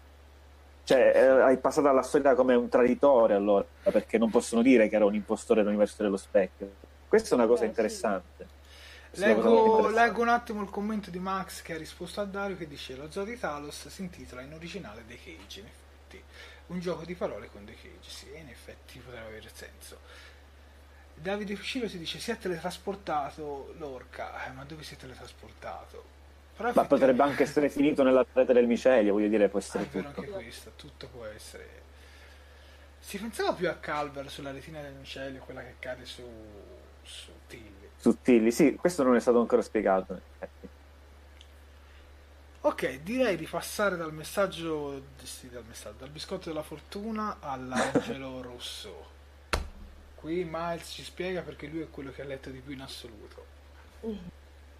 Cioè, 0.85 1.11
eh, 1.15 1.51
è 1.51 1.57
passata 1.57 1.89
alla 1.89 2.03
storia 2.03 2.35
come 2.35 2.53
un 2.53 2.69
traditore 2.69 3.33
allora, 3.33 3.65
perché 3.81 4.19
non 4.19 4.29
possono 4.29 4.61
dire 4.61 4.87
che 4.87 4.95
era 4.95 5.05
un 5.05 5.15
impostore 5.15 5.61
dell'universo 5.61 6.03
dello 6.03 6.15
specchio. 6.15 6.73
Questa 7.07 7.31
è 7.31 7.33
una 7.33 7.47
cosa 7.47 7.63
eh, 7.63 7.67
interessante. 7.67 8.47
Sì. 9.11 9.21
Leggo, 9.21 9.89
leggo, 9.89 10.21
un 10.21 10.27
attimo 10.27 10.61
il 10.61 10.69
commento 10.69 11.09
di 11.09 11.19
Max 11.19 11.63
che 11.63 11.73
ha 11.73 11.77
risposto 11.77 12.21
a 12.21 12.25
Dario 12.25 12.55
che 12.55 12.67
dice 12.67 12.95
lo 12.95 13.09
zoo 13.09 13.23
di 13.23 13.39
Talos 13.39 13.87
si 13.87 14.01
intitola 14.01 14.41
in 14.41 14.53
originale 14.53 15.05
The 15.07 15.15
Cage 15.15 15.59
in 15.61 15.65
effetti 15.65 16.21
un 16.67 16.79
gioco 16.79 17.05
di 17.05 17.15
parole 17.15 17.49
con 17.49 17.63
The 17.63 17.73
Cage, 17.73 18.09
sì, 18.09 18.27
in 18.35 18.49
effetti 18.49 18.99
potrebbe 18.99 19.27
avere 19.27 19.49
senso. 19.53 19.99
Davide 21.15 21.55
Fucilo 21.55 21.87
si 21.87 21.97
dice 21.97 22.19
si 22.19 22.29
è 22.29 22.37
teletrasportato 22.37 23.73
l'orca, 23.77 24.45
eh, 24.45 24.51
ma 24.51 24.65
dove 24.65 24.83
si 24.83 24.95
è 24.95 24.97
teletrasportato? 24.97 26.14
Però 26.55 26.71
ma 26.73 26.85
potrebbe 26.85 27.21
anche 27.21 27.43
essere 27.43 27.69
finito 27.69 28.01
nella 28.03 28.25
rete 28.31 28.53
del 28.53 28.65
micelio, 28.65 29.11
voglio 29.13 29.27
dire, 29.27 29.49
può 29.49 29.59
essere 29.59 29.83
ah, 29.83 29.87
tutto. 29.87 30.07
anche 30.07 30.29
questo, 30.29 30.71
tutto 30.77 31.07
può 31.07 31.25
essere. 31.25 31.83
Si 32.99 33.17
pensava 33.17 33.51
più 33.53 33.69
a 33.69 33.73
Calver 33.73 34.29
sulla 34.29 34.51
retina 34.51 34.81
del 34.81 34.93
micelio, 34.93 35.41
quella 35.41 35.61
che 35.61 35.75
cade 35.79 36.05
su, 36.05 36.23
su 37.03 37.31
Tilly. 37.47 37.89
Su 37.97 38.21
Tilly, 38.21 38.51
sì, 38.51 38.75
questo 38.75 39.03
non 39.03 39.15
è 39.15 39.19
stato 39.19 39.39
ancora 39.39 39.61
spiegato. 39.61 40.21
Ok, 42.61 43.01
direi 43.01 43.35
di 43.35 43.45
passare 43.45 43.97
dal 43.97 44.13
messaggio, 44.13 45.03
sì, 45.21 45.49
dal 45.49 45.63
messaggio, 45.67 45.97
dal 45.99 46.09
biscotto 46.09 46.47
della 46.47 46.63
fortuna 46.63 47.37
all'angelo 47.41 48.41
rosso. 48.41 49.11
Qui 50.15 50.47
Miles 50.49 50.89
ci 50.89 51.03
spiega 51.03 51.41
perché 51.41 51.67
lui 51.67 51.81
è 51.81 51.89
quello 51.91 52.11
che 52.11 52.21
ha 52.21 52.25
letto 52.25 52.49
di 52.49 52.59
più 52.59 52.73
in 52.73 52.81
assoluto. 52.81 53.45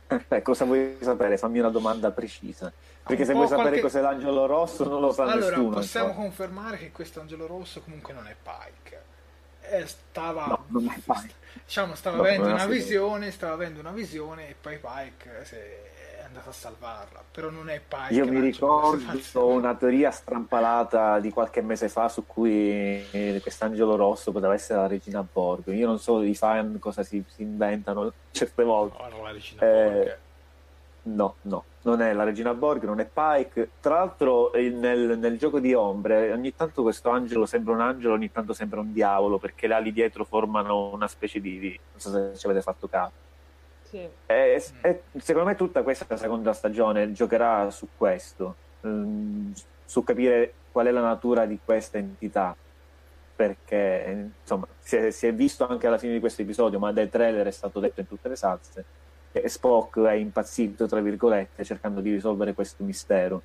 Eh, 0.08 0.42
cosa 0.42 0.66
vuoi 0.66 0.98
sapere? 1.02 1.38
Fammi 1.38 1.60
una 1.60 1.70
domanda 1.70 2.12
precisa. 2.12 2.72
Perché 3.04 3.26
se 3.26 3.34
vuoi 3.34 3.48
sapere 3.48 3.80
qualche... 3.80 3.82
cos'è 3.82 4.02
l'angelo 4.02 4.46
rosso 4.46 4.84
non 4.88 5.00
lo 5.02 5.12
sa 5.12 5.24
allora, 5.24 5.38
nessuno. 5.38 5.56
Allora, 5.56 5.76
possiamo 5.76 6.08
insomma. 6.08 6.26
confermare 6.26 6.78
che 6.78 6.92
questo 6.92 7.20
angelo 7.20 7.48
rosso 7.48 7.82
comunque 7.82 8.14
non 8.14 8.28
è 8.28 8.36
Pike. 8.42 9.04
Eh, 9.62 9.86
stava, 9.88 10.46
no, 10.46 10.66
non 10.68 10.86
è 10.86 11.00
Pike. 11.00 11.34
Diciamo, 11.66 11.96
stava 11.96 12.18
no, 12.18 12.24
avendo 12.24 12.48
una 12.48 12.66
visione, 12.66 13.32
stava 13.32 13.54
avendo 13.54 13.80
una 13.80 13.92
visione 13.92 14.50
e 14.50 14.56
poi 14.60 14.78
Pike 14.78 15.46
se 15.46 15.92
andato 16.26 16.50
a 16.50 16.54
salvarla, 16.54 17.24
però 17.32 17.50
non 17.50 17.70
è 17.70 17.82
Pike. 17.86 18.14
Io 18.14 18.28
mi 18.28 18.40
ricordo 18.40 19.48
una 19.48 19.76
teoria 19.76 20.12
strampalata 20.12 21.20
di 21.20 21.30
qualche 21.30 21.62
mese 21.62 21.90
fa 21.90 22.10
su 22.10 22.26
cui 22.26 23.04
quest'angelo 23.42 23.96
rosso 23.96 24.32
poteva 24.32 24.54
essere 24.54 24.80
la 24.80 24.88
regina 24.88 25.26
Borg. 25.30 25.68
Io 25.68 25.88
non 25.88 26.00
so 26.00 26.22
i 26.22 26.36
fan 26.36 26.80
cosa 26.80 27.04
si, 27.04 27.24
si 27.28 27.42
inventano 27.42 28.12
certe 28.32 28.64
volte. 28.64 28.98
No, 29.10 29.24
la 29.24 29.32
regina 29.32 29.62
eh, 29.62 29.90
Borg. 29.90 30.18
No, 31.08 31.36
no, 31.44 31.64
non 31.84 32.02
è 32.02 32.14
la 32.14 32.24
regina 32.24 32.54
Borg, 32.54 32.84
non 32.84 33.00
è 33.00 33.06
Pike. 33.06 33.70
Tra 33.80 33.96
l'altro 33.96 34.52
nel, 34.56 35.18
nel, 35.20 35.38
gioco 35.38 35.60
di 35.60 35.74
ombre 35.74 36.32
ogni 36.32 36.56
tanto 36.56 36.82
questo 36.82 37.10
angelo 37.10 37.46
sembra 37.46 37.74
un 37.74 37.82
angelo, 37.82 38.16
ogni 38.16 38.32
tanto 38.32 38.54
sembra 38.54 38.80
un 38.80 38.92
diavolo 38.92 39.38
perché 39.38 39.68
le 39.68 39.76
ali 39.76 39.92
dietro 39.92 40.24
formano 40.24 40.92
una 40.92 41.08
specie 41.08 41.40
di... 41.40 41.60
di 41.60 41.80
non 41.92 42.00
so 42.00 42.12
se 42.12 42.38
ci 42.38 42.46
avete 42.48 42.62
fatto 42.62 42.88
caso 42.88 43.25
sì. 43.96 44.10
E, 44.26 44.64
secondo 45.18 45.48
me 45.48 45.56
tutta 45.56 45.84
questa 45.84 46.18
seconda 46.18 46.54
stagione 46.54 47.12
giocherà 47.12 47.70
su 47.72 47.88
questo, 47.96 48.56
ehm, 48.82 49.54
su 49.86 50.04
capire 50.04 50.54
qual 50.72 50.88
è 50.88 50.92
la 50.92 51.02
natura 51.02 51.46
di 51.46 51.60
questa 51.64 51.98
entità. 51.98 52.56
Perché 53.36 54.30
insomma 54.42 54.68
si 54.80 54.96
è, 54.96 55.12
si 55.12 55.28
è, 55.28 55.34
visto 55.34 55.68
anche 55.68 55.88
alla 55.88 55.98
fine 55.98 56.14
di 56.14 56.20
questo 56.20 56.42
episodio, 56.42 56.80
ma 56.80 56.92
dai 56.92 57.10
trailer 57.10 57.46
è 57.46 57.52
stato 57.52 57.80
detto 57.80 58.00
in 58.00 58.08
tutte 58.08 58.30
le 58.30 58.36
salse. 58.36 58.86
Che 59.32 59.50
Spock 59.50 60.00
è 60.00 60.14
impazzito, 60.14 60.88
tra 60.88 61.02
virgolette, 61.02 61.64
cercando 61.66 62.00
di 62.00 62.12
risolvere 62.12 62.54
questo 62.54 62.84
mistero. 62.84 63.42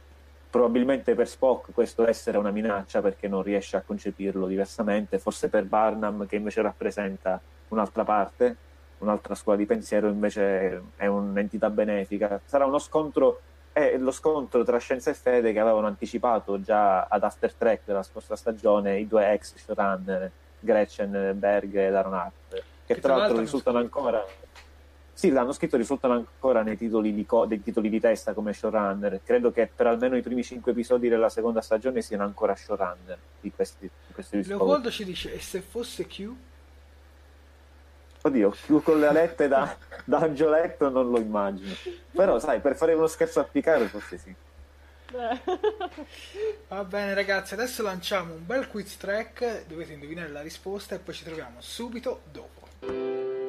Probabilmente 0.48 1.14
per 1.14 1.28
Spock 1.28 1.72
questo 1.72 2.06
essere 2.06 2.38
una 2.38 2.50
minaccia 2.50 3.00
perché 3.00 3.28
non 3.28 3.42
riesce 3.42 3.76
a 3.76 3.82
concepirlo 3.82 4.46
diversamente, 4.46 5.18
forse 5.18 5.48
per 5.48 5.64
Barnum 5.64 6.26
che 6.26 6.36
invece 6.36 6.62
rappresenta 6.62 7.40
un'altra 7.68 8.04
parte, 8.04 8.56
un'altra 9.00 9.34
scuola 9.34 9.58
di 9.58 9.66
pensiero 9.66 10.08
invece 10.08 10.82
è 10.96 11.06
un'entità 11.06 11.70
benefica. 11.70 12.40
Sarà 12.44 12.64
uno 12.64 12.78
scontro, 12.78 13.40
è 13.72 13.96
lo 13.98 14.10
scontro 14.10 14.64
tra 14.64 14.78
scienza 14.78 15.10
e 15.10 15.14
fede 15.14 15.52
che 15.52 15.60
avevano 15.60 15.86
anticipato 15.86 16.60
già 16.60 17.04
ad 17.04 17.22
After 17.22 17.52
Track 17.52 17.82
della 17.84 18.02
scorsa 18.02 18.36
stagione 18.36 18.98
i 18.98 19.06
due 19.06 19.32
ex 19.32 19.54
showrunner, 19.56 20.30
Gretchen 20.58 21.32
Berg 21.36 21.74
e 21.74 21.86
Aaron 21.86 22.14
Hart, 22.14 22.32
che, 22.50 22.62
che 22.86 23.00
tra, 23.00 23.16
l'altro 23.16 23.38
risultano 23.38 23.78
ancora... 23.78 24.24
Sì, 25.12 25.30
l'hanno 25.30 25.52
scritto, 25.52 25.76
risultano 25.76 26.14
ancora 26.14 26.62
nei 26.62 26.78
titoli 26.78 27.12
di, 27.12 27.26
co- 27.26 27.44
dei 27.44 27.62
titoli 27.62 27.90
di 27.90 28.00
testa 28.00 28.32
come 28.32 28.54
showrunner. 28.54 29.20
Credo 29.22 29.50
che 29.50 29.70
per 29.74 29.86
almeno 29.86 30.16
i 30.16 30.22
primi 30.22 30.42
cinque 30.42 30.72
episodi 30.72 31.10
della 31.10 31.28
seconda 31.28 31.60
stagione 31.60 32.00
siano 32.00 32.22
ancora 32.22 32.56
showrunner 32.56 33.18
di 33.38 33.52
questi, 33.52 33.82
di 34.06 34.14
questi 34.14 34.46
Leopoldo 34.46 34.90
ci 34.90 35.04
dice, 35.04 35.34
e 35.34 35.40
se 35.40 35.60
fosse 35.60 36.06
Q? 36.06 36.32
Oddio, 38.22 38.54
più 38.66 38.82
con 38.82 39.00
le 39.00 39.06
alette 39.06 39.48
da, 39.48 39.74
da 40.04 40.18
angioletto 40.18 40.90
non 40.90 41.10
lo 41.10 41.18
immagino. 41.18 41.74
Però, 42.12 42.38
sai, 42.38 42.60
per 42.60 42.76
fare 42.76 42.92
uno 42.92 43.06
scherzo 43.06 43.40
a 43.40 43.44
Picaro 43.44 43.86
forse 43.86 44.18
sì. 44.18 44.34
Va 46.68 46.84
bene 46.84 47.14
ragazzi, 47.14 47.54
adesso 47.54 47.82
lanciamo 47.82 48.34
un 48.34 48.46
bel 48.46 48.68
quiz 48.68 48.96
track, 48.96 49.66
dovete 49.66 49.94
indovinare 49.94 50.28
la 50.28 50.42
risposta 50.42 50.94
e 50.94 50.98
poi 50.98 51.14
ci 51.14 51.24
troviamo 51.24 51.60
subito 51.60 52.20
dopo. 52.30 53.39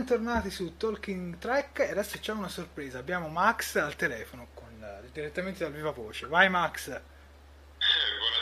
Bentornati 0.00 0.48
su 0.50 0.78
Talking 0.78 1.36
Track 1.36 1.80
e 1.80 1.90
adesso 1.90 2.18
c'è 2.18 2.32
una 2.32 2.48
sorpresa. 2.48 2.98
Abbiamo 2.98 3.28
Max 3.28 3.76
al 3.76 3.96
telefono 3.96 4.48
con, 4.54 4.82
direttamente 5.12 5.58
dal 5.62 5.74
viva 5.74 5.90
voce. 5.90 6.26
Vai 6.26 6.48
Max. 6.48 6.86
buona 6.86 7.02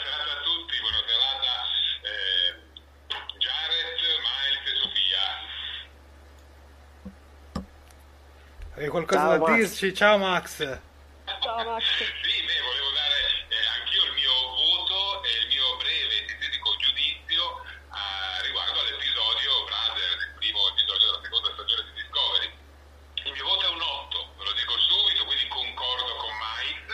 serata 0.01 0.31
a 0.31 0.41
tutti, 0.41 0.79
buona 0.79 1.03
serata 1.05 1.51
eh, 2.07 2.55
Jared, 3.39 3.99
Miles 4.23 4.63
e 4.71 4.75
Sofia. 4.79 5.25
Hai 8.75 8.87
qualcosa 8.87 9.19
Ciao, 9.19 9.31
da 9.31 9.37
Max. 9.39 9.57
dirci? 9.57 9.93
Ciao 9.93 10.17
Max. 10.17 10.79
Ciao 11.41 11.63
Max. 11.65 11.83
sì, 12.23 12.41
beh, 12.45 12.61
volevo 12.61 12.89
dare 12.95 13.19
eh, 13.49 13.67
anch'io 13.81 14.05
il 14.05 14.13
mio 14.13 14.31
voto 14.31 15.23
e 15.25 15.29
il 15.43 15.47
mio 15.47 15.75
breve 15.75 16.23
e 16.23 16.25
sintetico 16.29 16.73
giudizio 16.77 17.67
a, 17.89 18.39
riguardo 18.43 18.79
all'episodio 18.79 19.65
Brother, 19.65 20.11
il 20.29 20.33
primo 20.37 20.69
episodio 20.69 21.05
della 21.05 21.21
seconda 21.23 21.49
stagione 21.53 21.83
di 21.89 22.01
Discovery. 22.01 22.49
Il 23.25 23.31
mio 23.33 23.45
voto 23.45 23.65
è 23.65 23.69
un 23.69 23.81
8, 23.81 24.33
ve 24.37 24.43
lo 24.45 24.53
dico 24.53 24.73
subito, 24.79 25.25
quindi 25.25 25.47
concordo 25.47 26.15
con 26.15 26.33
Mike, 26.37 26.93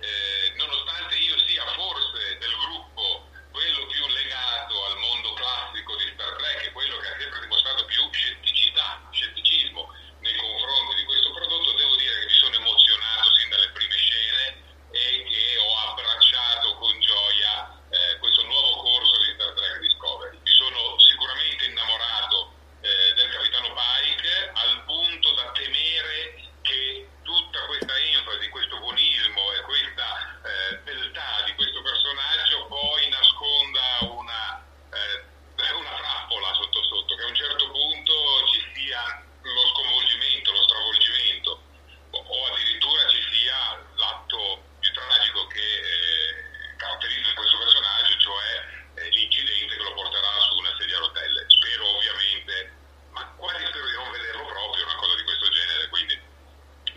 eh, 0.00 0.52
nonostante 0.58 1.16
io 1.16 1.38
sia 1.46 1.64
forse 1.74 2.38
del 2.38 2.54
gruppo 2.58 3.30
quello 3.50 3.86
più 3.86 4.06
legato 4.08 4.74
al 4.84 4.98
mondo 4.98 5.32
classico 5.34 5.96
di 5.96 6.10
Star 6.14 6.34
Trek 6.36 6.66
e 6.66 6.72
quello 6.72 6.98
che 6.98 7.08
ha 7.08 7.16
sempre 7.18 7.40
dimostrato 7.40 7.84
più 7.86 8.02
scetticità, 8.10 9.06
scetticismo 9.10 9.92
nei 10.20 10.36
confronti 10.36 10.94
di 10.96 11.04
questo 11.04 11.32
prodotto, 11.32 11.72
devo 11.72 11.94
dire 11.96 12.18
che 12.20 12.26
mi 12.26 12.38
sono 12.38 12.54
emozionato 12.56 13.30
sin 13.38 13.48
dalle 13.50 13.70
prime 13.70 13.96
scene 13.96 14.62
e 14.90 15.24
che 15.26 15.58
ho 15.58 15.78
abbracciato 15.90 16.74
con 16.78 16.98
gioia 17.00 17.74
eh, 17.90 18.18
questo 18.18 18.42
nuovo 18.44 18.82
corso 18.82 19.18
di 19.22 19.32
Star 19.34 19.52
Trek 19.54 19.78
Discovery. 19.80 20.38
Mi 20.38 20.50
sono 20.50 20.98
sicuramente 20.98 21.64
innamorato 21.66 22.52
eh, 22.80 23.14
del 23.14 23.30
capitano 23.30 23.74
Pike 23.74 24.50
al 24.54 24.84
punto 24.84 25.32
da 25.34 25.50
temere 25.52 26.42
che 26.62 27.08
tutta 27.22 27.66
questa 27.66 27.96
enfasi, 27.98 28.48
questo 28.48 28.78
buonismo 28.78 29.52
e 29.52 29.60
questa 29.62 30.40
eh, 30.42 30.76
beltà 30.78 31.42
di 31.44 31.54
questo 31.54 31.82
personaggio 31.82 32.66
poi 32.66 33.08
nasconda 33.08 33.98
una, 34.00 34.64
eh, 34.90 35.72
una 35.72 35.94
trappola 35.96 36.54
sotto 36.54 36.82
sotto, 36.84 37.14
che 37.14 37.22
a 37.22 37.26
un 37.28 37.36
certo 37.36 37.70
punto 37.70 38.12
ci 38.52 38.60
sia 38.74 39.22
lo 39.42 39.66
sconvolgimento, 39.74 40.52
lo 40.52 40.62
stravolgimento 40.62 41.62
o 42.10 42.46
addirittura 42.46 43.08
ci 43.08 43.22
sia 43.32 43.80
l'atto 43.96 44.62
più 44.78 44.92
tragico 44.92 45.46
che 45.48 45.60
eh, 45.60 46.74
caratterizza 46.76 47.34
questo 47.34 47.58
personaggio, 47.58 48.18
cioè 48.18 48.74
eh, 48.94 49.08
l'incidente 49.10 49.76
che 49.76 49.82
lo 49.82 49.94
porterà 49.94 50.40
su 50.48 50.58
una 50.58 50.74
sedia 50.78 50.96
a 50.96 51.00
rotelle. 51.00 51.44
Spero 51.48 51.86
ovviamente, 51.88 52.72
ma 53.10 53.24
quasi 53.36 53.64
spero 53.66 53.86
di 53.86 53.96
non 53.96 54.10
vederlo 54.10 54.44
proprio 54.46 54.84
una 54.84 54.96
cosa 54.96 55.14
di 55.16 55.22
questo 55.24 55.48
genere, 55.50 55.88
quindi 55.88 56.20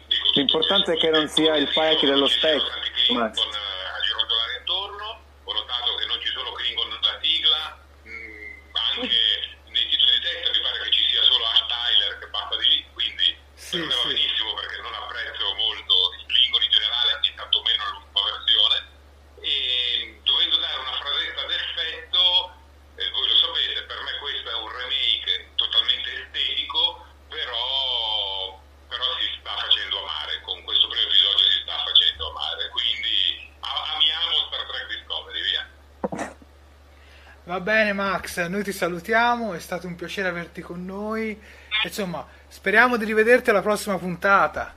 dico 0.08 0.30
L'importante 0.34 0.77
è 0.77 0.77
che 0.96 1.10
non 1.10 1.28
sia 1.28 1.56
il 1.56 1.68
Pike 1.68 2.06
dello 2.06 2.28
specchio. 2.28 2.72
Con, 3.08 3.18
eh, 3.18 3.28
a 3.28 4.00
gironzolare 4.00 4.58
intorno, 4.60 5.22
ho 5.44 5.54
notato 5.54 5.96
che 5.96 6.06
non 6.06 6.20
ci 6.22 6.32
sono 6.32 6.52
Klingon 6.52 6.88
nella 6.88 7.20
sigla, 7.22 7.80
mh, 8.04 8.10
mm, 8.10 8.76
anche 8.96 9.58
nei 9.68 9.88
titoli 9.90 10.12
di 10.12 10.22
testa 10.22 10.52
mi 10.52 10.62
pare 10.62 10.80
che 10.84 10.92
ci 10.92 11.04
sia 11.10 11.24
solo 11.24 11.46
Ash 11.46 11.66
Tyler 11.68 12.20
che 12.20 12.28
passa 12.28 12.56
di 12.58 12.68
lì, 12.68 12.86
quindi 12.94 13.38
sì, 13.54 13.78
per 13.78 13.88
me 13.88 13.96
va 13.96 14.02
sì. 14.02 14.08
benissimo 14.08 14.54
perché 14.54 14.82
non 14.82 14.94
apprezzo 14.94 15.54
molto 15.56 15.94
i 16.20 16.26
Klingon 16.26 16.64
in 16.64 16.72
generale 16.72 17.20
e 17.22 17.34
tanto 17.36 17.62
meno 17.64 17.84
l'ultima 17.92 18.24
versione. 18.24 18.78
E 19.42 20.20
dovendo 20.24 20.58
dare 20.58 20.80
una 20.80 20.98
frasetta 20.98 21.46
d'effetto, 21.46 22.54
eh, 22.96 23.10
voi 23.12 23.28
lo 23.28 23.36
sapete, 23.36 23.84
per 23.84 24.02
me 24.02 24.18
questo 24.18 24.50
è 24.50 24.56
un 24.56 24.72
remake 24.72 25.52
totalmente 25.56 26.10
estetico, 26.24 27.06
però, 27.30 28.60
però 28.88 29.06
si 29.20 29.30
sta 29.40 29.56
facendo 29.56 30.00
amare, 30.00 30.42
con 30.42 30.64
questo 30.64 30.88
primo 30.88 31.06
episodio 31.06 31.46
si 31.46 31.60
sta 31.62 31.78
facendo 31.86 32.30
amare, 32.30 32.70
quindi 32.70 33.52
amiamo 33.62 34.48
Star 34.48 34.66
Trek 34.66 34.88
Discovery, 34.88 35.42
via. 35.42 36.36
Va 37.44 37.60
bene 37.60 37.94
Max, 38.28 38.46
noi 38.48 38.64
ti 38.64 38.74
salutiamo, 38.74 39.54
è 39.54 39.60
stato 39.60 39.88
un 39.88 39.96
piacere 39.96 40.28
averti 40.28 40.62
con 40.62 40.84
noi. 40.84 41.40
Insomma, 41.84 42.28
speriamo 42.50 42.98
di 42.98 43.06
rivederti 43.06 43.50
alla 43.50 43.62
prossima 43.62 43.98
puntata. 43.98 44.76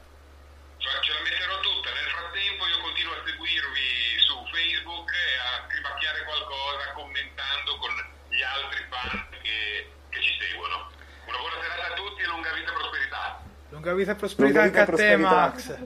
Ce 0.78 0.86
la 0.86 1.20
metterò 1.20 1.58
tutta, 1.58 1.90
nel 1.90 2.08
frattempo 2.14 2.66
io 2.70 2.80
continuo 2.80 3.12
a 3.12 3.22
seguirvi 3.26 4.18
su 4.22 4.34
Facebook 4.54 5.10
e 5.10 5.26
a 5.42 5.66
scrivacchiare 5.66 6.24
qualcosa 6.24 6.92
commentando 6.94 7.76
con 7.78 7.90
gli 8.30 8.42
altri 8.42 8.86
fan 8.88 9.26
che, 9.42 9.90
che 10.08 10.20
ci 10.22 10.32
seguono. 10.38 10.88
Una 11.26 11.38
buona 11.38 11.56
serata 11.60 11.92
a 11.92 11.96
tutti 11.96 12.22
e 12.22 12.26
lunga 12.26 12.52
vita 12.54 12.70
e 12.70 12.74
prosperità. 12.74 13.40
Lunga 13.70 13.94
vita 13.94 14.12
e 14.12 14.14
prosperità 14.14 14.62
lunga 14.62 14.80
anche 14.80 14.92
a 14.92 14.94
te 14.94 15.16
Max. 15.16 15.78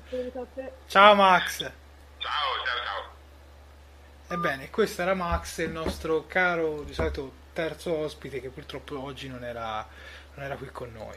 Ciao 0.86 1.14
Max. 1.14 1.58
Ciao, 1.58 2.50
ciao, 2.60 2.78
ciao. 2.84 3.02
Ebbene, 4.36 4.68
questo 4.68 5.00
era 5.00 5.14
Max, 5.14 5.58
il 5.64 5.70
nostro 5.70 6.26
caro, 6.26 6.82
di 6.82 6.92
solito 6.92 7.42
terzo 7.54 7.96
ospite 7.96 8.40
che 8.42 8.50
purtroppo 8.50 9.00
oggi 9.00 9.28
non 9.28 9.42
era, 9.42 9.86
non 10.34 10.44
era 10.44 10.56
qui 10.56 10.68
con 10.70 10.92
noi. 10.92 11.16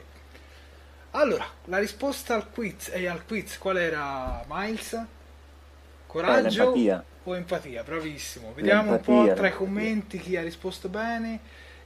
Allora, 1.11 1.45
la 1.65 1.79
risposta 1.79 2.35
al 2.35 2.49
quiz 2.49 2.89
e 2.93 3.07
al 3.07 3.25
quiz 3.25 3.57
qual 3.57 3.77
era 3.77 4.45
Miles? 4.47 5.05
Coraggio 6.05 6.73
eh, 6.75 7.01
o 7.23 7.35
empatia? 7.35 7.83
Bravissimo. 7.83 8.53
Vediamo 8.53 8.91
l'empatia, 8.91 9.13
un 9.13 9.27
po' 9.27 9.33
tra 9.33 9.47
i 9.47 9.53
commenti 9.53 10.19
chi 10.19 10.37
ha 10.37 10.41
risposto 10.41 10.87
bene. 10.87 11.39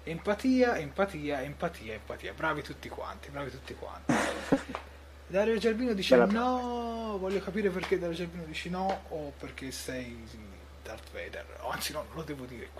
Empatia, 0.03 0.77
empatia, 0.77 1.41
empatia, 1.41 1.93
empatia. 1.93 2.33
Bravi 2.33 2.61
tutti 2.61 2.89
quanti, 2.89 3.29
bravi 3.29 3.49
tutti 3.49 3.73
quanti. 3.73 4.13
Dario 5.31 5.57
Gerbino 5.57 5.93
dice 5.93 6.17
Bella. 6.17 6.31
no, 6.31 7.17
voglio 7.17 7.39
capire 7.39 7.69
perché 7.69 7.97
Dario 7.97 8.15
Gerbino 8.15 8.43
dice 8.43 8.69
no 8.69 9.03
o 9.09 9.31
perché 9.39 9.71
sei 9.71 10.21
Darth 10.83 11.11
Vader. 11.11 11.45
Anzi 11.69 11.93
no, 11.93 12.05
non 12.07 12.17
lo 12.17 12.23
devo 12.23 12.45
dire. 12.45 12.69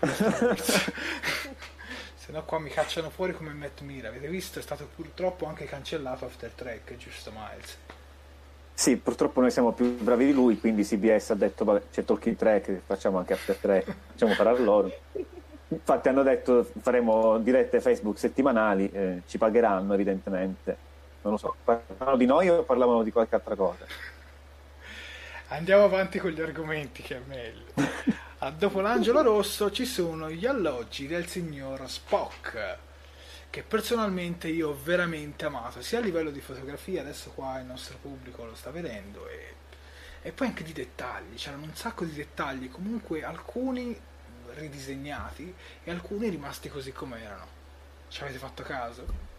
Se 2.14 2.30
no 2.30 2.44
qua 2.44 2.58
mi 2.58 2.70
cacciano 2.70 3.10
fuori 3.10 3.32
come 3.32 3.52
Matt 3.52 3.80
Mira. 3.80 4.08
Avete 4.08 4.28
visto? 4.28 4.58
È 4.58 4.62
stato 4.62 4.88
purtroppo 4.94 5.46
anche 5.46 5.64
cancellato 5.64 6.24
After 6.24 6.50
Track, 6.50 6.96
giusto 6.96 7.32
Miles? 7.32 7.76
Sì, 8.74 8.96
purtroppo 8.96 9.40
noi 9.40 9.50
siamo 9.50 9.72
più 9.72 9.96
bravi 9.98 10.26
di 10.26 10.32
lui, 10.32 10.58
quindi 10.58 10.82
CBS 10.82 11.30
ha 11.30 11.34
detto 11.34 11.64
vabbè, 11.64 11.82
c'è 11.92 12.04
Talking 12.04 12.36
Track, 12.36 12.80
facciamo 12.86 13.18
anche 13.18 13.34
After 13.34 13.56
Track, 13.56 13.94
facciamo 14.14 14.32
a 14.32 14.58
loro. 14.58 14.92
Infatti 15.68 16.08
hanno 16.08 16.22
detto 16.22 16.68
faremo 16.80 17.38
dirette 17.38 17.80
Facebook 17.80 18.18
settimanali, 18.18 18.90
eh, 18.90 19.22
ci 19.26 19.38
pagheranno 19.38 19.94
evidentemente. 19.94 20.76
Non 21.22 21.32
lo 21.32 21.38
so, 21.38 21.54
parlavano 21.62 22.16
di 22.16 22.26
noi 22.26 22.48
o 22.48 22.62
parlavano 22.62 23.02
di 23.02 23.12
qualche 23.12 23.34
altra 23.36 23.54
cosa? 23.54 23.84
Andiamo 25.52 25.84
avanti 25.84 26.18
con 26.18 26.30
gli 26.30 26.40
argomenti 26.40 27.02
che 27.02 27.16
è 27.16 27.20
meglio. 27.26 27.74
A 28.38 28.48
dopo 28.56 28.80
l'angelo 28.80 29.20
rosso 29.20 29.70
ci 29.70 29.84
sono 29.84 30.30
gli 30.30 30.46
alloggi 30.46 31.06
del 31.06 31.26
signor 31.26 31.90
Spock, 31.90 32.78
che 33.50 33.62
personalmente 33.62 34.48
io 34.48 34.70
ho 34.70 34.78
veramente 34.82 35.44
amato, 35.44 35.82
sia 35.82 35.98
a 35.98 36.00
livello 36.00 36.30
di 36.30 36.40
fotografia, 36.40 37.02
adesso 37.02 37.32
qua 37.32 37.58
il 37.58 37.66
nostro 37.66 37.98
pubblico 38.00 38.46
lo 38.46 38.54
sta 38.54 38.70
vedendo, 38.70 39.28
e, 39.28 39.54
e 40.22 40.32
poi 40.32 40.46
anche 40.46 40.64
di 40.64 40.72
dettagli, 40.72 41.34
c'erano 41.34 41.64
un 41.64 41.74
sacco 41.74 42.06
di 42.06 42.14
dettagli, 42.14 42.70
comunque 42.70 43.22
alcuni 43.22 43.94
ridisegnati 44.54 45.54
e 45.84 45.90
alcuni 45.90 46.30
rimasti 46.30 46.70
così 46.70 46.92
come 46.92 47.22
erano. 47.22 47.46
Ci 48.08 48.22
avete 48.22 48.38
fatto 48.38 48.62
caso? 48.62 49.30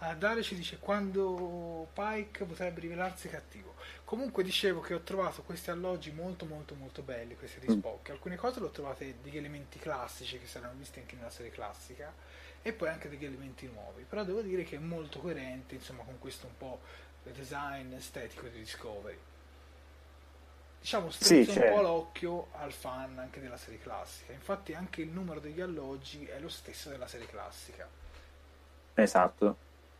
A 0.00 0.12
Dario 0.12 0.42
ci 0.42 0.54
dice 0.54 0.78
quando 0.78 1.88
Pike 1.94 2.44
potrebbe 2.44 2.80
rivelarsi 2.80 3.28
cattivo. 3.28 3.76
Comunque 4.06 4.44
dicevo 4.44 4.78
che 4.80 4.94
ho 4.94 5.00
trovato 5.00 5.42
questi 5.42 5.70
alloggi 5.70 6.12
molto 6.12 6.46
molto 6.46 6.76
molto 6.76 7.02
belli, 7.02 7.34
questi 7.36 7.58
di 7.58 7.68
Spock. 7.68 8.10
Alcune 8.10 8.36
cose 8.36 8.60
le 8.60 8.66
ho 8.66 8.70
trovate 8.70 9.16
degli 9.20 9.36
elementi 9.36 9.80
classici 9.80 10.38
che 10.38 10.46
saranno 10.46 10.78
visti 10.78 11.00
anche 11.00 11.16
nella 11.16 11.28
serie 11.28 11.50
classica 11.50 12.14
e 12.62 12.72
poi 12.72 12.88
anche 12.88 13.08
degli 13.08 13.24
elementi 13.24 13.66
nuovi. 13.66 14.04
Però 14.04 14.22
devo 14.22 14.42
dire 14.42 14.62
che 14.62 14.76
è 14.76 14.78
molto 14.78 15.18
coerente 15.18 15.74
insomma 15.74 16.04
con 16.04 16.20
questo 16.20 16.46
un 16.46 16.56
po' 16.56 16.80
design 17.24 17.92
estetico 17.94 18.46
di 18.46 18.58
Discovery. 18.60 19.18
Diciamo 20.80 21.10
strizza 21.10 21.52
Sì, 21.52 21.58
un 21.58 21.64
po' 21.64 21.80
l'occhio 21.80 22.48
al 22.52 22.72
fan 22.72 23.18
anche 23.18 23.40
della 23.40 23.56
serie 23.56 23.78
classica. 23.80 24.32
Infatti 24.32 24.72
anche 24.72 25.02
il 25.02 25.08
numero 25.08 25.40
degli 25.40 25.60
alloggi 25.60 26.26
è 26.26 26.38
lo 26.38 26.48
stesso 26.48 26.88
della 26.90 27.08
serie 27.08 27.26
classica. 27.26 27.90
Esatto. 28.94 29.56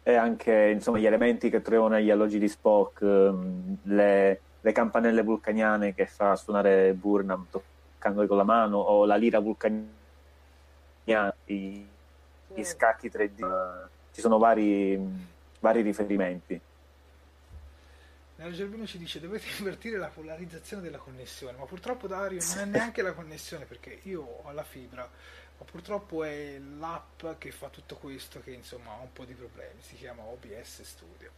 E 0.09 0.15
anche 0.15 0.71
insomma, 0.73 0.99
gli 0.99 1.07
elementi 1.07 1.51
che 1.51 1.63
troviamo 1.63 1.89
negli 1.89 2.11
alloggi 2.11 2.39
di 2.39 2.47
Spock, 2.47 3.03
ehm, 3.03 3.79
le, 3.85 4.41
le 4.61 4.73
campanelle 4.73 5.23
vulcaniane 5.23 5.95
che 5.95 6.07
fa 6.07 6.37
suonare 6.37 6.93
Burnham 6.93 7.47
toccandole 7.51 8.29
con 8.29 8.37
la 8.37 8.45
mano, 8.45 8.79
o 8.79 9.05
la 9.05 9.17
lira 9.17 9.41
vulcaniana, 9.41 9.91
i, 11.47 11.87
i 12.55 12.65
scacchi 12.65 13.09
3D. 13.09 13.41
eh, 13.41 13.89
Ci 14.13 14.21
sono 14.21 14.39
vari, 14.39 14.97
vari 15.59 15.83
riferimenti. 15.83 16.61
Nero 18.37 18.51
Gerbino 18.53 18.87
ci 18.87 18.99
dice 18.99 19.19
dovete 19.19 19.47
invertire 19.59 19.97
la 19.99 20.09
polarizzazione 20.09 20.83
della 20.83 20.99
connessione, 20.99 21.57
ma 21.59 21.65
purtroppo 21.65 22.07
Dario 22.07 22.39
non 22.55 22.59
è 22.59 22.65
neanche 22.67 23.03
la 23.03 23.13
connessione 23.13 23.65
perché 23.65 24.01
io 24.05 24.23
ho 24.23 24.53
la 24.53 24.63
fibra, 24.63 25.09
ma 25.59 25.65
purtroppo 25.65 26.25
è 26.25 26.59
l'app 26.59 27.25
che 27.39 27.51
fa 27.51 27.69
tutto 27.69 27.97
questo 27.97 28.41
che 28.41 28.51
insomma 28.51 28.93
ha 28.93 29.01
un 29.01 29.13
po' 29.13 29.25
di 29.25 29.35
problemi, 29.35 29.81
si 29.81 29.97
chiama 29.97 30.23
OBS 30.23 30.83
Studio. 30.83 31.31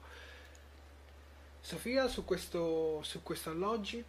Sofia 1.61 2.09
su 2.09 2.25
questo, 2.25 3.03
su 3.03 3.23
questo 3.23 3.51
alloggi? 3.51 4.05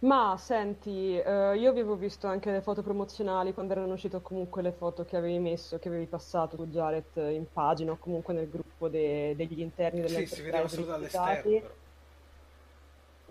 Ma 0.00 0.36
senti, 0.38 1.18
eh, 1.18 1.56
io 1.56 1.70
avevo 1.70 1.96
visto 1.96 2.26
anche 2.26 2.50
le 2.50 2.60
foto 2.60 2.82
promozionali 2.82 3.54
quando 3.54 3.72
erano 3.72 3.94
uscite 3.94 4.20
comunque 4.20 4.60
le 4.60 4.72
foto 4.72 5.04
che 5.06 5.16
avevi 5.16 5.38
messo, 5.38 5.78
che 5.78 5.88
avevi 5.88 6.04
passato 6.04 6.56
tu 6.56 6.66
Jared 6.66 7.16
in 7.16 7.46
pagina 7.50 7.92
o 7.92 7.96
comunque 7.96 8.34
nel 8.34 8.50
gruppo 8.50 8.88
de- 8.88 9.34
degli 9.34 9.60
interni 9.60 10.06
Sì, 10.06 10.26
si 10.26 10.42
vedeva 10.42 10.68
solo 10.68 10.86
dall'esterno 10.86 11.50
però. 11.50 11.74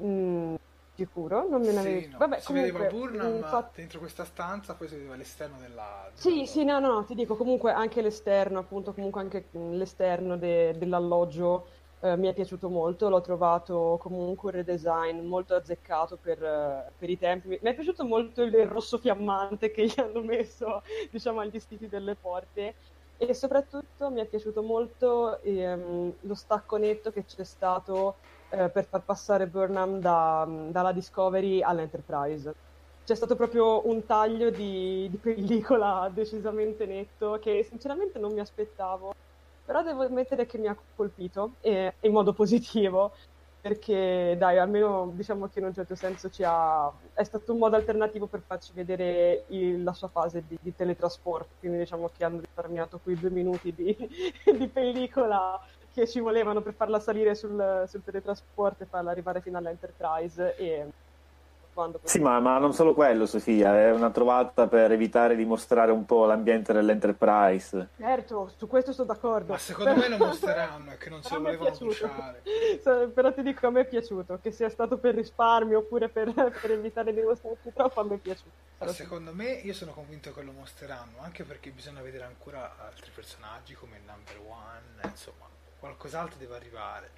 Mm, 0.02 0.56
sicuro? 0.96 1.48
Non 1.48 1.62
me 1.62 1.72
ne 1.72 1.80
avevi... 1.80 2.02
Sì, 2.04 2.10
no, 2.10 2.18
Vabbè, 2.18 2.40
si 2.40 2.54
vedeva 2.54 2.86
comunque, 2.86 3.10
Burnham 3.18 3.38
mm, 3.38 3.42
fa- 3.44 3.70
dentro 3.74 4.00
questa 4.00 4.26
stanza, 4.26 4.76
poi 4.76 4.88
si 4.88 4.96
vedeva 4.96 5.16
l'esterno 5.16 5.58
della... 5.60 6.10
Sì, 6.14 6.46
sì, 6.46 6.64
no, 6.64 6.80
no, 6.80 7.04
ti 7.06 7.14
dico 7.16 7.36
comunque 7.36 7.72
anche 7.72 8.02
l'esterno, 8.02 8.60
appunto, 8.60 8.94
comunque 8.94 9.22
anche 9.22 9.48
l'esterno 9.52 10.38
de- 10.38 10.78
dell'alloggio 10.78 11.68
eh, 12.00 12.16
mi 12.18 12.28
è 12.28 12.34
piaciuto 12.34 12.70
molto, 12.70 13.10
l'ho 13.10 13.22
trovato 13.22 13.98
comunque 14.00 14.52
un 14.52 14.58
redesign 14.58 15.26
molto 15.26 15.56
azzeccato 15.56 16.18
per, 16.18 16.42
eh, 16.44 16.92
per 16.98 17.10
i 17.10 17.18
tempi. 17.18 17.48
Mi 17.50 17.58
è 17.60 17.74
piaciuto 17.74 18.06
molto 18.06 18.42
il 18.44 18.54
il 18.54 18.68
rosso 18.68 18.98
fiammante 18.98 19.72
che 19.72 19.86
gli 19.86 20.00
hanno 20.00 20.22
messo, 20.22 20.82
diciamo, 21.12 21.40
agli 21.42 21.60
stiti 21.60 21.88
delle 21.88 22.16
porte 22.16 22.76
e 23.18 23.34
soprattutto 23.34 24.10
mi 24.12 24.22
è 24.22 24.26
piaciuto 24.26 24.62
molto 24.62 25.42
ehm, 25.42 26.18
lo 26.22 26.34
stacco 26.36 26.78
netto 26.78 27.12
che 27.12 27.24
c'è 27.26 27.44
stato 27.46 28.18
eh, 28.50 28.70
per 28.70 28.88
far 28.88 29.04
passare 29.04 29.48
Burnham 29.48 30.00
da- 30.00 30.46
dalla 30.72 30.92
Discovery 30.92 31.62
all'Enterprise. 31.62 32.52
C'è 33.04 33.16
stato 33.16 33.36
proprio 33.36 33.88
un 33.88 34.06
taglio 34.06 34.50
di, 34.50 35.08
di 35.10 35.18
pellicola 35.20 36.10
decisamente 36.14 36.86
netto 36.86 37.38
che 37.40 37.64
sinceramente 37.64 38.18
non 38.20 38.34
mi 38.34 38.40
aspettavo, 38.40 39.12
però 39.64 39.84
devo 39.84 40.04
ammettere 40.04 40.46
che 40.46 40.58
mi 40.58 40.68
ha 40.68 40.78
colpito 40.96 41.58
e, 41.62 41.96
in 42.02 42.12
modo 42.12 42.34
positivo 42.34 43.14
perché 43.60 44.36
dai, 44.38 44.60
almeno 44.60 45.12
diciamo 45.16 45.48
che 45.48 45.58
in 45.58 45.66
un 45.66 45.74
certo 45.74 45.96
senso 45.96 46.30
ha... 46.44 46.96
è 47.14 47.24
stato 47.24 47.52
un 47.54 47.58
modo 47.58 47.76
alternativo 47.76 48.28
per 48.28 48.44
farci 48.46 48.74
vedere 48.74 49.46
il- 49.50 49.82
la 49.82 49.94
sua 49.94 50.08
fase 50.08 50.46
di, 50.46 50.56
di 50.62 50.76
teletrasporto, 50.76 51.56
quindi 51.58 51.80
diciamo 51.80 52.10
che 52.10 52.24
hanno 52.24 52.42
risparmiato 52.42 53.00
quei 53.00 53.18
due 53.18 53.32
minuti 53.32 53.74
di, 53.74 53.96
di 54.56 54.70
pellicola 54.70 55.60
che 55.96 56.08
ci 56.08 56.20
volevano 56.20 56.62
per 56.62 56.74
farla 56.74 57.00
salire 57.00 57.36
sul, 57.36 57.86
sul 57.88 58.04
teletrasporto 58.04 58.84
e 58.84 58.86
farla 58.86 59.12
arrivare 59.12 59.40
fino 59.40 59.58
all'Enterprise 59.58 60.56
e 60.58 60.86
quando 61.74 62.00
Sì, 62.04 62.20
ma, 62.20 62.40
ma 62.40 62.58
non 62.58 62.74
solo 62.74 62.94
quello, 62.94 63.26
Sofia, 63.26 63.78
è 63.78 63.92
una 63.92 64.10
trovata 64.10 64.68
per 64.68 64.92
evitare 64.92 65.36
di 65.36 65.44
mostrare 65.44 65.92
un 65.92 66.06
po' 66.06 66.26
l'ambiente 66.26 66.72
dell'Enterprise. 66.72 67.90
Certo, 67.98 68.52
su 68.56 68.68
questo 68.68 68.94
sono 68.94 69.08
d'accordo. 69.08 69.52
Ma 69.52 69.58
secondo 69.58 69.96
me 69.96 70.08
lo 70.08 70.18
mostreranno, 70.18 70.92
è 70.92 70.98
che 70.98 71.10
non 71.10 71.22
se 71.24 71.30
Però 71.30 71.42
lo 71.42 71.44
volevano 71.44 71.70
piaciuto. 71.78 72.08
bruciare. 72.08 72.42
Però 73.14 73.34
ti 73.34 73.42
dico, 73.42 73.68
a 73.68 73.70
me 73.72 73.82
è 73.82 73.86
piaciuto, 73.88 74.40
che 74.42 74.52
sia 74.52 74.70
stato 74.70 74.98
per 74.98 75.16
risparmio 75.16 75.80
oppure 75.80 76.08
per, 76.08 76.32
per 76.34 76.72
evitare 76.72 77.14
di 77.14 77.22
mostrarti 77.22 77.74
troppo, 77.74 78.00
a 78.00 78.04
me 78.06 78.16
è 78.16 78.20
piaciuto. 78.20 78.52
Ma 78.78 78.88
secondo 78.88 79.34
me 79.34 79.52
io 79.52 79.74
sono 79.74 79.92
convinto 79.92 80.34
che 80.34 80.42
lo 80.44 80.52
mostreranno, 80.54 81.18
anche 81.20 81.44
perché 81.44 81.72
bisogna 81.72 82.02
vedere 82.02 82.24
ancora 82.24 82.76
altri 82.86 83.12
personaggi 83.14 83.74
come 83.74 83.98
il 83.98 84.04
number 84.06 84.40
one, 84.48 85.10
insomma, 85.10 85.46
qualcos'altro 85.86 86.38
deve 86.38 86.56
arrivare. 86.56 87.12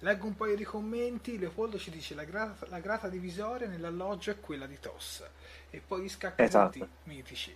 Leggo 0.00 0.26
un 0.26 0.34
paio 0.36 0.56
di 0.56 0.64
commenti, 0.64 1.38
Leopoldo 1.38 1.78
ci 1.78 1.90
dice 1.90 2.14
la, 2.14 2.24
gra- 2.24 2.56
la 2.68 2.80
grata 2.80 3.08
divisoria 3.08 3.68
nell'alloggio 3.68 4.30
è 4.30 4.40
quella 4.40 4.66
di 4.66 4.78
Toss 4.80 5.24
e 5.70 5.80
poi 5.80 6.02
gli 6.02 6.08
scacchi 6.08 6.42
Esatto. 6.42 6.88
mitici. 7.04 7.54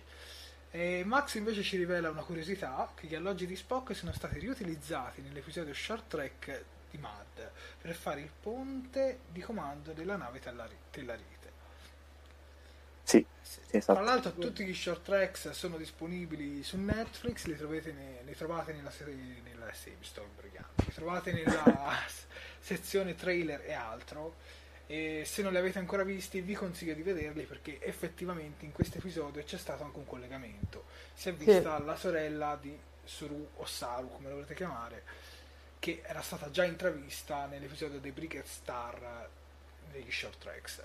E 0.71 1.03
Max 1.05 1.35
invece 1.35 1.63
ci 1.63 1.77
rivela 1.77 2.09
una 2.09 2.23
curiosità, 2.23 2.91
che 2.95 3.07
gli 3.07 3.15
alloggi 3.15 3.45
di 3.47 3.55
Spock 3.55 3.95
sono 3.95 4.11
stati 4.13 4.39
riutilizzati 4.39 5.21
nell'episodio 5.21 5.73
Short 5.73 6.07
Trek 6.07 6.63
di 6.89 6.97
Mad 6.97 7.51
per 7.81 7.95
fare 7.95 8.21
il 8.21 8.29
ponte 8.41 9.19
di 9.29 9.41
comando 9.41 9.91
della 9.91 10.15
nave 10.15 10.39
Tellari- 10.39 10.77
Tellarite. 10.91 11.36
Sì, 13.07 13.25
Sì. 13.41 13.59
sì, 13.69 13.77
esatto. 13.77 13.87
Tra 13.89 14.01
l'altro 14.01 14.37
tutti 14.37 14.65
gli 14.65 14.73
short 14.73 15.01
tracks 15.03 15.49
sono 15.51 15.77
disponibili 15.77 16.61
su 16.61 16.77
Netflix, 16.77 17.45
li, 17.45 17.55
trovate 17.55 17.93
ne- 17.93 18.21
li 18.23 18.35
trovate 18.35 18.73
nella 18.73 18.91
serie, 18.91 19.15
nella, 19.43 19.71
sì, 19.73 19.89
mi 19.97 20.03
sto 20.03 20.23
imbrogliando, 20.23 20.83
li 20.85 20.93
trovate 20.93 21.31
nella 21.31 21.97
sezione 22.59 23.15
trailer 23.15 23.61
e 23.65 23.73
altro 23.73 24.35
e 24.85 25.23
se 25.25 25.41
non 25.41 25.51
li 25.51 25.57
avete 25.57 25.79
ancora 25.79 26.03
visti 26.03 26.41
vi 26.41 26.53
consiglio 26.53 26.93
di 26.93 27.01
vederli 27.01 27.43
perché 27.45 27.81
effettivamente 27.81 28.65
in 28.65 28.71
questo 28.71 28.97
episodio 28.99 29.43
c'è 29.43 29.57
stato 29.57 29.83
anche 29.83 29.97
un 29.99 30.05
collegamento. 30.05 30.85
Si 31.13 31.29
è 31.29 31.33
vista 31.33 31.79
la 31.79 31.95
sorella 31.95 32.57
di 32.61 32.77
Suru 33.03 33.49
o 33.55 33.65
Saru, 33.65 34.09
come 34.11 34.27
lo 34.29 34.35
volete 34.35 34.53
chiamare, 34.55 35.03
che 35.79 36.01
era 36.05 36.21
stata 36.21 36.49
già 36.51 36.63
intravista 36.65 37.45
nell'episodio 37.45 37.99
dei 37.99 38.11
Brigade 38.11 38.47
Star 38.47 39.29
degli 39.91 40.11
short 40.11 40.37
tracks. 40.39 40.81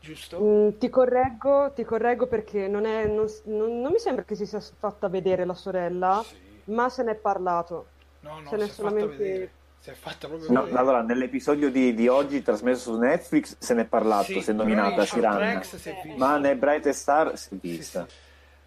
Giusto? 0.00 0.40
Mm, 0.40 0.78
ti 0.78 0.88
correggo, 0.88 1.72
ti 1.74 1.84
correggo 1.84 2.26
perché 2.26 2.68
non, 2.68 2.86
è, 2.86 3.06
non, 3.06 3.26
non- 3.44 3.80
non 3.80 3.92
mi 3.92 3.98
sembra 3.98 4.24
che 4.24 4.34
si 4.34 4.46
sia 4.46 4.60
fatta 4.60 5.08
vedere 5.08 5.44
la 5.44 5.54
sorella, 5.54 6.22
Sì. 6.26 6.36
ma 6.64 6.88
se 6.88 7.02
n'è 7.02 7.14
parlato. 7.16 7.86
No, 8.20 8.40
no, 8.40 8.48
Se 8.48 8.56
ne 8.56 8.64
si 8.64 8.70
è 8.70 8.72
solamente-. 8.72 9.52
Si 9.80 9.90
è 9.90 9.94
fatta 9.94 10.28
proprio 10.28 10.50
No, 10.52 10.68
allora, 10.72 11.02
nell'episodio 11.02 11.70
di, 11.70 11.94
di 11.94 12.06
oggi 12.06 12.42
trasmesso 12.42 12.92
su 12.92 12.98
Netflix 12.98 13.56
se 13.58 13.72
n'è 13.74 13.86
parlato, 13.86 14.24
Sì, 14.24 14.40
si 14.42 14.50
è 14.50 14.52
nominata 14.52 15.02
visto. 15.02 16.16
ma 16.16 16.36
nei 16.36 16.54
Bright 16.54 16.88
Star 16.90 17.38
si 17.38 17.54
è 17.54 17.56
vista. 17.58 18.06
sì. 18.06 18.14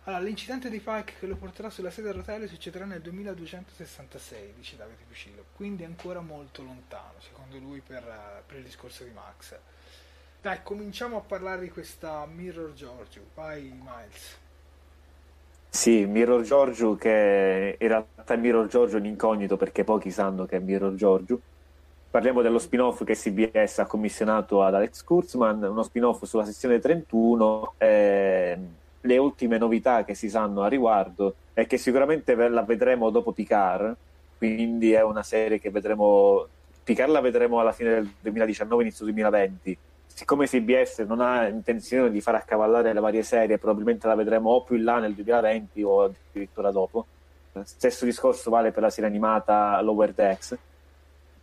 Allora, 0.05 0.21
l'incidente 0.23 0.69
di 0.69 0.79
Pike 0.79 1.13
che 1.19 1.27
lo 1.27 1.35
porterà 1.35 1.69
sulla 1.69 1.89
sedia 1.91 2.09
a 2.11 2.13
rotelle 2.13 2.47
succederà 2.47 2.83
nel 2.85 2.99
2266, 3.01 4.53
dice 4.57 4.75
Davide 4.75 5.03
Fucilo, 5.07 5.45
quindi 5.55 5.83
ancora 5.85 6.19
molto 6.19 6.61
lontano, 6.63 7.13
secondo 7.19 7.57
lui, 7.57 7.79
per, 7.79 8.03
eh, 8.03 8.41
per 8.45 8.57
il 8.57 8.63
discorso 8.63 9.03
di 9.03 9.11
Max. 9.11 9.55
Dai, 10.43 10.59
cominciamo 10.61 11.15
a 11.15 11.21
parlare 11.21 11.61
di 11.61 11.69
questa 11.69 12.27
Mirror 12.29 12.73
Giorgio. 12.73 13.21
Vai, 13.33 13.61
Miles. 13.81 14.37
Sì, 15.69 16.05
Mirror 16.05 16.41
Giorgio 16.41 16.97
che 16.97 17.77
in 17.79 17.87
realtà 17.87 18.35
Mirror 18.35 18.67
Giorgio 18.67 18.97
è 18.97 18.99
un 18.99 19.05
incognito 19.05 19.55
perché 19.55 19.85
pochi 19.85 20.11
sanno 20.11 20.45
che 20.45 20.57
è 20.57 20.59
Mirror 20.59 20.95
Giorgio. 20.95 21.39
Parliamo 22.11 22.41
dello 22.41 22.59
spin-off 22.59 23.05
che 23.05 23.15
CBS 23.15 23.79
ha 23.79 23.85
commissionato 23.85 24.61
ad 24.61 24.75
Alex 24.75 25.05
Kurtzman, 25.05 25.63
uno 25.63 25.81
spin-off 25.81 26.25
sulla 26.25 26.43
sezione 26.43 26.79
31. 26.79 27.75
eh, 27.77 28.57
le 28.99 29.17
ultime 29.17 29.57
novità 29.57 30.03
che 30.03 30.13
si 30.13 30.29
sanno 30.29 30.63
a 30.63 30.67
riguardo 30.67 31.35
è 31.53 31.65
che 31.65 31.77
sicuramente 31.77 32.35
la 32.35 32.63
vedremo 32.63 33.11
dopo 33.11 33.31
Picard, 33.31 33.95
quindi 34.37 34.91
è 34.91 35.03
una 35.03 35.23
serie 35.23 35.61
che 35.61 35.69
vedremo. 35.69 36.45
Picard 36.83 37.11
la 37.11 37.21
vedremo 37.21 37.61
alla 37.61 37.71
fine 37.71 37.91
del 37.91 38.13
2019, 38.19 38.83
inizio 38.83 39.05
2020. 39.05 39.77
Siccome 40.15 40.45
CBS 40.45 40.99
non 40.99 41.21
ha 41.21 41.47
intenzione 41.47 42.11
di 42.11 42.21
far 42.21 42.35
accavallare 42.35 42.93
le 42.93 42.99
varie 42.99 43.23
serie, 43.23 43.57
probabilmente 43.57 44.05
la 44.05 44.13
vedremo 44.13 44.51
o 44.51 44.63
più 44.63 44.75
in 44.75 44.83
là 44.83 44.99
nel 44.99 45.15
2020 45.15 45.81
o 45.81 46.03
addirittura 46.03 46.69
dopo. 46.69 47.07
Stesso 47.63 48.05
discorso 48.05 48.51
vale 48.51 48.71
per 48.71 48.83
la 48.83 48.91
serie 48.91 49.09
animata 49.09 49.81
Lower 49.81 50.13
Decks. 50.13 50.57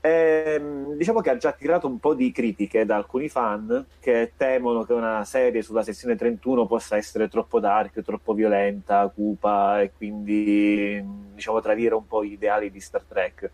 Ehm, 0.03 0.95
diciamo 0.95 1.21
che 1.21 1.31
ha 1.31 1.37
già 1.37 1.49
attirato 1.51 1.89
un 1.89 1.99
po' 1.99 2.15
di 2.15 2.31
critiche 2.31 2.87
da 2.87 2.95
alcuni 2.95 3.29
fan 3.29 3.85
che 3.99 4.33
temono 4.37 4.85
che 4.85 4.93
una 4.93 5.25
serie 5.25 5.63
sulla 5.63 5.83
sezione 5.83 6.17
31 6.17 6.67
possa 6.67 6.97
essere 6.97 7.29
troppo 7.29 7.59
dark, 7.59 8.01
troppo 8.03 8.33
violenta, 8.35 9.11
cupa 9.13 9.81
e 9.83 9.91
quindi 9.95 11.05
diciamo 11.35 11.61
tradire 11.61 11.97
un 11.97 12.07
po' 12.07 12.25
gli 12.25 12.33
ideali 12.33 12.71
di 12.71 12.81
Star 12.81 13.03
Trek. 13.03 13.51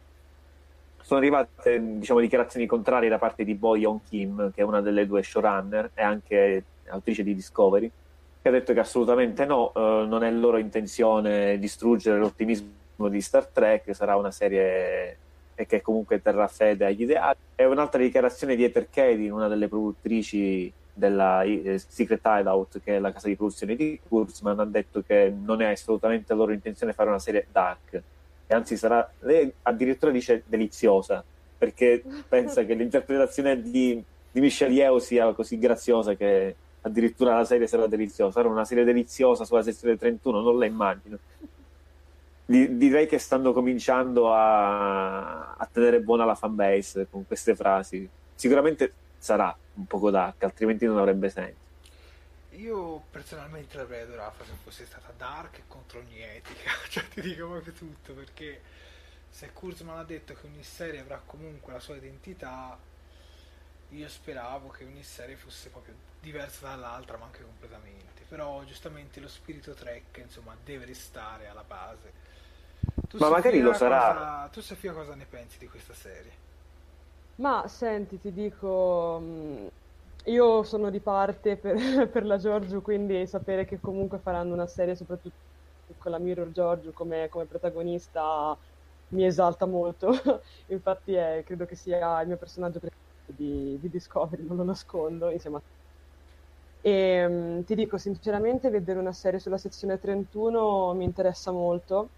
Sono 1.07 1.21
arrivate 1.21 1.99
diciamo, 1.99 2.19
dichiarazioni 2.19 2.67
contrarie 2.67 3.09
da 3.09 3.19
parte 3.19 3.45
di 3.45 3.55
Bo 3.55 3.77
Young 3.77 4.01
Kim, 4.09 4.51
che 4.53 4.63
è 4.63 4.65
una 4.65 4.81
delle 4.81 5.07
due 5.07 5.23
showrunner 5.23 5.93
e 5.95 6.03
anche 6.03 6.65
autrice 6.89 7.23
di 7.23 7.33
Discovery, 7.33 7.89
che 8.43 8.49
ha 8.49 8.51
detto 8.51 8.73
che 8.73 8.81
assolutamente 8.81 9.45
no, 9.45 9.73
eh, 9.73 10.05
non 10.05 10.25
è 10.25 10.31
loro 10.33 10.57
intenzione 10.57 11.61
distruggere 11.61 12.19
l'ottimismo 12.19 13.07
di 13.09 13.21
Star 13.21 13.47
Trek, 13.47 13.95
sarà 13.95 14.17
una 14.17 14.33
serie 14.33 15.17
che 15.55 15.81
comunque 15.81 16.21
terrà 16.21 16.49
fede 16.49 16.87
agli 16.87 17.03
ideali. 17.03 17.39
E 17.55 17.65
un'altra 17.67 18.03
dichiarazione 18.03 18.57
di 18.57 18.65
Ether 18.65 18.91
Kedin, 18.91 19.31
una 19.31 19.47
delle 19.47 19.69
produttrici 19.69 20.73
della 20.93 21.45
eh, 21.45 21.81
Secret 21.87 22.23
Hideout, 22.25 22.81
che 22.83 22.97
è 22.97 22.99
la 22.99 23.13
casa 23.13 23.29
di 23.29 23.37
produzione 23.37 23.77
di 23.77 23.97
Kurzman, 24.09 24.59
ha 24.59 24.65
detto 24.65 25.05
che 25.07 25.33
non 25.33 25.63
è 25.63 25.71
assolutamente 25.71 26.35
loro 26.35 26.51
intenzione 26.51 26.93
fare 26.93 27.11
una 27.11 27.21
serie 27.21 27.47
dark, 27.53 28.03
anzi 28.55 28.77
sarà, 28.77 29.09
lei 29.21 29.53
addirittura 29.63 30.13
dice 30.13 30.43
deliziosa, 30.47 31.25
perché 31.59 32.03
pensa 32.29 32.65
che 32.65 32.75
l'interpretazione 32.75 33.61
di, 33.61 34.03
di 34.31 34.41
Michelle 34.41 34.75
Yeo 34.75 34.99
sia 34.99 35.33
così 35.33 35.59
graziosa 35.59 36.15
che 36.15 36.55
addirittura 36.83 37.37
la 37.37 37.45
serie 37.45 37.67
sarà 37.67 37.87
deliziosa. 37.87 38.33
Sarà 38.33 38.49
una 38.49 38.65
serie 38.65 38.85
deliziosa 38.85 39.45
sulla 39.45 39.63
sezione 39.63 39.97
31, 39.97 40.41
non 40.41 40.59
la 40.59 40.67
immagino 40.67 41.19
direi 42.47 43.09
che 43.09 43.19
stanno 43.19 43.53
cominciando 43.53 44.33
a, 44.33 45.55
a 45.57 45.69
tenere 45.71 46.01
buona 46.01 46.25
la 46.25 46.37
fanbase 46.37 47.09
con 47.11 47.27
queste 47.27 47.57
frasi. 47.57 48.09
Sicuramente 48.35 48.93
sarà 49.19 49.55
un 49.75 49.87
poco 49.87 50.11
dark, 50.11 50.45
altrimenti 50.45 50.87
non 50.87 50.99
avrebbe 50.99 51.29
senso. 51.29 51.66
Io 52.57 53.05
personalmente 53.11 53.77
l'avrei 53.77 54.03
adorata 54.03 54.45
se 54.45 54.53
fosse 54.63 54.87
stata 54.87 55.13
dark 55.17 55.59
e 55.59 55.63
contro 55.67 55.99
ogni 55.99 56.21
etica, 56.21 56.71
cioè 56.89 57.07
ti 57.09 57.21
dico 57.21 57.49
proprio 57.49 57.73
tutto, 57.73 58.13
perché 58.15 58.61
se 59.29 59.53
Kurzman 59.53 59.99
ha 59.99 60.05
detto 60.05 60.35
che 60.35 60.47
ogni 60.47 60.63
serie 60.63 61.01
avrà 61.01 61.21
comunque 61.25 61.73
la 61.73 61.81
sua 61.81 61.97
identità, 61.97 62.79
io 63.91 64.09
speravo 64.09 64.69
che 64.69 64.85
ogni 64.85 65.03
serie 65.03 65.37
fosse 65.37 65.69
proprio 65.69 65.95
diversa 66.21 66.69
dall'altra, 66.69 67.17
ma 67.17 67.27
anche 67.27 67.43
completamente. 67.43 68.23
Però 68.29 68.65
giustamente 68.65 69.21
lo 69.21 69.29
spirito 69.29 69.75
Trek, 69.75 70.19
insomma, 70.19 70.57
deve 70.65 70.87
restare 70.87 71.47
alla 71.47 71.63
base 71.63 72.35
tu 73.09 73.19
Ma 73.19 73.29
magari 73.29 73.61
lo 73.61 73.73
sarà. 73.73 74.13
Cosa, 74.13 74.49
tu 74.53 74.61
Sofia 74.61 74.93
cosa 74.93 75.15
ne 75.15 75.27
pensi 75.29 75.59
di 75.59 75.69
questa 75.69 75.95
serie? 75.95 76.45
Ma 77.37 77.67
senti, 77.69 78.21
ti 78.21 78.33
dico, 78.33 79.19
mm, 79.21 79.67
io 80.27 80.63
sono 80.63 80.91
di 80.91 81.01
parte 81.01 81.57
per, 81.57 81.77
per 82.11 82.25
la 82.25 82.39
Giorgio, 82.39 82.81
quindi 82.83 83.27
sapere 83.27 83.65
che 83.65 83.81
comunque 83.81 84.19
faranno 84.19 84.55
una 84.55 84.67
serie 84.67 84.97
soprattutto 84.97 85.35
con 85.99 86.11
la 86.11 86.19
Mirror 86.19 86.51
Giorgio 86.51 86.93
come, 86.93 87.29
come 87.29 87.47
protagonista 87.47 88.57
mi 89.09 89.25
esalta 89.25 89.67
molto. 89.67 90.11
Infatti 90.69 91.15
è, 91.15 91.43
credo 91.45 91.65
che 91.65 91.77
sia 91.77 92.21
il 92.23 92.29
mio 92.29 92.37
personaggio 92.39 92.81
preferito 92.81 93.33
di, 93.33 93.79
di 93.81 93.89
Discovery, 93.89 94.45
non 94.45 94.57
lo 94.57 94.65
nascondo, 94.65 95.31
insieme 95.31 95.59
a 95.59 95.63
e 96.81 97.25
um, 97.27 97.65
ti 97.65 97.75
dico 97.75 97.99
sinceramente, 97.99 98.71
vedere 98.71 98.99
una 99.01 99.13
serie 99.13 99.41
sulla 99.41 99.59
sezione 99.59 99.99
31 99.99 100.95
mi 100.95 101.05
interessa 101.05 101.51
molto 101.51 102.13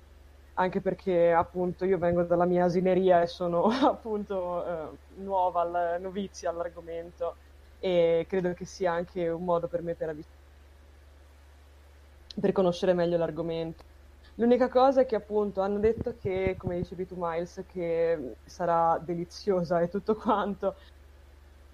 anche 0.54 0.80
perché 0.80 1.32
appunto 1.32 1.84
io 1.84 1.98
vengo 1.98 2.24
dalla 2.24 2.44
mia 2.44 2.64
asineria 2.64 3.22
e 3.22 3.26
sono 3.28 3.64
appunto 3.88 4.66
eh, 4.92 4.98
nuova, 5.16 5.96
novizia 5.98 6.50
all'argomento 6.50 7.36
e 7.78 8.24
credo 8.28 8.52
che 8.54 8.64
sia 8.66 8.92
anche 8.92 9.28
un 9.28 9.44
modo 9.44 9.68
per 9.68 9.82
me 9.82 9.94
per, 9.96 10.08
avvic- 10.10 10.28
per 12.40 12.52
conoscere 12.52 12.94
meglio 12.94 13.16
l'argomento. 13.16 13.84
L'unica 14.36 14.68
cosa 14.68 15.00
è 15.02 15.06
che 15.06 15.16
appunto 15.16 15.60
hanno 15.62 15.78
detto 15.80 16.16
che, 16.16 16.54
come 16.56 16.76
dicevi 16.76 17.06
tu 17.06 17.16
Miles, 17.18 17.64
che 17.66 18.36
sarà 18.44 18.98
deliziosa 18.98 19.80
e 19.80 19.88
tutto 19.88 20.14
quanto, 20.14 20.76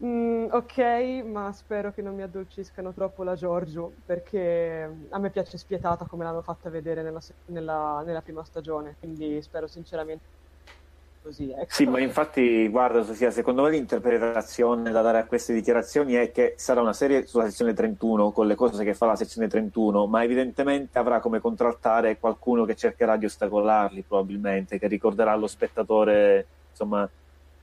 Mm, 0.04 0.48
ok, 0.50 0.78
ma 1.24 1.52
spero 1.52 1.92
che 1.92 2.02
non 2.02 2.14
mi 2.14 2.22
addolciscano 2.22 2.92
troppo 2.92 3.22
la 3.22 3.34
Giorgio, 3.36 3.94
perché 4.04 4.82
a 5.08 5.18
me 5.18 5.30
piace 5.30 5.56
spietata 5.56 6.04
come 6.06 6.24
l'hanno 6.24 6.42
fatta 6.42 6.68
vedere 6.68 7.02
nella, 7.02 7.20
nella, 7.46 8.02
nella 8.04 8.20
prima 8.22 8.44
stagione, 8.44 8.96
quindi 8.98 9.40
spero 9.40 9.66
sinceramente 9.68 10.26
così. 11.24 11.50
Ecco. 11.50 11.64
Sì, 11.68 11.86
ma 11.86 11.98
infatti, 12.00 12.68
guarda 12.68 13.02
Sofia, 13.02 13.30
secondo 13.30 13.62
me 13.62 13.70
l'interpretazione 13.70 14.90
da 14.90 15.00
dare 15.00 15.18
a 15.18 15.24
queste 15.24 15.54
dichiarazioni 15.54 16.12
è 16.12 16.30
che 16.30 16.54
sarà 16.58 16.82
una 16.82 16.92
serie 16.92 17.26
sulla 17.26 17.44
sezione 17.44 17.72
31, 17.72 18.30
con 18.30 18.46
le 18.46 18.54
cose 18.54 18.84
che 18.84 18.92
fa 18.92 19.06
la 19.06 19.16
sezione 19.16 19.48
31, 19.48 20.06
ma 20.06 20.22
evidentemente 20.22 20.98
avrà 20.98 21.20
come 21.20 21.40
contraltare 21.40 22.18
qualcuno 22.18 22.66
che 22.66 22.76
cercherà 22.76 23.16
di 23.16 23.24
ostacolarli, 23.24 24.02
probabilmente, 24.02 24.78
che 24.78 24.86
ricorderà 24.86 25.32
allo 25.32 25.46
spettatore, 25.46 26.46
insomma 26.70 27.08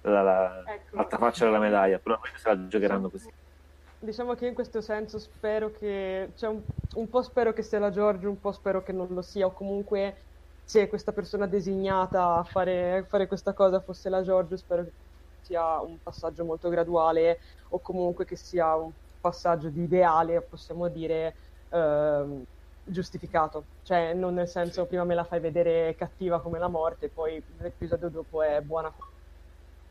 la, 0.02 0.22
la, 0.24 0.64
ecco. 0.66 0.96
l'altra 0.96 1.18
faccia 1.20 1.46
della 1.46 1.60
medaglia, 1.60 2.00
probabilmente 2.00 2.42
se 2.42 2.50
la 2.50 2.68
giocheranno 2.68 3.10
così. 3.10 3.32
Diciamo 4.00 4.34
che 4.34 4.48
in 4.48 4.56
questo 4.56 4.82
senso 4.82 5.20
spero 5.20 5.72
che, 5.72 6.30
cioè 6.36 6.50
un, 6.50 6.62
un, 6.96 7.08
po' 7.08 7.22
spero 7.22 7.54
che 7.54 7.62
sia 7.62 7.78
la 7.78 7.92
Giorgio, 7.92 8.30
un 8.30 8.40
po' 8.40 8.52
spero 8.52 8.82
che 8.82 8.92
non 8.92 9.06
lo 9.12 9.22
sia, 9.22 9.46
o 9.46 9.54
comunque 9.54 10.16
se 10.72 10.88
questa 10.88 11.12
persona 11.12 11.48
designata 11.48 12.38
a 12.38 12.44
fare, 12.46 13.04
fare 13.10 13.28
questa 13.28 13.52
cosa 13.52 13.82
fosse 13.82 14.08
la 14.08 14.22
Giorgio, 14.22 14.56
spero 14.56 14.86
che 14.86 14.92
sia 15.42 15.82
un 15.82 16.02
passaggio 16.02 16.46
molto 16.46 16.70
graduale 16.70 17.40
o 17.70 17.80
comunque 17.80 18.24
che 18.24 18.38
sia 18.38 18.74
un 18.76 18.90
passaggio 19.20 19.68
di 19.68 19.82
ideale, 19.84 20.40
possiamo 20.40 20.88
dire, 20.88 21.36
ehm, 21.68 22.46
giustificato. 22.86 23.66
Cioè, 23.84 24.14
non 24.14 24.36
nel 24.36 24.48
senso 24.48 24.86
prima 24.86 25.04
me 25.04 25.14
la 25.14 25.26
fai 25.26 25.42
vedere 25.42 25.94
cattiva 25.98 26.40
come 26.40 26.58
la 26.58 26.70
morte, 26.70 27.10
poi 27.10 27.44
l'episodio 27.58 28.08
dopo 28.08 28.42
è 28.42 28.62
buona 28.62 28.94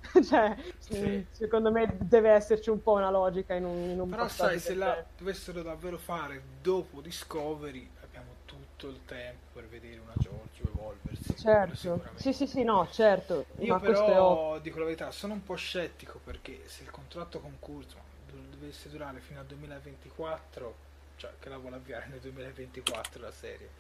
cioè, 0.27 0.57
sì. 0.79 1.27
secondo 1.31 1.71
me 1.71 1.95
deve 1.99 2.31
esserci 2.31 2.71
un 2.71 2.83
po' 2.83 2.93
una 2.93 3.11
logica 3.11 3.53
in 3.53 3.65
un, 3.65 3.91
in 3.91 4.01
un 4.01 4.09
Però 4.09 4.27
sai, 4.29 4.59
se 4.59 4.75
la 4.75 5.05
dovessero 5.19 5.61
davvero 5.61 5.99
fare 5.99 6.41
dopo 6.63 7.03
Discovery, 7.03 7.87
abbiamo 8.03 8.29
tutto 8.47 8.89
il 8.89 9.01
tempo 9.05 9.49
per 9.53 9.69
vedere 9.69 9.99
una 9.99 10.15
Giorgio 10.17 10.40
evolversi. 10.81 11.37
Certo, 11.37 12.01
sì, 12.17 12.33
sì, 12.33 12.47
sì, 12.47 12.63
no, 12.63 12.89
certo. 12.91 13.47
Io 13.59 13.79
però, 13.79 14.59
dico 14.59 14.79
la 14.79 14.85
verità, 14.85 15.11
sono 15.11 15.35
un 15.35 15.45
po' 15.45 15.55
scettico 15.55 16.21
perché 16.25 16.63
se 16.67 16.83
il 16.83 16.91
contratto 16.91 17.41
con 17.41 17.57
Kurzman 17.59 18.05
dovesse 18.51 18.89
durare 18.89 19.21
fino 19.21 19.41
al 19.41 19.47
2024, 19.47 20.75
cioè 21.17 21.33
che 21.39 21.49
la 21.49 21.59
vuole 21.59 21.77
avviare 21.77 22.07
nel 22.09 22.21
2024 22.21 23.21
la 23.21 23.33
serie, 23.33 23.71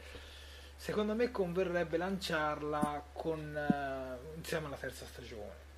secondo 0.76 1.14
me 1.14 1.30
converrebbe 1.30 1.96
lanciarla 1.96 3.02
con, 3.12 3.38
uh, 3.38 4.36
insieme 4.36 4.66
alla 4.66 4.76
terza 4.76 5.04
stagione 5.06 5.68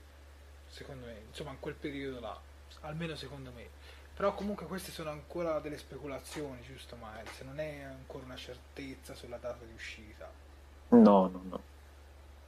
secondo 0.73 1.05
me, 1.05 1.25
insomma 1.29 1.51
in 1.51 1.61
quel 1.61 1.75
periodo 1.75 2.18
là, 2.18 2.39
almeno 2.81 3.14
secondo 3.14 3.53
me. 3.53 3.68
Però 4.14 4.35
comunque 4.35 4.66
queste 4.66 4.91
sono 4.91 5.11
ancora 5.11 5.59
delle 5.61 5.79
speculazioni, 5.79 6.62
giusto 6.62 6.97
Miles? 6.99 7.41
Non 7.41 7.61
è 7.61 7.83
ancora 7.83 8.25
una 8.25 8.37
certezza 8.37 9.14
sulla 9.14 9.37
data 9.37 9.64
di 9.64 9.73
uscita. 9.73 10.31
No, 10.93 11.28
no, 11.28 11.43
no. 11.49 11.62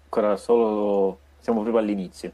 Ancora 0.04 0.36
solo 0.36 1.18
siamo 1.40 1.62
proprio 1.62 1.82
all'inizio. 1.82 2.32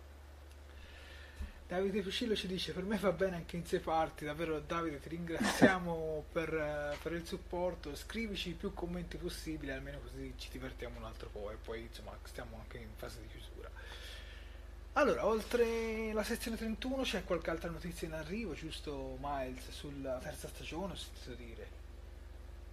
Davide 1.68 2.02
Fucillo 2.02 2.34
ci 2.34 2.48
dice 2.48 2.72
per 2.72 2.82
me 2.82 2.96
va 2.96 3.12
bene 3.12 3.36
anche 3.36 3.56
in 3.56 3.64
sei 3.64 3.78
parti, 3.78 4.24
davvero 4.24 4.58
Davide 4.58 4.98
ti 4.98 5.11
ringraziamo 5.11 6.24
per, 6.32 6.96
per, 7.00 7.12
il 7.12 7.24
supporto, 7.24 7.94
scrivici 7.94 8.50
più 8.54 8.74
commenti 8.74 9.16
possibili, 9.18 9.70
almeno 9.70 10.00
così 10.00 10.34
ci 10.36 10.50
divertiamo 10.50 10.98
un 10.98 11.04
altro 11.04 11.28
po' 11.30 11.48
e 11.52 11.56
poi 11.64 11.82
insomma 11.82 12.11
stiamo 12.24 12.58
anche 12.61 12.78
in 12.78 12.88
fase 12.96 13.20
di 13.20 13.28
chiusura. 13.28 13.70
Allora, 14.94 15.24
oltre 15.24 16.12
la 16.12 16.24
sezione 16.24 16.56
31 16.56 17.02
c'è 17.02 17.22
qualche 17.22 17.50
altra 17.50 17.70
notizia 17.70 18.08
in 18.08 18.14
arrivo, 18.14 18.54
giusto 18.54 19.16
Miles, 19.20 19.70
sulla 19.70 20.18
terza 20.18 20.48
stagione, 20.48 20.94
ho 20.94 20.96
sentito 20.96 21.34
dire? 21.34 21.69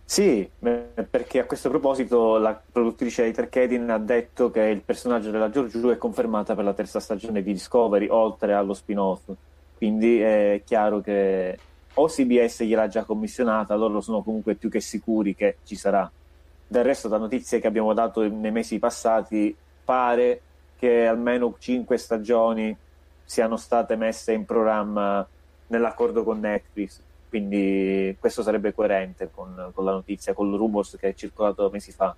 Sì, 0.10 0.50
perché 0.58 1.40
a 1.40 1.46
questo 1.46 1.68
proposito 1.68 2.38
la 2.38 2.58
produttrice 2.72 3.26
Heather 3.26 3.50
Kedin 3.50 3.90
ha 3.90 3.98
detto 3.98 4.50
che 4.50 4.62
il 4.62 4.82
personaggio 4.82 5.32
della 5.32 5.50
Giorgio 5.50 5.92
è 5.92 5.98
confermata 5.98 6.56
per 6.56 6.64
la 6.64 6.74
terza 6.74 7.02
stagione 7.02 7.44
di 7.44 7.52
Discovery, 7.52 8.08
oltre 8.08 8.54
allo 8.54 8.74
spin-off. 8.74 9.30
Quindi 9.76 10.22
è 10.22 10.62
chiaro 10.66 11.02
che 11.02 11.60
o 11.96 12.08
CBS 12.08 12.64
gliel'ha 12.64 12.88
già 12.88 13.04
commissionata, 13.04 13.76
loro 13.76 14.00
sono 14.00 14.24
comunque 14.24 14.56
più 14.56 14.70
che 14.70 14.80
sicuri 14.80 15.36
che 15.36 15.58
ci 15.66 15.76
sarà. 15.76 16.10
Del 16.66 16.86
resto, 16.86 17.10
da 17.10 17.18
notizie 17.18 17.60
che 17.60 17.68
abbiamo 17.68 17.94
dato 17.94 18.26
nei 18.26 18.52
mesi 18.52 18.80
passati, 18.80 19.54
pare 19.84 20.42
che 20.80 21.06
almeno 21.06 21.54
cinque 21.60 21.98
stagioni 21.98 22.76
siano 23.26 23.58
state 23.58 23.98
messe 23.98 24.32
in 24.32 24.46
programma 24.46 25.28
nell'accordo 25.68 26.24
con 26.24 26.40
Netflix, 26.40 27.02
quindi 27.38 28.18
questo 28.20 28.42
sarebbe 28.42 28.74
coerente 28.74 29.30
con, 29.30 29.72
con 29.74 29.86
la 29.86 29.92
notizia, 29.92 30.34
con 30.34 30.52
il 30.52 30.58
rumors 30.58 30.98
che 31.00 31.10
è 31.10 31.14
circolato 31.14 31.70
mesi 31.70 31.92
fa. 31.92 32.16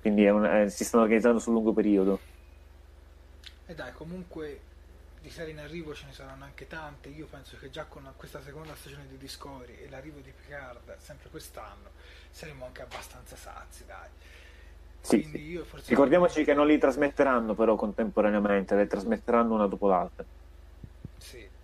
Quindi 0.00 0.26
un, 0.26 0.44
eh, 0.46 0.70
si 0.70 0.84
stanno 0.84 1.02
organizzando 1.02 1.38
sul 1.38 1.52
lungo 1.52 1.74
periodo. 1.74 2.18
E 3.66 3.74
dai, 3.74 3.92
comunque 3.92 4.60
di 5.20 5.28
serie 5.28 5.52
in 5.52 5.58
arrivo 5.58 5.92
ce 5.92 6.06
ne 6.06 6.12
saranno 6.12 6.44
anche 6.44 6.66
tante. 6.66 7.10
Io 7.10 7.26
penso 7.26 7.58
che 7.58 7.68
già 7.68 7.84
con 7.84 8.10
questa 8.16 8.40
seconda 8.40 8.74
stagione 8.74 9.06
di 9.06 9.18
Discovery 9.18 9.76
e 9.82 9.88
l'arrivo 9.90 10.20
di 10.20 10.32
Picard, 10.32 10.96
sempre 10.98 11.28
quest'anno, 11.28 11.90
saremo 12.30 12.64
anche 12.64 12.82
abbastanza 12.82 13.36
sazi, 13.36 13.84
dai. 13.84 14.08
Sì, 15.02 15.22
sì. 15.22 15.62
Ricordiamoci 15.88 16.42
che 16.42 16.54
non 16.54 16.66
li 16.66 16.78
trasmetteranno 16.78 17.54
però 17.54 17.76
contemporaneamente, 17.76 18.74
le 18.74 18.86
trasmetteranno 18.86 19.52
una 19.54 19.66
dopo 19.66 19.88
l'altra. 19.88 20.24
Sì. 21.18 21.54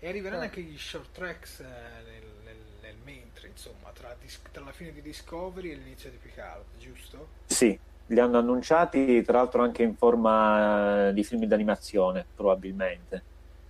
E 0.00 0.08
arriveranno 0.08 0.42
Eh. 0.42 0.46
anche 0.46 0.62
gli 0.62 0.78
short 0.78 1.12
tracks 1.12 1.60
eh, 1.60 1.64
nel, 1.64 2.24
nel- 2.44 2.56
nel 2.80 2.96
mentre, 3.04 3.48
insomma, 3.48 3.90
tra, 3.92 4.16
tra 4.50 4.64
la 4.64 4.72
fine 4.72 4.92
di 4.92 5.02
Discovery 5.02 5.70
e 5.70 5.74
l'inizio 5.74 6.10
di 6.10 6.16
Picard, 6.16 6.64
giusto? 6.78 7.28
Sì, 7.46 7.78
li 8.06 8.18
hanno 8.20 8.38
annunciati 8.38 9.22
tra 9.22 9.38
l'altro 9.38 9.62
anche 9.62 9.82
in 9.82 9.96
forma 9.96 11.08
eh, 11.08 11.12
di 11.12 11.22
film 11.24 11.44
d'animazione, 11.44 12.28
probabilmente. 12.34 13.26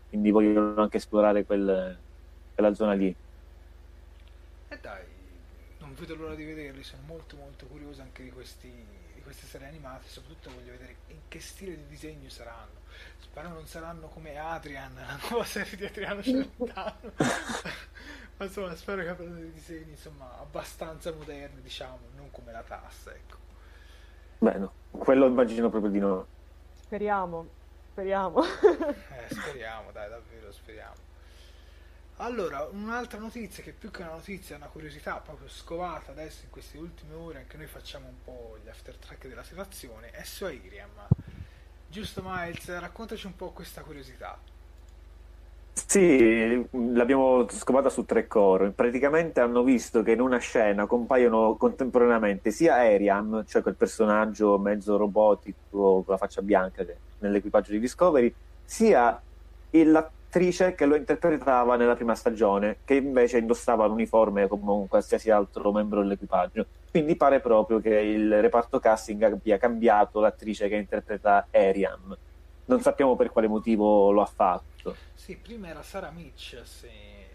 Quindi 0.09 0.31
vogliono 0.31 0.81
anche 0.83 0.99
esplorare 0.99 1.45
quel- 1.45 2.01
quella 2.55 2.75
zona 2.75 2.93
lì. 2.93 3.17
E 4.69 4.79
dai, 4.81 5.05
non 5.79 5.95
vedo 5.95 6.15
l'ora 6.15 6.35
di 6.35 6.45
vederli, 6.45 6.83
sono 6.83 7.03
molto 7.07 7.37
molto 7.37 7.67
curioso 7.67 8.03
anche 8.03 8.23
di, 8.23 8.31
questi, 8.31 8.73
queste 9.31 9.47
serie 9.47 9.69
animate, 9.69 10.09
soprattutto 10.09 10.51
voglio 10.51 10.73
vedere 10.73 10.97
in 11.07 11.21
che 11.29 11.39
stile 11.41 11.77
di 11.77 11.87
disegno 11.87 12.29
saranno. 12.29 12.81
Spero 13.21 13.49
non 13.51 13.65
saranno 13.65 14.09
come 14.09 14.37
Adrian, 14.37 14.93
la 14.93 15.19
nuova 15.29 15.45
serie 15.45 15.77
di 15.77 15.85
Adriano 15.87 16.21
Celentano. 16.21 17.13
Ma 18.37 18.45
insomma, 18.45 18.75
spero 18.75 19.03
che 19.03 19.09
abbiano 19.09 19.35
dei 19.35 19.53
disegni 19.53 19.91
insomma 19.91 20.37
abbastanza 20.41 21.13
moderni, 21.13 21.63
diciamo, 21.63 21.99
non 22.17 22.33
come 22.33 22.51
la 22.51 22.63
tassa, 22.63 23.15
ecco. 23.15 23.37
Beh, 24.39 24.55
no, 24.55 24.73
quello 24.91 25.27
immagino 25.27 25.71
proprio 25.71 25.93
di 25.93 26.01
no. 26.01 26.27
Speriamo, 26.81 27.47
speriamo. 27.93 28.43
Eh, 28.43 29.33
speriamo, 29.33 29.93
dai, 29.93 30.09
davvero 30.09 30.51
speriamo. 30.51 31.10
Allora, 32.23 32.69
un'altra 32.71 33.19
notizia 33.19 33.63
che 33.63 33.73
più 33.73 33.91
che 33.91 34.03
una 34.03 34.11
notizia 34.11 34.55
è 34.55 34.59
una 34.59 34.69
curiosità 34.69 35.23
proprio 35.25 35.49
scovata 35.49 36.11
adesso 36.11 36.45
in 36.45 36.51
queste 36.51 36.77
ultime 36.77 37.15
ore, 37.15 37.39
anche 37.39 37.57
noi 37.57 37.67
facciamo 37.67 38.09
un 38.09 38.23
po' 38.23 38.59
gli 38.63 38.69
after 38.69 38.95
track 38.97 39.27
della 39.27 39.43
situazione, 39.43 40.11
è 40.11 40.23
su 40.23 40.45
Airiam. 40.45 40.91
Giusto 41.89 42.21
Miles, 42.23 42.79
raccontaci 42.79 43.25
un 43.25 43.37
po' 43.37 43.53
questa 43.53 43.81
curiosità. 43.81 44.39
Sì, 45.73 46.63
l'abbiamo 46.93 47.49
scovata 47.49 47.89
su 47.89 48.05
tre 48.05 48.27
core. 48.27 48.69
Praticamente 48.69 49.41
hanno 49.41 49.63
visto 49.63 50.03
che 50.03 50.13
in 50.13 50.21
una 50.21 50.39
scena 50.39 50.85
compaiono 50.85 51.57
contemporaneamente 51.57 52.51
sia 52.51 52.75
Ariam, 52.75 53.47
cioè 53.47 53.63
quel 53.63 53.77
personaggio 53.77 54.59
mezzo 54.59 54.99
robotico 54.99 56.03
con 56.03 56.05
la 56.07 56.19
faccia 56.19 56.43
bianca 56.43 56.85
nell'equipaggio 57.21 57.73
di 57.73 57.81
Discovery, 57.81 58.33
sia 58.63 59.19
il- 59.71 60.11
l'attrice 60.31 60.75
che 60.77 60.87
lo 60.87 60.95
interpretava 60.95 61.75
nella 61.75 61.97
prima 61.97 62.15
stagione, 62.15 62.79
che 62.85 62.95
invece 62.95 63.39
indossava 63.39 63.85
l'uniforme 63.87 64.47
come 64.47 64.71
un 64.71 64.87
qualsiasi 64.87 65.29
altro 65.31 65.73
membro 65.73 66.01
dell'equipaggio. 66.03 66.67
Quindi 66.89 67.17
pare 67.17 67.41
proprio 67.41 67.81
che 67.81 67.99
il 67.99 68.41
reparto 68.41 68.79
casting 68.79 69.21
abbia 69.25 69.59
cambiato 69.59 70.21
l'attrice 70.21 70.69
che 70.69 70.77
interpreta 70.77 71.49
Ariam. 71.51 72.17
Non 72.67 72.81
sappiamo 72.81 73.17
per 73.17 73.31
quale 73.33 73.49
motivo 73.49 74.13
lo 74.13 74.23
ha 74.23 74.27
fatto. 74.27 74.95
Sì, 75.15 75.37
prima 75.37 75.69
era 75.69 75.83
Sara 75.83 76.11
Mitch, 76.11 76.61
se... 76.63 76.89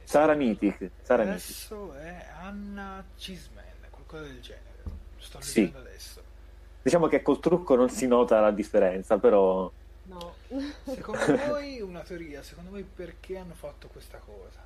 Sara 0.03 0.33
Mitic, 0.33 0.91
Sara 1.01 1.23
Mitic. 1.23 1.41
adesso 1.41 1.93
è 1.95 2.25
Anna 2.41 3.03
Chisman, 3.17 3.63
qualcosa 3.89 4.23
del 4.23 4.39
genere. 4.39 4.63
Sto 5.17 5.41
Sì. 5.41 5.61
leggendo 5.61 5.79
adesso. 5.79 6.21
Diciamo 6.81 7.07
che 7.07 7.21
col 7.21 7.39
trucco 7.39 7.75
non 7.75 7.89
si 7.89 8.07
nota 8.07 8.39
la 8.39 8.51
differenza, 8.51 9.17
però. 9.17 9.69
Secondo 10.83 11.37
voi, 11.47 11.81
una 11.81 12.01
teoria, 12.01 12.41
secondo 12.43 12.71
voi 12.71 12.83
perché 12.83 13.37
hanno 13.37 13.53
fatto 13.53 13.87
questa 13.87 14.17
cosa? 14.17 14.63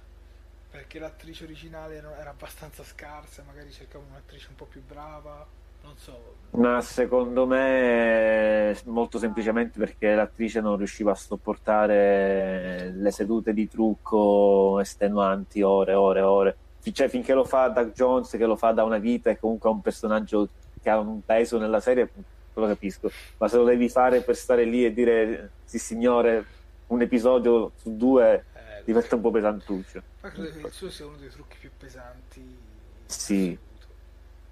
Perché 0.72 1.00
l'attrice 1.00 1.46
originale 1.46 1.96
era 1.96 2.30
abbastanza 2.30 2.84
scarsa, 2.84 3.44
magari 3.46 3.72
cercavano 3.72 4.12
un'attrice 4.12 4.48
un 4.50 4.56
po' 4.56 4.66
più 4.66 4.84
brava, 4.86 5.46
non 5.84 5.98
so. 5.98 6.36
ma 6.52 6.82
secondo 6.82 7.48
me 7.48 8.78
molto 8.86 9.18
semplicemente 9.18 9.80
perché 9.80 10.14
l'attrice 10.14 10.62
non 10.62 10.78
riusciva 10.78 11.12
a 11.12 11.16
sopportare 11.16 12.92
le 12.92 13.12
sedute 13.12 13.54
di 13.54 13.68
trucco 13.68 14.80
estenuanti 14.80 15.62
ore, 15.62 15.94
ore, 15.94 16.22
ore. 16.22 16.58
Cioè, 16.92 17.08
finché 17.08 17.34
lo 17.34 17.44
fa 17.44 17.68
Doug 17.68 17.92
Jones, 17.94 18.32
che 18.32 18.46
lo 18.46 18.56
fa 18.56 18.72
da 18.72 18.84
una 18.84 18.98
vita, 18.98 19.30
e 19.30 19.38
comunque 19.38 19.70
è 19.70 19.74
un 19.74 19.82
personaggio 19.82 20.48
che 20.82 20.90
ha 20.90 20.98
un 21.00 21.24
peso 21.24 21.58
nella 21.60 21.80
serie, 21.80 22.10
lo 22.54 22.68
capisco. 22.68 23.10
Ma 23.38 23.48
se 23.48 23.58
lo 23.58 23.64
devi 23.64 23.90
fare 23.90 24.22
per 24.22 24.36
stare 24.36 24.64
lì 24.66 24.86
e 24.86 24.94
dire 24.94 25.52
sì 25.64 25.78
signore, 25.80 26.46
un 26.88 27.02
episodio 27.02 27.72
su 27.76 27.96
due 27.96 28.46
Eh, 28.54 28.84
diventa 28.84 29.16
un 29.16 29.22
po' 29.22 29.32
pesantuccio. 29.32 30.02
Ma 30.22 30.30
credo 30.30 30.52
che 30.52 30.60
il 30.60 30.72
suo 30.72 30.90
sia 30.90 31.06
uno 31.06 31.18
dei 31.18 31.30
trucchi 31.30 31.58
più 31.60 31.70
pesanti 31.78 32.58
Sì. 33.06 33.58
assoluto. 33.58 33.88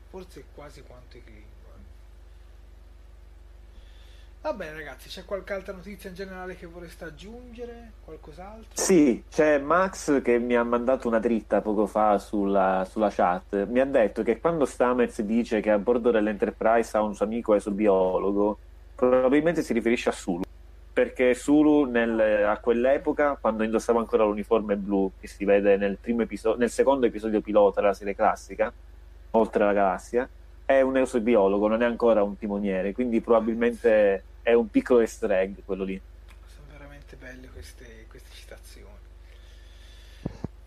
Forse 0.10 0.46
quasi 0.54 0.82
quanto 0.84 1.18
i 1.18 1.24
Klingon. 1.24 1.57
Va 4.48 4.54
bene 4.54 4.76
ragazzi, 4.76 5.10
c'è 5.10 5.26
qualche 5.26 5.52
altra 5.52 5.74
notizia 5.74 6.08
in 6.10 6.16
generale 6.16 6.56
che 6.56 6.68
vorreste 6.68 7.04
aggiungere? 7.04 7.92
Qualcos'altro? 8.06 8.82
Sì, 8.82 9.22
c'è 9.30 9.58
Max 9.58 10.22
che 10.22 10.40
mi 10.40 10.56
ha 10.56 10.64
mandato 10.64 11.10
una 11.10 11.20
dritta 11.20 11.60
poco 11.60 11.86
fa 11.86 12.18
sulla, 12.18 12.88
sulla 12.90 13.10
chat. 13.10 13.66
Mi 13.66 13.82
ha 13.82 13.86
detto 13.86 14.24
che 14.24 14.40
quando 14.40 14.64
Stamets 14.64 15.22
dice 15.24 15.60
che 15.60 15.70
a 15.70 15.78
bordo 15.78 16.12
dell'Enterprise 16.12 16.96
ha 16.96 17.02
un 17.02 17.14
suo 17.14 17.26
amico 17.26 17.56
esobiologo, 17.56 18.58
probabilmente 18.96 19.64
si 19.64 19.74
riferisce 19.74 20.08
a 20.08 20.14
Sulu. 20.14 20.44
Perché 20.94 21.34
Sulu 21.34 21.84
nel- 21.84 22.46
a 22.46 22.58
quell'epoca, 22.60 23.38
quando 23.42 23.64
indossava 23.64 24.00
ancora 24.00 24.24
l'uniforme 24.24 24.78
blu, 24.78 25.12
che 25.20 25.28
si 25.28 25.44
vede 25.44 25.76
nel, 25.76 25.98
episodio, 26.02 26.58
nel 26.58 26.70
secondo 26.70 27.06
episodio 27.06 27.42
pilota 27.42 27.82
della 27.82 27.94
serie 27.94 28.16
classica, 28.16 28.72
oltre 29.32 29.66
la 29.66 29.74
galassia, 29.74 30.30
è 30.64 30.82
un 30.82 30.96
esobiologo, 30.98 31.68
non 31.68 31.82
è 31.82 31.86
ancora 31.86 32.24
un 32.24 32.38
timoniere, 32.38 32.94
quindi 32.94 33.22
probabilmente 33.22 34.24
è 34.48 34.54
un 34.54 34.70
piccolo 34.70 35.02
easter 35.02 35.30
egg 35.30 35.58
quello 35.66 35.84
lì. 35.84 36.02
Sono 36.46 36.68
veramente 36.72 37.18
belle 37.18 37.50
queste, 37.50 38.06
queste 38.08 38.30
citazioni. 38.32 38.96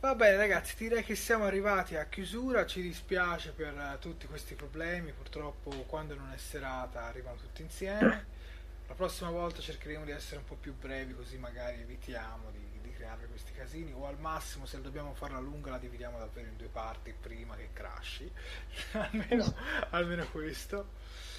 Va 0.00 0.14
bene 0.14 0.36
ragazzi, 0.36 0.74
direi 0.76 1.02
che 1.02 1.14
siamo 1.14 1.46
arrivati 1.46 1.96
a 1.96 2.04
chiusura, 2.04 2.66
ci 2.66 2.82
dispiace 2.82 3.52
per 3.52 3.72
eh, 3.74 3.96
tutti 3.98 4.26
questi 4.26 4.54
problemi, 4.54 5.12
purtroppo 5.12 5.70
quando 5.86 6.14
non 6.14 6.30
è 6.30 6.36
serata 6.36 7.04
arrivano 7.04 7.38
tutti 7.38 7.62
insieme. 7.62 8.26
La 8.86 8.92
prossima 8.92 9.30
volta 9.30 9.62
cercheremo 9.62 10.04
di 10.04 10.10
essere 10.10 10.40
un 10.40 10.44
po' 10.44 10.56
più 10.56 10.74
brevi 10.74 11.14
così 11.14 11.38
magari 11.38 11.80
evitiamo 11.80 12.50
di, 12.50 12.80
di 12.82 12.92
creare 12.92 13.28
questi 13.28 13.52
casini 13.52 13.94
o 13.94 14.06
al 14.06 14.18
massimo 14.18 14.66
se 14.66 14.78
dobbiamo 14.82 15.14
farla 15.14 15.38
lunga 15.38 15.70
la 15.70 15.78
dividiamo 15.78 16.18
davvero 16.18 16.48
in 16.48 16.56
due 16.58 16.68
parti 16.68 17.14
prima 17.18 17.56
che 17.56 17.70
crashi, 17.72 18.30
almeno, 18.92 19.54
almeno 19.88 20.26
questo. 20.26 21.29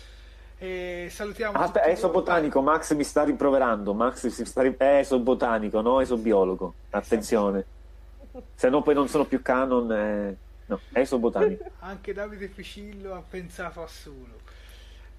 E 0.63 1.07
salutiamo 1.09 1.57
Ah, 1.57 1.63
Aspetta, 1.63 1.87
esobotanico, 1.87 2.61
Max 2.61 2.93
mi 2.93 3.03
sta 3.03 3.23
rimproverando. 3.23 3.95
Max 3.95 4.27
si 4.27 4.45
sta 4.45 4.61
ri- 4.61 4.75
è 4.77 4.97
esobotanico, 4.99 5.81
no 5.81 5.99
esobiologo. 6.01 6.73
Attenzione. 6.91 7.65
Se 8.53 8.69
no 8.69 8.83
poi 8.83 8.93
non 8.93 9.07
sono 9.07 9.25
più 9.25 9.41
canon. 9.41 9.91
eh, 9.91 10.37
No, 10.67 10.79
esobotanico. 10.93 11.65
Anche 11.79 12.13
Davide 12.13 12.47
Ficillo 12.47 13.15
ha 13.15 13.23
pensato 13.27 13.81
a 13.81 13.87
Sulu. 13.87 14.37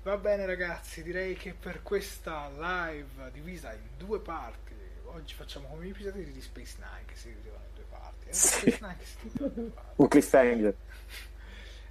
Va 0.04 0.16
bene 0.16 0.46
ragazzi, 0.46 1.02
direi 1.02 1.34
che 1.34 1.54
per 1.58 1.82
questa 1.82 2.48
live 2.58 3.30
divisa 3.32 3.72
in 3.72 3.80
due 3.98 4.20
parti, 4.20 4.72
oggi 5.06 5.34
facciamo 5.34 5.66
come 5.68 5.84
gli 5.86 5.90
episodi 5.90 6.24
di 6.32 6.40
Space 6.40 6.76
Nine 6.78 7.02
che 7.06 7.14
si 7.16 7.28
dividevano 7.28 7.64
in 7.68 7.74
due 7.74 7.84
parti. 7.90 8.28
Eh, 8.28 8.32
Sì. 8.32 8.70
Space 8.70 8.78
Nine 8.80 8.96
che 8.96 9.04
si 9.04 9.16
divideva 9.22 9.48
in 9.48 9.54
due 9.54 9.70
parti. 9.74 9.92
Un 9.96 10.08
cliffhanger. 10.08 10.74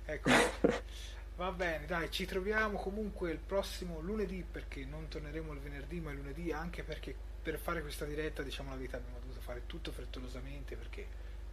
Ecco, 0.06 0.30
va 1.42 1.52
bene, 1.52 1.88
dai, 1.88 2.12
ci 2.12 2.28
troviamo 2.28 2.78
comunque 2.78 3.32
il 3.32 3.40
prossimo 3.40 4.00
lunedì 4.00 4.46
perché 4.50 4.86
non 4.86 5.08
torneremo 5.08 5.54
il 5.54 5.60
venerdì 5.60 6.00
ma 6.00 6.12
il 6.12 6.18
lunedì 6.18 6.52
anche 6.52 6.84
perché 6.84 7.16
per 7.42 7.58
fare 7.58 7.82
questa 7.82 8.06
diretta, 8.06 8.44
diciamo 8.44 8.70
la 8.70 8.76
verità, 8.76 8.98
abbiamo 8.98 9.18
dovuto 9.20 9.42
fare 9.42 9.64
tutto 9.66 9.92
frettolosamente 9.92 10.76
perché 10.76 11.08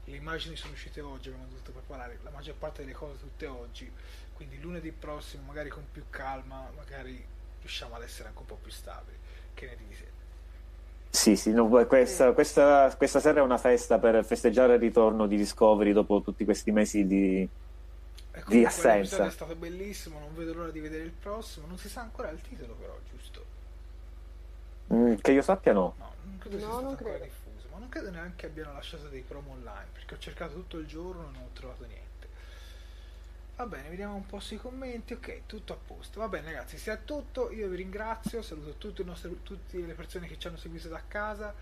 le 0.04 0.16
immagini 0.16 0.56
sono 0.56 0.74
uscite 0.74 1.00
oggi, 1.00 1.28
abbiamo 1.28 1.48
dovuto 1.48 1.72
preparare 1.72 2.18
la 2.22 2.28
maggior 2.28 2.56
parte 2.56 2.82
delle 2.82 2.92
cose 2.92 3.18
tutte 3.18 3.46
oggi, 3.46 3.90
quindi 4.34 4.60
lunedì 4.60 4.92
prossimo 4.92 5.44
magari 5.46 5.70
con 5.70 5.84
più 5.90 6.04
calma, 6.10 6.70
magari 6.76 7.24
riusciamo 7.60 7.94
ad 7.94 8.02
essere 8.02 8.28
anche 8.28 8.40
un 8.40 8.46
po' 8.46 8.58
più 8.60 8.70
stabili. 8.70 9.16
Che 9.54 9.66
ne 9.66 9.76
dite? 9.88 10.06
Sì, 11.08 11.34
sì, 11.34 11.50
no, 11.50 11.66
questa, 11.86 12.32
questa, 12.32 12.94
questa 12.94 13.20
sera 13.20 13.40
è 13.40 13.42
una 13.42 13.56
festa 13.56 13.98
per 13.98 14.22
festeggiare 14.22 14.74
il 14.74 14.80
ritorno 14.80 15.26
di 15.26 15.38
Discovery 15.38 15.92
dopo 15.92 16.20
tutti 16.20 16.44
questi 16.44 16.72
mesi 16.72 17.06
di... 17.06 17.48
E 18.46 18.56
Di 18.56 18.64
assenza. 18.64 19.26
è 19.26 19.30
stato 19.30 19.54
bellissimo, 19.56 20.18
non 20.18 20.34
vedo 20.34 20.54
l'ora 20.54 20.70
di 20.70 20.80
vedere 20.80 21.04
il 21.04 21.12
prossimo, 21.12 21.66
non 21.66 21.78
si 21.78 21.88
sa 21.88 22.00
ancora 22.02 22.30
il 22.30 22.40
titolo 22.40 22.74
però, 22.74 22.98
giusto? 23.08 23.46
Mm, 24.92 25.16
che 25.20 25.32
io 25.32 25.42
sappia 25.42 25.72
no. 25.72 25.96
No, 25.96 26.14
non 26.22 26.38
credo 26.38 26.58
No, 26.58 26.60
sia 26.60 26.72
stato 26.72 26.88
ancora 26.88 27.18
credo. 27.18 27.18
diffuso, 27.18 27.68
ma 27.68 27.78
non 27.78 27.88
credo 27.90 28.10
neanche 28.10 28.46
abbiano 28.46 28.72
lasciato 28.72 29.08
dei 29.08 29.22
promo 29.22 29.52
online, 29.52 29.90
perché 29.92 30.14
ho 30.14 30.18
cercato 30.18 30.54
tutto 30.54 30.78
il 30.78 30.86
giorno 30.86 31.28
e 31.28 31.30
non 31.32 31.42
ho 31.42 31.50
trovato 31.52 31.84
niente. 31.84 32.28
Va 33.56 33.66
bene, 33.66 33.88
vediamo 33.88 34.14
un 34.14 34.24
po' 34.26 34.38
sui 34.40 34.56
commenti. 34.56 35.12
Ok, 35.14 35.42
tutto 35.46 35.72
a 35.72 35.76
posto. 35.76 36.20
Va 36.20 36.28
bene, 36.28 36.46
ragazzi, 36.52 36.78
sia 36.78 36.96
tutto. 36.96 37.50
Io 37.50 37.68
vi 37.68 37.76
ringrazio. 37.76 38.40
Saluto 38.42 38.76
tutte 38.76 39.02
le 39.78 39.94
persone 39.94 40.28
che 40.28 40.38
ci 40.38 40.46
hanno 40.46 40.56
seguito 40.56 40.88
da 40.88 41.02
casa. 41.06 41.54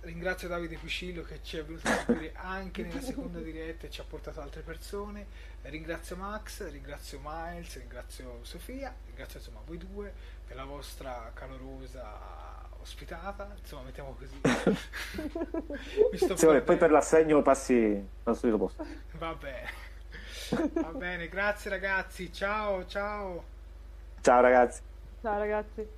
Ringrazio 0.00 0.48
Davide 0.48 0.76
Piscillo 0.76 1.22
che 1.22 1.40
ci 1.42 1.58
è 1.58 1.64
venuto 1.64 1.88
a 1.88 1.96
seguire 2.04 2.32
anche 2.34 2.82
nella 2.82 3.00
seconda 3.00 3.40
diretta 3.40 3.86
e 3.86 3.90
ci 3.90 4.00
ha 4.00 4.04
portato 4.04 4.40
altre 4.40 4.62
persone. 4.62 5.26
Ringrazio 5.62 6.16
Max, 6.16 6.70
ringrazio 6.70 7.20
Miles, 7.22 7.76
ringrazio 7.78 8.38
Sofia, 8.42 8.94
ringrazio 9.06 9.38
insomma 9.38 9.60
voi 9.66 9.76
due 9.76 10.12
per 10.46 10.56
la 10.56 10.64
vostra 10.64 11.30
calorosa 11.34 12.66
ospitata. 12.80 13.54
Insomma, 13.58 13.82
mettiamo 13.82 14.16
così. 14.18 14.40
Mi 16.10 16.16
sto 16.16 16.36
sì, 16.36 16.60
poi 16.60 16.76
per 16.76 16.90
l'assegno 16.90 17.42
passi 17.42 18.08
al 18.24 18.36
solito 18.36 18.58
posto. 18.58 18.86
Va 19.12 19.34
bene. 19.34 19.86
Va 20.72 20.92
bene, 20.92 21.28
grazie 21.28 21.70
ragazzi, 21.70 22.32
ciao 22.32 22.86
ciao. 22.86 23.44
Ciao 24.22 24.40
ragazzi. 24.40 24.80
Ciao 25.20 25.38
ragazzi. 25.38 25.97